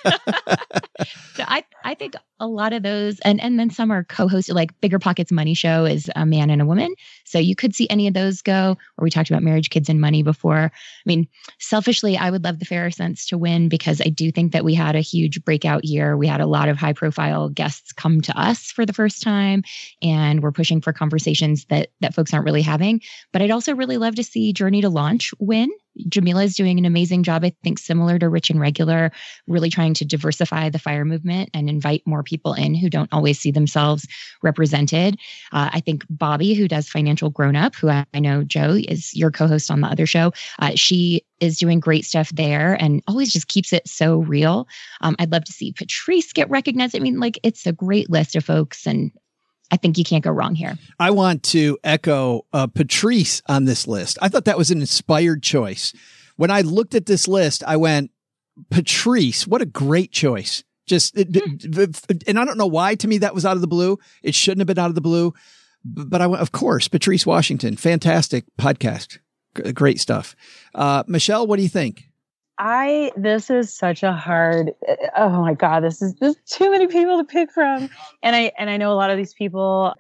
[1.35, 4.53] so I, I think a lot of those, and and then some are co-hosted.
[4.53, 6.93] Like Bigger Pockets Money Show is a man and a woman,
[7.31, 8.77] so you could see any of those go.
[8.97, 10.71] Or we talked about marriage, kids, and money before.
[10.73, 11.27] I mean,
[11.59, 14.73] selfishly, I would love the Fairer Cents to win because I do think that we
[14.73, 16.17] had a huge breakout year.
[16.17, 19.63] We had a lot of high-profile guests come to us for the first time,
[20.01, 23.01] and we're pushing for conversations that that folks aren't really having.
[23.31, 25.69] But I'd also really love to see Journey to Launch win
[26.07, 29.11] Jamila is doing an amazing job, I think, similar to Rich and Regular,
[29.47, 33.39] really trying to diversify the fire movement and invite more people in who don't always
[33.39, 34.07] see themselves
[34.41, 35.19] represented.
[35.51, 39.13] Uh, I think Bobby, who does Financial Grown Up, who I, I know Joe is
[39.15, 43.01] your co host on the other show, uh, she is doing great stuff there and
[43.07, 44.67] always just keeps it so real.
[45.01, 46.95] Um, I'd love to see Patrice get recognized.
[46.95, 49.11] I mean, like, it's a great list of folks, and
[49.71, 50.77] I think you can't go wrong here.
[50.99, 54.17] I want to echo uh, Patrice on this list.
[54.21, 55.93] I thought that was an inspired choice.
[56.35, 58.11] When I looked at this list, I went,
[58.69, 60.63] Patrice, what a great choice.
[60.87, 61.83] Just, hmm.
[62.27, 63.97] and I don't know why to me that was out of the blue.
[64.23, 65.33] It shouldn't have been out of the blue.
[65.83, 69.17] But I went, of course, Patrice Washington, fantastic podcast.
[69.73, 70.35] Great stuff.
[70.75, 72.11] Uh, Michelle, what do you think?
[72.57, 74.71] I this is such a hard
[75.17, 77.89] oh my god this is there's too many people to pick from
[78.21, 79.95] and I and I know a lot of these people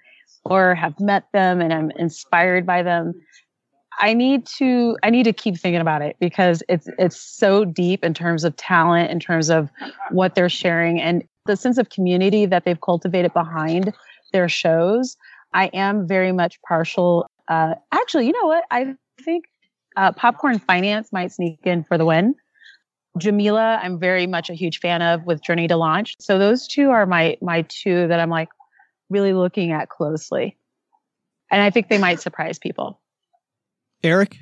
[0.45, 3.13] or have met them and I'm inspired by them
[3.99, 8.03] I need to I need to keep thinking about it because it's it's so deep
[8.03, 9.69] in terms of talent in terms of
[10.11, 13.91] what they're sharing and the sense of community that they've cultivated behind
[14.33, 15.17] their shows
[15.53, 19.45] I am very much partial uh actually you know what I think
[19.97, 22.35] uh, popcorn finance might sneak in for the win
[23.17, 26.15] Jamila, I'm very much a huge fan of with Journey to Launch.
[26.19, 28.49] So those two are my my two that I'm like
[29.09, 30.57] really looking at closely.
[31.51, 33.01] And I think they might surprise people.
[34.03, 34.37] Eric?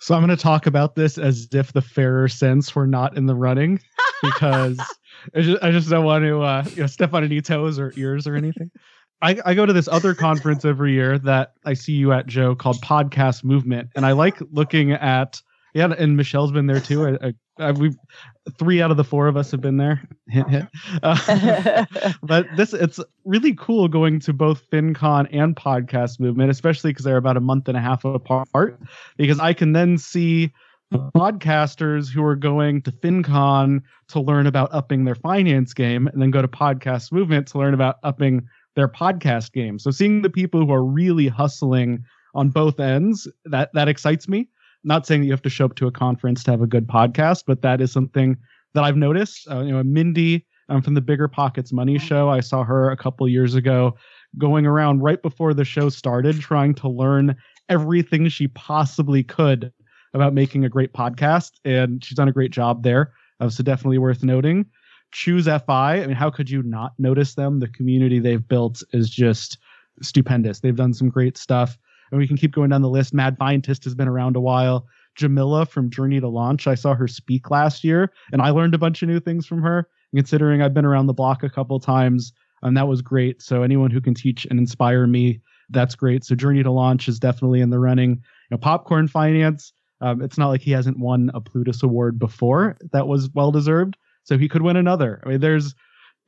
[0.00, 3.26] So I'm going to talk about this as if the Fairer Cents were not in
[3.26, 3.80] the running
[4.22, 4.78] because
[5.34, 7.92] I, just, I just don't want to uh, you know, step on any toes or
[7.96, 8.70] ears or anything.
[9.20, 12.54] I, I go to this other conference every year that I see you at, Joe,
[12.54, 15.40] called Podcast Movement, and I like looking at
[15.74, 17.18] yeah, and Michelle's been there too.
[17.22, 17.94] I, I, we
[18.58, 20.02] three out of the four of us have been there.
[21.02, 21.84] Uh,
[22.22, 27.16] but this it's really cool going to both FinCon and Podcast Movement, especially because they're
[27.16, 28.80] about a month and a half apart.
[29.16, 30.52] Because I can then see
[30.92, 36.30] podcasters who are going to FinCon to learn about upping their finance game, and then
[36.30, 38.48] go to Podcast Movement to learn about upping
[38.78, 39.78] their podcast game.
[39.78, 44.48] So seeing the people who are really hustling on both ends that that excites me
[44.84, 46.86] not saying that you have to show up to a conference to have a good
[46.86, 48.36] podcast, but that is something
[48.74, 49.48] that I've noticed.
[49.50, 52.96] Uh, you know, Mindy um, from the Bigger Pockets Money Show, I saw her a
[52.96, 53.96] couple years ago
[54.36, 57.36] going around right before the show started, trying to learn
[57.68, 59.72] everything she possibly could
[60.14, 63.12] about making a great podcast, and she's done a great job there.
[63.40, 64.66] Uh, so definitely worth noting.
[65.12, 66.02] Choose FI.
[66.02, 67.60] I mean, how could you not notice them?
[67.60, 69.58] The community they've built is just
[70.02, 70.60] stupendous.
[70.60, 71.78] They've done some great stuff
[72.10, 73.14] and we can keep going down the list.
[73.14, 74.86] Mad Fientist has been around a while.
[75.14, 78.78] Jamila from Journey to Launch, I saw her speak last year, and I learned a
[78.78, 79.88] bunch of new things from her.
[80.14, 82.32] Considering I've been around the block a couple times,
[82.62, 83.42] and that was great.
[83.42, 86.24] So anyone who can teach and inspire me, that's great.
[86.24, 88.10] So Journey to Launch is definitely in the running.
[88.12, 88.18] You
[88.52, 89.72] know, Popcorn Finance.
[90.00, 92.78] Um, it's not like he hasn't won a Plutus Award before.
[92.92, 93.98] That was well deserved.
[94.28, 95.22] So he could win another.
[95.24, 95.74] I mean, there's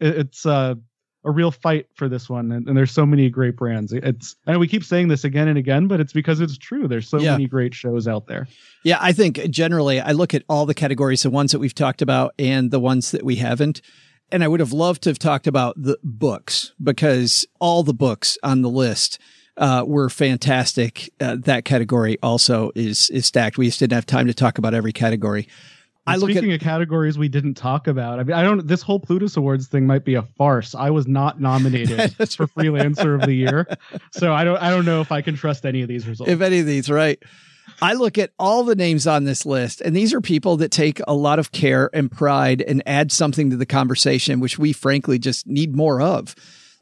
[0.01, 0.75] it's uh
[1.23, 4.59] a real fight for this one and, and, there's so many great brands it's and
[4.59, 7.33] we keep saying this again and again but it's because it's true there's so yeah.
[7.33, 8.49] many great shows out there
[8.85, 12.01] yeah i think generally i look at all the categories the ones that we've talked
[12.01, 13.83] about and the ones that we haven't
[14.33, 18.39] and i would have loved to have talked about the books because all the books
[18.43, 19.19] on the list
[19.57, 21.13] uh, were fantastic.
[21.21, 23.59] Uh, that category also is is stacked.
[23.59, 25.49] We just didn't have time to talk about every category.
[26.07, 28.67] I look Speaking at, of categories we didn't talk about, I mean, I don't.
[28.67, 30.75] This whole Plutus Awards thing might be a farce.
[30.75, 32.47] I was not nominated for.
[32.47, 33.67] Freelancer of the Year,
[34.13, 34.57] so I don't.
[34.61, 36.31] I don't know if I can trust any of these results.
[36.31, 37.23] If any of these, right?
[37.83, 41.01] I look at all the names on this list, and these are people that take
[41.07, 45.19] a lot of care and pride and add something to the conversation, which we frankly
[45.19, 46.35] just need more of.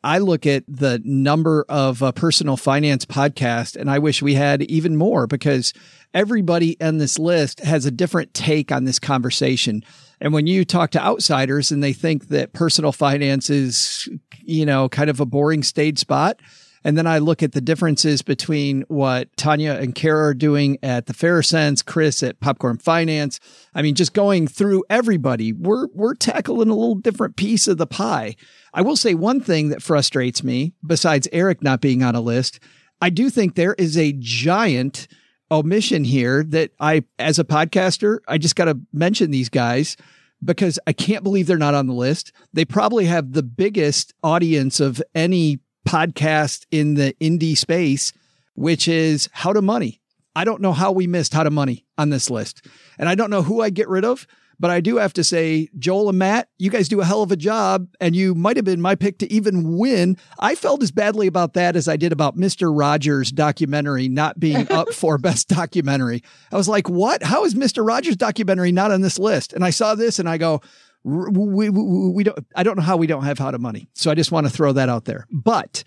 [0.04, 4.62] I look at the number of uh, personal finance podcasts, and I wish we had
[4.62, 5.72] even more because
[6.14, 9.82] everybody on this list has a different take on this conversation.
[10.20, 14.08] And when you talk to outsiders and they think that personal finance is,
[14.40, 16.40] you know, kind of a boring stage spot,
[16.84, 21.06] and then I look at the differences between what Tanja and Kara are doing at
[21.06, 23.40] the Fairer Cents, Chris at Popcorn Finance.
[23.74, 27.86] I mean, just going through everybody, we're we're tackling a little different piece of the
[27.86, 28.36] pie.
[28.72, 32.60] I will say one thing that frustrates me, besides Eric not being on a list,
[33.00, 35.08] I do think there is a giant
[35.50, 39.96] omission here that I, as a podcaster, I just got to mention these guys
[40.44, 42.32] because I can't believe they're not on the list.
[42.52, 48.12] They probably have the biggest audience of any podcast in the indie space,
[48.54, 50.02] which is How to Money.
[50.36, 52.66] I don't know how we missed How to Money on this list.
[52.98, 54.26] And I don't know who I get rid of,
[54.60, 57.32] but I do have to say, Joel and Matt, you guys do a hell of
[57.32, 60.18] a job, and you might have been my pick to even win.
[60.38, 62.70] I felt as badly about that as I did about Mr.
[62.76, 66.22] Rogers' documentary not being up for best documentary.
[66.52, 67.22] I was like, what?
[67.22, 67.86] How is Mr.
[67.86, 69.54] Rogers' documentary not on this list?
[69.54, 70.60] And I saw this and I go,
[71.04, 73.88] we, we, we don't, I don't know how we don't have how to money.
[73.94, 75.26] So I just want to throw that out there.
[75.30, 75.84] But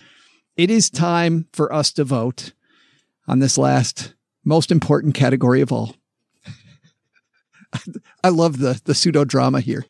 [0.58, 2.54] it is time for us to vote
[3.28, 5.96] on this last most important category of all
[8.24, 9.86] I love the the pseudo drama here.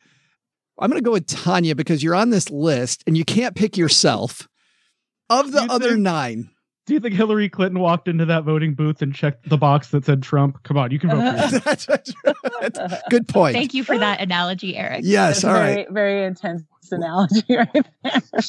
[0.78, 3.76] I'm going to go with Tanja because you're on this list and you can't pick
[3.76, 4.48] yourself.
[5.30, 6.50] Of the other think, nine,
[6.86, 10.04] do you think Hillary Clinton walked into that voting booth and checked the box that
[10.04, 10.62] said Trump?
[10.64, 13.02] Come on, you can vote for that.
[13.10, 13.54] Good point.
[13.54, 15.02] Thank you for that analogy, Eric.
[15.04, 15.90] Yes, That's all very, right.
[15.90, 18.42] Very intense analogy right there.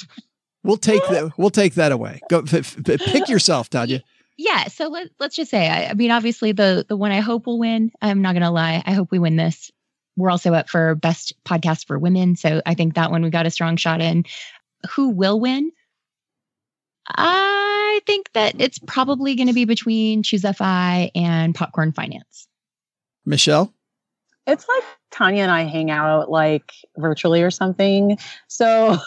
[0.63, 1.33] We'll take that.
[1.37, 2.21] We'll take that away.
[2.29, 4.01] Go f- f- pick yourself, Tanja
[4.37, 7.45] yeah so let, let's just say I, I, mean obviously the the one i hope
[7.45, 9.71] will win i'm not gonna lie i hope we win this
[10.15, 13.45] we're also up for best podcast for women so i think that one we got
[13.45, 14.23] a strong shot in
[14.91, 15.71] who will win
[17.07, 22.47] i think that it's probably going to be between choose fi and popcorn finance
[23.25, 23.73] michelle
[24.47, 28.17] it's like tanja and i hang out like virtually or something
[28.47, 28.97] so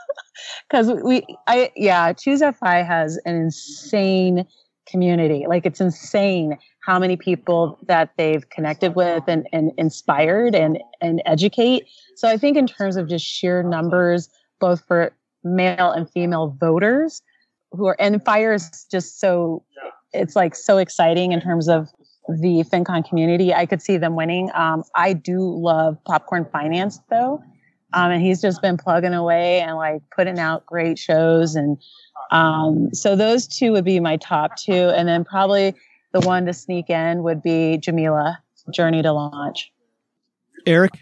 [0.68, 4.46] because we i yeah choose fi has an insane
[4.86, 5.46] community.
[5.48, 11.22] Like it's insane how many people that they've connected with and, and inspired and, and
[11.26, 11.86] educate.
[12.16, 14.28] So I think in terms of just sheer numbers,
[14.60, 15.12] both for
[15.44, 17.22] male and female voters
[17.72, 19.64] who are, and fire is just so,
[20.12, 21.88] it's like so exciting in terms of
[22.28, 23.52] the FinCon community.
[23.52, 24.50] I could see them winning.
[24.54, 27.42] Um, I do love popcorn finance though.
[27.94, 31.54] Um, and he's just been plugging away and like putting out great shows.
[31.54, 31.76] And
[32.30, 34.72] um, so those two would be my top two.
[34.72, 35.74] And then probably
[36.12, 38.38] the one to sneak in would be Jamila,
[38.72, 39.70] Journey to Launch.
[40.66, 40.92] Eric?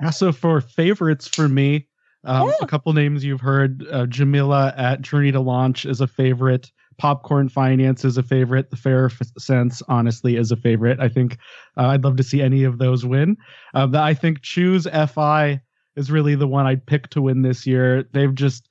[0.00, 1.86] Yeah, so for favorites for me,
[2.24, 2.54] um, Yeah.
[2.62, 3.84] a couple names you've heard.
[3.90, 6.70] Uh, Jamila at Journey to Launch is a favorite.
[6.96, 8.70] Popcorn Finance is a favorite.
[8.70, 11.00] The Fair Sense, honestly, is a favorite.
[11.00, 11.38] I think
[11.76, 13.36] uh, I'd love to see any of those win.
[13.74, 15.60] Uh, but I think Choose FI
[15.96, 18.04] is really the one I'd pick to win this year.
[18.12, 18.68] They've just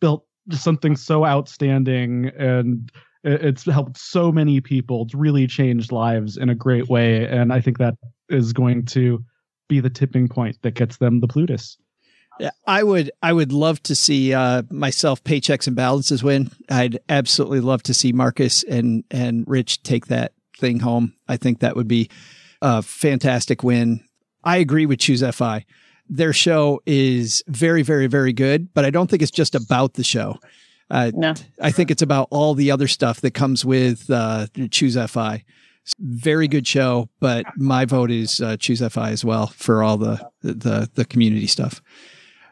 [0.00, 2.90] built something so outstanding and
[3.24, 5.02] it- it's helped so many people.
[5.04, 7.26] It's really changed lives in a great way.
[7.26, 7.94] And I think that
[8.28, 9.22] is going to
[9.68, 11.76] be the tipping point that gets them the Plutus.
[12.38, 16.50] Yeah, I would I would love to see uh, myself paychecks and balances win.
[16.68, 21.14] I'd absolutely love to see Marcus and and Rich take that thing home.
[21.28, 22.10] I think that would be
[22.62, 24.04] a fantastic win.
[24.44, 25.64] I agree with Choose FI.
[26.08, 30.04] Their show is very very very good, but I don't think it's just about the
[30.04, 30.38] show.
[30.90, 31.34] Uh, No.
[31.60, 35.42] I think it's about all the other stuff that comes with uh, Choose FI.
[35.98, 40.28] Very good show, but my vote is uh, Choose FI as well for all the
[40.42, 41.80] the the community stuff.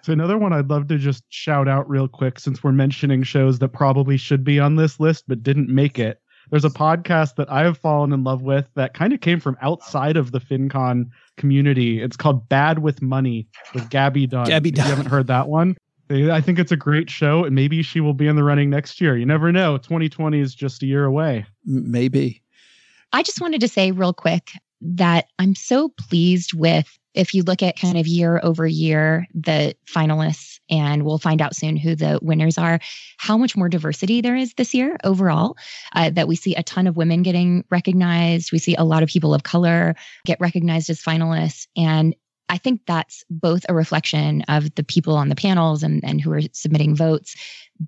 [0.05, 3.59] So another one I'd love to just shout out real quick since we're mentioning shows
[3.61, 6.21] that probably should be on this list but didn't make it.
[6.51, 9.57] There's a podcast that I have fallen in love with that kind of came from
[9.63, 11.07] outside of the FinCon
[11.39, 12.03] community.
[12.03, 14.45] It's called Bad with Money with Gabby Dunn.
[14.45, 14.85] Gabby Dunn.
[14.85, 15.75] If you haven't heard that one?
[16.11, 19.01] I think it's a great show and maybe she will be in the running next
[19.01, 19.17] year.
[19.17, 19.79] You never know.
[19.79, 21.47] 2020 is just a year away.
[21.65, 22.43] Maybe.
[23.15, 24.51] I just wanted to say real quick
[24.83, 29.75] that I'm so pleased with if you look at kind of year over year the
[29.87, 32.81] finalists and we'll find out soon who the winners are
[33.19, 35.57] how much more diversity there is this year overall
[35.95, 38.53] uh, that we see a ton of women getting recognized.
[38.53, 39.95] We see a lot of people of color
[40.27, 41.67] get recognized as finalists.
[41.77, 42.15] And
[42.49, 46.33] I think that's both a reflection of the people on the panels and, and who
[46.33, 47.37] are submitting votes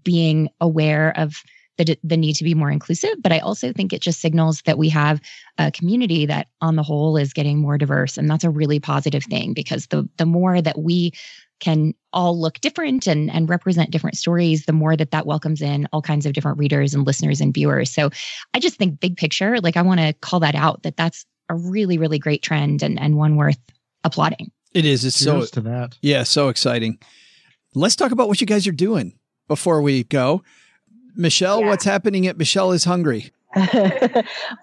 [0.02, 1.42] being aware of
[1.78, 3.14] the, the need to be more inclusive.
[3.22, 5.20] But I also think it just signals that we have
[5.58, 8.16] a community that on the whole is getting more diverse.
[8.16, 11.12] And that's a really positive thing because the, the more that we
[11.60, 15.88] can all look different and, and represent different stories, the more that that welcomes in
[15.92, 17.90] all kinds of different readers and listeners and viewers.
[17.90, 18.10] So
[18.52, 21.54] I just think big picture, like I want to call that out that that's a
[21.54, 23.58] really, really great trend and, and one worth
[24.04, 24.50] applauding.
[24.72, 25.04] It is.
[25.04, 25.96] It's so Cheers to that.
[26.02, 26.98] yeah, so exciting.
[27.74, 30.42] Let's talk about what you guys are doing before we go.
[31.16, 31.66] Michelle, Yeah.
[31.68, 33.32] what's happening at Michelle is Hungry?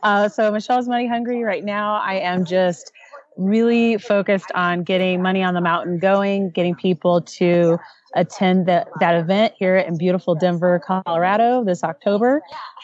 [0.03, 1.95] uh, so Michelle's money hungry right now.
[1.95, 2.91] I am just
[3.38, 7.80] really focused on getting money on the mountain going, getting people to
[8.15, 12.41] attend that that event here in beautiful Denver, Colorado this October.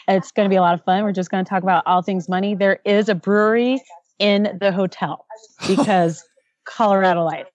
[0.08, 1.04] It's going to be a lot of fun.
[1.04, 2.56] We're just going to talk about all things money.
[2.56, 3.80] There is a brewery
[4.18, 5.24] in the hotel
[5.68, 6.24] because
[6.64, 7.46] Colorado life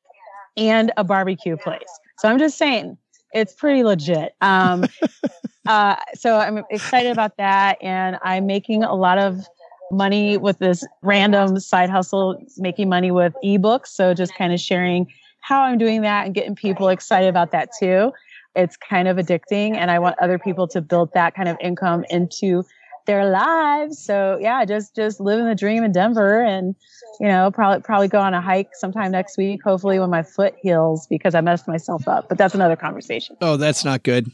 [0.55, 1.81] and a barbecue place.
[2.19, 2.97] So I'm just saying
[3.33, 4.35] it's pretty legit.
[4.39, 4.85] Um,
[5.65, 9.45] uh, so I'm excited about that, and I'm making a lot of
[9.91, 13.87] money with this random side hustle, making money with ebooks.
[13.87, 15.07] So just kind of sharing
[15.41, 18.11] how I'm doing that and getting people excited about that too.
[18.55, 22.05] It's kind of addicting, and I want other people to build that kind of income
[22.09, 22.63] into
[23.05, 23.99] their lives.
[23.99, 26.75] So yeah, just just living the dream in Denver, and
[27.19, 29.61] you know probably probably go on a hike sometime next week.
[29.63, 32.29] Hopefully when my foot heals because I messed myself up.
[32.29, 33.35] But that's another conversation.
[33.41, 34.31] Oh, that's not good.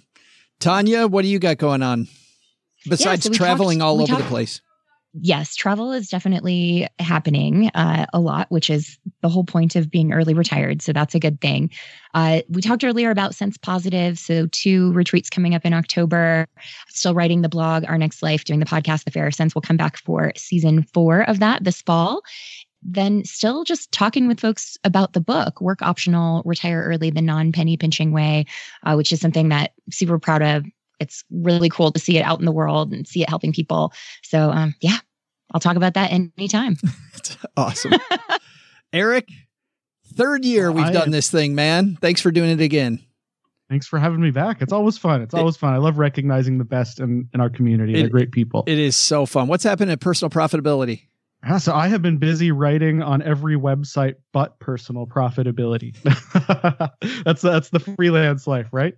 [0.62, 2.08] Tanja, what do you got going on
[2.88, 4.62] besides so traveling talked- all over the place?
[5.14, 10.14] yes, travel is definitely happening uh, a lot, which is the whole point of being
[10.14, 10.82] early retired.
[10.82, 11.70] So that's a good thing.
[12.14, 14.18] Uh, we talked earlier about Cents Positive.
[14.18, 16.48] So, two retreats coming up in October.
[16.90, 19.78] Still writing the blog, Our Next Life, doing the podcast, The Fairer Cents will come
[19.78, 22.22] back for season four of that this fall.
[22.84, 27.52] Then, still just talking with folks about the book, Work Optional, Retire Early, the Non
[27.52, 28.46] Penny Pinching Way,
[28.84, 30.66] uh, which is something that I'm super proud of.
[31.00, 33.94] It's really cool to see it out in the world and see it helping people.
[34.24, 34.98] So, um, yeah,
[35.54, 36.76] I'll talk about that anytime.
[37.16, 37.94] It's awesome.
[38.94, 39.28] Eric,
[40.16, 41.98] third year we've I done am- this thing, man.
[42.02, 43.00] Thanks for doing it again.
[43.70, 44.62] Thanks for having me back.
[44.62, 45.22] It's always fun.
[45.22, 45.74] It's It- always fun.
[45.74, 47.94] I love recognizing the best in, in our community.
[47.94, 48.64] They're It- great people.
[48.68, 49.48] It is so fun.
[49.48, 51.04] What's happening at personal profitability?
[51.44, 55.96] Yeah, so I have been busy writing on every website but personal profitability.
[57.26, 58.94] that's that's the freelance life, right?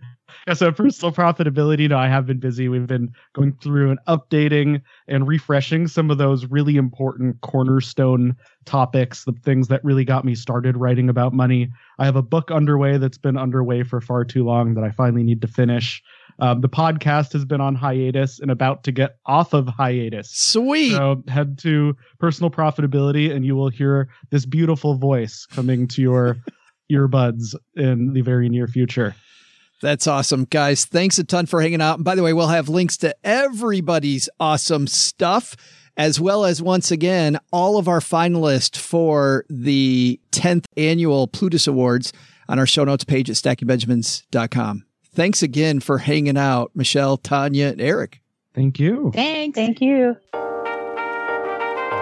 [0.45, 1.87] Yeah, so personal profitability.
[1.87, 2.67] No, I have been busy.
[2.67, 9.23] We've been going through and updating and refreshing some of those really important cornerstone topics,
[9.23, 11.71] the things that really got me started writing about money.
[11.97, 15.23] I have a book underway that's been underway for far too long that I finally
[15.23, 16.03] need to finish.
[16.43, 20.29] Um, the podcast has been on hiatus and about to get off of hiatus.
[20.29, 20.91] Sweet.
[20.91, 26.35] So head to personal profitability and you will hear this beautiful voice coming to your
[26.91, 29.15] earbuds in the very near future.
[29.81, 30.83] That's awesome, guys.
[30.83, 31.95] Thanks a ton for hanging out.
[31.95, 35.55] And by the way, we'll have links to everybody's awesome stuff,
[35.95, 42.11] as well as once again, all of our finalists for the 10th annual Plutus Awards
[42.49, 44.83] on our show notes page at stackingbenjamins.com.
[45.13, 48.21] Thanks again for hanging out, Michelle, Tanja, and Eric.
[48.53, 49.11] Thank you.
[49.13, 49.55] Thanks.
[49.55, 50.17] Thank you.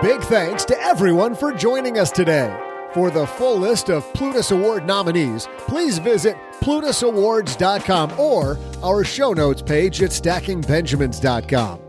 [0.02, 2.58] Big thanks to everyone for joining us today.
[2.94, 9.62] For the full list of Plutus Award nominees, please visit PlutusAwards.com or our show notes
[9.62, 11.80] page at StackingBenjamins.com.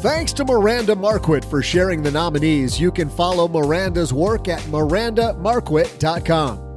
[0.00, 2.80] Thanks to Miranda Marquit for sharing the nominees.
[2.80, 6.69] You can follow Miranda's work at MirandaMarquit.com.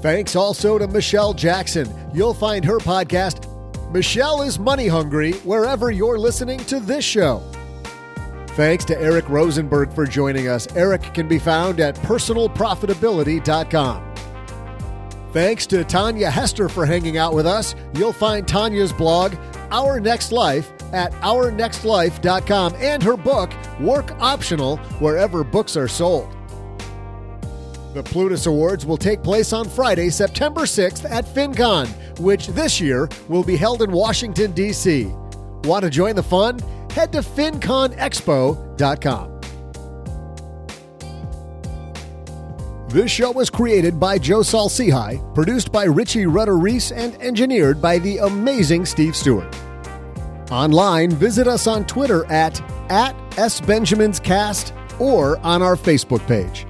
[0.00, 1.86] Thanks also to Michelle Jackson.
[2.14, 3.46] You'll find her podcast,
[3.92, 7.42] Michelle is Money Hungry, wherever you're listening to this show.
[8.48, 10.66] Thanks to Eric Rosenberg for joining us.
[10.74, 14.06] Eric can be found at personalprofitability.com.
[15.32, 17.74] Thanks to Tanja Hester for hanging out with us.
[17.94, 19.36] You'll find Tanja's blog,
[19.70, 26.36] Our Next Life, at ournextlife.com and her book, Work Optional, wherever books are sold.
[27.92, 31.88] The Plutus Awards will take place on Friday, September 6th at FinCon,
[32.20, 35.06] which this year will be held in Washington, D.C.
[35.64, 36.60] Want to join the fun?
[36.90, 39.40] Head to finconexpo.com.
[42.88, 47.98] This show was created by Joe Saul-Sehy, produced by Richie Rudder Reese, and engineered by
[47.98, 49.56] the amazing Steve Stewart.
[50.50, 52.60] Online, visit us on Twitter at,
[52.90, 56.66] at SBenjaminsCast or on our Facebook page.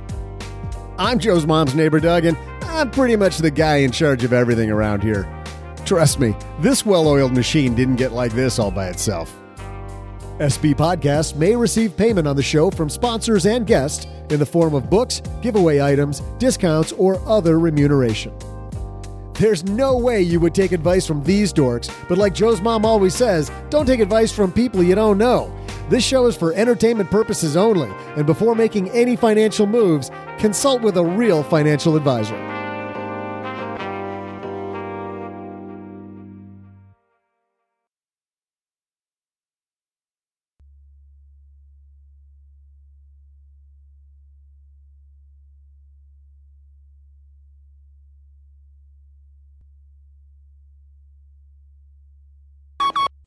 [1.00, 4.70] I'm Joe's mom's neighbor, Doug, and I'm pretty much the guy in charge of everything
[4.70, 5.26] around here.
[5.86, 9.34] Trust me, this well oiled machine didn't get like this all by itself.
[10.40, 14.74] SB Podcasts may receive payment on the show from sponsors and guests in the form
[14.74, 18.34] of books, giveaway items, discounts, or other remuneration.
[19.32, 23.14] There's no way you would take advice from these dorks, but like Joe's mom always
[23.14, 25.50] says, don't take advice from people you don't know.
[25.90, 30.08] This show is for entertainment purposes only, and before making any financial moves,
[30.38, 32.36] consult with a real financial advisor.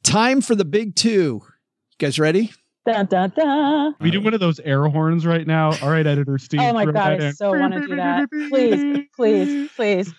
[0.02, 1.42] Time for the big two.
[2.00, 2.52] You guys ready?
[2.86, 3.96] Dun, dun, dun.
[4.02, 5.72] We do one of those air horns right now.
[5.82, 6.60] All right, editor Steve.
[6.62, 7.34] Oh my throw god, that I in.
[7.34, 8.30] so want to do that.
[8.50, 10.14] Please, please, please.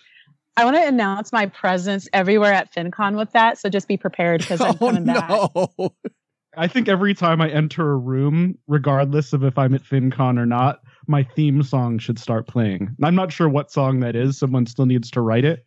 [0.57, 3.57] I want to announce my presence everywhere at FinCon with that.
[3.59, 5.29] So just be prepared because I'm Oh, coming back.
[5.29, 5.93] no.
[6.57, 10.45] I think every time I enter a room, regardless of if I'm at FinCon or
[10.45, 12.95] not, my theme song should start playing.
[13.03, 14.37] I'm not sure what song that is.
[14.39, 15.65] Someone still needs to write it.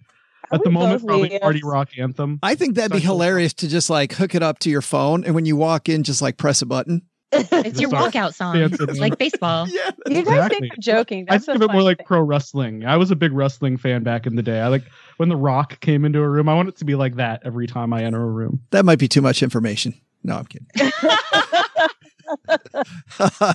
[0.53, 2.39] At the moment, probably need- Party Rock Anthem.
[2.43, 5.25] I think that'd be hilarious to just like hook it up to your phone.
[5.25, 7.03] And when you walk in, just like press a button.
[7.33, 8.11] It's your Sorry.
[8.11, 8.57] walkout song.
[8.57, 9.67] It's like baseball.
[9.71, 9.91] Yeah.
[10.07, 10.59] You guys Exactly.
[10.61, 11.27] think I'm joking.
[11.29, 12.07] I think the of it more like thing.
[12.07, 12.87] pro wrestling.
[12.87, 14.61] I was a big wrestling fan back in the day.
[14.61, 14.85] I like
[15.19, 16.49] when The Rock came into a room.
[16.49, 18.63] I want it to be like that every time I enter a room.
[18.71, 19.93] That might be too much information.
[20.25, 20.69] No, I'm kidding.